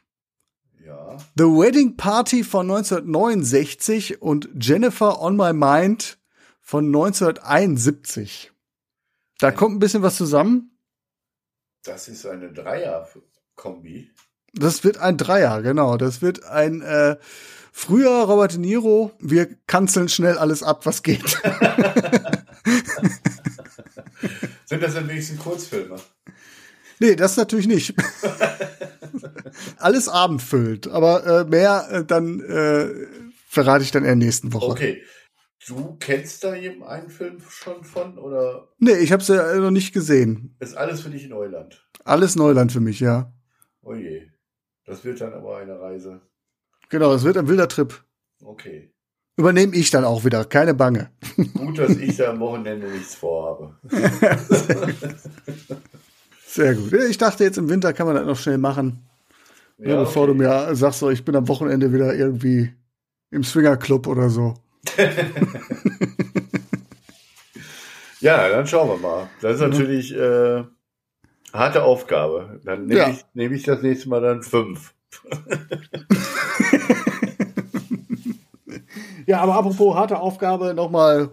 Ja. 0.83 1.17
The 1.37 1.43
Wedding 1.43 1.95
Party 1.95 2.43
von 2.43 2.71
1969 2.71 4.19
und 4.19 4.49
Jennifer 4.59 5.21
on 5.21 5.37
My 5.37 5.53
Mind 5.53 6.17
von 6.59 6.87
1971. 6.87 8.51
Da 9.37 9.51
kommt 9.51 9.75
ein 9.75 9.79
bisschen 9.79 10.01
was 10.01 10.15
zusammen. 10.15 10.75
Das 11.83 12.07
ist 12.07 12.25
eine 12.25 12.51
Dreier-Kombi. 12.51 14.09
Das 14.53 14.83
wird 14.83 14.97
ein 14.97 15.17
Dreier, 15.17 15.61
genau. 15.61 15.97
Das 15.97 16.23
wird 16.23 16.45
ein 16.45 16.81
äh, 16.81 17.17
früher 17.73 18.23
Robert 18.23 18.53
De 18.53 18.59
Niro. 18.59 19.11
Wir 19.19 19.49
kanzeln 19.67 20.07
schnell 20.07 20.37
alles 20.37 20.63
ab, 20.63 20.85
was 20.85 21.03
geht. 21.03 21.21
Sind 24.65 24.81
das 24.81 24.93
denn 24.93 25.09
wenigstens 25.09 25.39
Kurzfilme? 25.39 25.97
Nee, 26.99 27.17
das 27.17 27.35
natürlich 27.35 27.67
nicht. 27.67 27.93
alles 29.77 30.07
abendfüllend, 30.07 30.87
aber 30.87 31.41
äh, 31.41 31.43
mehr 31.43 31.87
äh, 31.91 32.05
dann 32.05 32.39
äh, 32.39 32.87
verrate 33.47 33.83
ich 33.83 33.91
dann 33.91 34.03
in 34.03 34.07
der 34.07 34.15
nächsten 34.15 34.53
Woche. 34.53 34.71
Okay. 34.71 35.03
Du 35.65 35.95
kennst 35.97 36.43
da 36.43 36.51
einen 36.51 37.09
Film 37.09 37.41
schon 37.49 37.83
von 37.83 38.17
oder? 38.17 38.69
Nee, 38.79 38.97
ich 38.97 39.11
habe 39.13 39.21
es 39.21 39.29
ja 39.29 39.55
noch 39.55 39.71
nicht 39.71 39.93
gesehen. 39.93 40.55
Ist 40.59 40.75
alles 40.75 41.01
für 41.01 41.09
dich 41.09 41.27
Neuland? 41.29 41.87
Alles 42.03 42.35
Neuland 42.35 42.71
für 42.71 42.81
mich, 42.81 42.99
ja. 42.99 43.33
Oh 43.81 43.93
je. 43.93 44.27
Das 44.85 45.05
wird 45.05 45.21
dann 45.21 45.33
aber 45.33 45.57
eine 45.57 45.79
Reise. 45.79 46.21
Genau, 46.89 47.13
es 47.13 47.23
wird 47.23 47.37
ein 47.37 47.47
wilder 47.47 47.67
Trip. 47.67 48.03
Okay. 48.43 48.91
Übernehme 49.35 49.75
ich 49.75 49.89
dann 49.89 50.05
auch 50.05 50.25
wieder, 50.25 50.45
keine 50.45 50.73
Bange. 50.75 51.09
Gut, 51.55 51.79
dass 51.79 51.97
ich 51.97 52.17
da 52.17 52.29
am 52.31 52.39
Wochenende 52.39 52.87
nichts 52.87 53.15
vorhabe. 53.15 53.75
Sehr 56.45 56.75
gut. 56.75 56.93
Ich 56.93 57.17
dachte, 57.17 57.43
jetzt 57.43 57.57
im 57.57 57.67
Winter 57.67 57.93
kann 57.93 58.05
man 58.05 58.15
das 58.15 58.27
noch 58.27 58.37
schnell 58.37 58.59
machen. 58.59 58.99
Ja, 59.79 59.89
ja, 59.89 59.99
bevor 60.01 60.23
okay. 60.23 60.33
du 60.33 60.37
mir 60.37 60.75
sagst, 60.75 60.99
so, 60.99 61.09
ich 61.09 61.25
bin 61.25 61.35
am 61.35 61.47
Wochenende 61.47 61.91
wieder 61.91 62.13
irgendwie 62.13 62.71
im 63.31 63.43
Swingerclub 63.43 64.05
oder 64.05 64.29
so. 64.29 64.53
ja, 68.19 68.49
dann 68.49 68.67
schauen 68.67 68.89
wir 68.89 68.97
mal. 68.97 69.29
Das 69.41 69.55
ist 69.55 69.61
natürlich 69.61 70.13
äh, 70.15 70.63
harte 71.51 71.83
Aufgabe. 71.83 72.61
Dann 72.63 72.85
nehme 72.85 72.99
Ja. 72.99 73.09
ich, 73.09 73.25
nehm 73.33 73.51
ich 73.53 73.63
das 73.63 73.81
nächste 73.81 74.09
Mal 74.09 74.21
dann 74.21 74.43
fünf. 74.43 74.93
Ja, 79.25 79.41
aber 79.41 79.55
apropos 79.55 79.95
harte 79.95 80.19
Aufgabe, 80.19 80.73
nochmal 80.73 81.31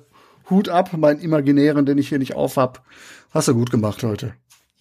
Hut 0.49 0.68
ab, 0.68 0.97
meinen 0.97 1.20
imaginären, 1.20 1.86
den 1.86 1.99
ich 1.99 2.09
hier 2.09 2.18
nicht 2.18 2.34
auf 2.34 2.57
hab. 2.57 2.82
Hast 3.30 3.49
du 3.49 3.55
gut 3.55 3.70
gemacht 3.70 4.03
heute. 4.03 4.34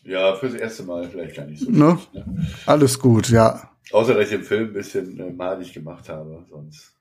Ja, 0.04 0.36
fürs 0.36 0.54
erste 0.56 0.84
Mal 0.84 1.08
vielleicht 1.10 1.36
gar 1.36 1.46
nicht 1.46 1.62
so. 1.62 1.70
Ne? 1.70 2.00
schlecht, 2.12 2.28
Ne? 2.28 2.48
Alles 2.66 3.00
gut, 3.00 3.30
ja. 3.30 3.70
Außer, 3.92 4.14
dass 4.14 4.24
ich 4.26 4.30
den 4.30 4.44
Film 4.44 4.68
ein 4.70 4.74
bisschen 4.74 5.20
äh, 5.20 5.32
malig 5.32 5.74
gemacht 5.74 6.10
habe. 6.10 6.46
Sonst. 6.50 6.94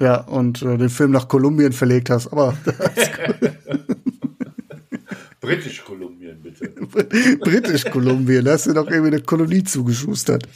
Ja, 0.00 0.22
und 0.22 0.62
äh, 0.62 0.78
den 0.78 0.88
Film 0.88 1.10
nach 1.10 1.28
Kolumbien 1.28 1.72
verlegt 1.72 2.10
hast, 2.10 2.32
aber 2.32 2.56
Britisch 5.40 5.84
Kolumbien, 5.84 6.40
bitte. 6.40 6.68
britisch 7.40 7.84
Kolumbien, 7.90 8.44
da 8.44 8.52
hast 8.52 8.66
du 8.66 8.72
doch 8.72 8.88
irgendwie 8.88 9.14
eine 9.16 9.22
Kolonie 9.22 9.64
zugeschustert. 9.64 10.46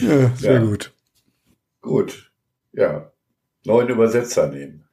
Ja, 0.00 0.30
sehr 0.36 0.54
Ja. 0.54 0.64
gut. 0.64 0.92
Gut. 1.80 2.30
Ja. 2.72 3.10
Neuen 3.64 3.88
Übersetzer 3.88 4.48
nehmen. 4.48 4.84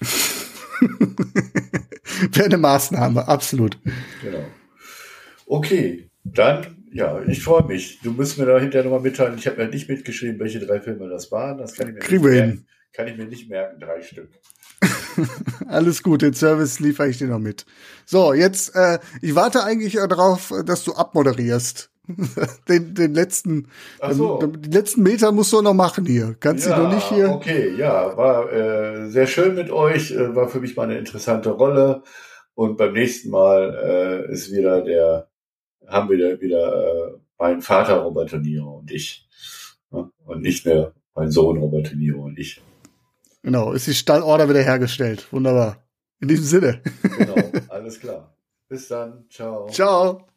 Wäre 2.32 2.46
eine 2.46 2.58
Maßnahme, 2.58 3.26
absolut. 3.26 3.78
Genau. 4.22 4.44
Okay, 5.46 6.10
dann, 6.24 6.84
ja, 6.92 7.22
ich 7.22 7.42
freue 7.42 7.64
mich. 7.64 8.00
Du 8.02 8.12
musst 8.12 8.38
mir 8.38 8.46
da 8.46 8.58
hinterher 8.58 8.84
nochmal 8.84 9.00
mitteilen. 9.00 9.38
Ich 9.38 9.46
habe 9.46 9.62
mir 9.62 9.68
nicht 9.68 9.88
mitgeschrieben, 9.88 10.38
welche 10.40 10.60
drei 10.60 10.80
Filme 10.80 11.08
das 11.08 11.32
waren. 11.32 11.58
Das 11.58 11.74
kann 11.74 11.88
ich 11.88 11.94
mir 11.94 12.00
Kriegen 12.00 12.22
nicht 12.24 12.34
merken. 12.34 12.50
hin. 12.50 12.66
Kann 12.92 13.08
ich 13.08 13.16
mir 13.16 13.26
nicht 13.26 13.48
merken, 13.48 13.80
drei 13.80 14.02
Stück. 14.02 14.30
Alles 15.68 16.02
gut, 16.02 16.22
den 16.22 16.34
Service 16.34 16.80
liefere 16.80 17.08
ich 17.08 17.18
dir 17.18 17.28
noch 17.28 17.38
mit. 17.38 17.66
So, 18.06 18.32
jetzt, 18.32 18.74
äh, 18.74 18.98
ich 19.22 19.34
warte 19.34 19.64
eigentlich 19.64 19.94
darauf, 19.94 20.52
dass 20.64 20.84
du 20.84 20.94
abmoderierst. 20.94 21.90
den, 22.68 22.94
den 22.94 23.14
letzten, 23.14 23.68
Ach 24.00 24.12
so. 24.12 24.38
den, 24.38 24.62
die 24.62 24.70
letzten 24.70 25.02
Meter 25.02 25.32
musst 25.32 25.52
du 25.52 25.60
noch 25.60 25.74
machen 25.74 26.06
hier. 26.06 26.36
Kannst 26.40 26.66
du 26.66 26.70
noch 26.70 26.92
nicht 26.92 27.08
hier. 27.08 27.30
Okay, 27.30 27.74
ja, 27.76 28.16
war 28.16 28.52
äh, 28.52 29.10
sehr 29.10 29.26
schön 29.26 29.54
mit 29.54 29.70
euch, 29.70 30.12
äh, 30.12 30.34
war 30.34 30.48
für 30.48 30.60
mich 30.60 30.76
mal 30.76 30.84
eine 30.84 30.98
interessante 30.98 31.50
Rolle. 31.50 32.02
Und 32.54 32.76
beim 32.76 32.92
nächsten 32.92 33.30
Mal 33.30 34.26
äh, 34.28 34.32
ist 34.32 34.50
wieder 34.50 34.82
der, 34.82 35.28
haben 35.86 36.08
wir 36.08 36.40
wieder 36.40 37.12
äh, 37.12 37.18
mein 37.38 37.62
Vater 37.62 37.98
Robert 37.98 38.32
Niro 38.32 38.78
und 38.78 38.90
ich. 38.90 39.28
Ja? 39.92 40.10
Und 40.24 40.42
nicht 40.42 40.66
mehr 40.66 40.92
mein 41.14 41.30
Sohn 41.30 41.58
Robert 41.58 41.94
Niro 41.94 42.24
und 42.24 42.38
ich. 42.38 42.60
Genau, 43.42 43.72
ist 43.72 43.86
die 43.86 43.94
Stallorder 43.94 44.48
wieder 44.48 44.62
hergestellt. 44.62 45.32
Wunderbar. 45.32 45.84
In 46.20 46.28
diesem 46.28 46.44
Sinne. 46.44 46.82
Genau, 47.02 47.36
alles 47.68 48.00
klar. 48.00 48.34
Bis 48.68 48.88
dann. 48.88 49.24
Ciao. 49.30 49.68
Ciao. 49.68 50.27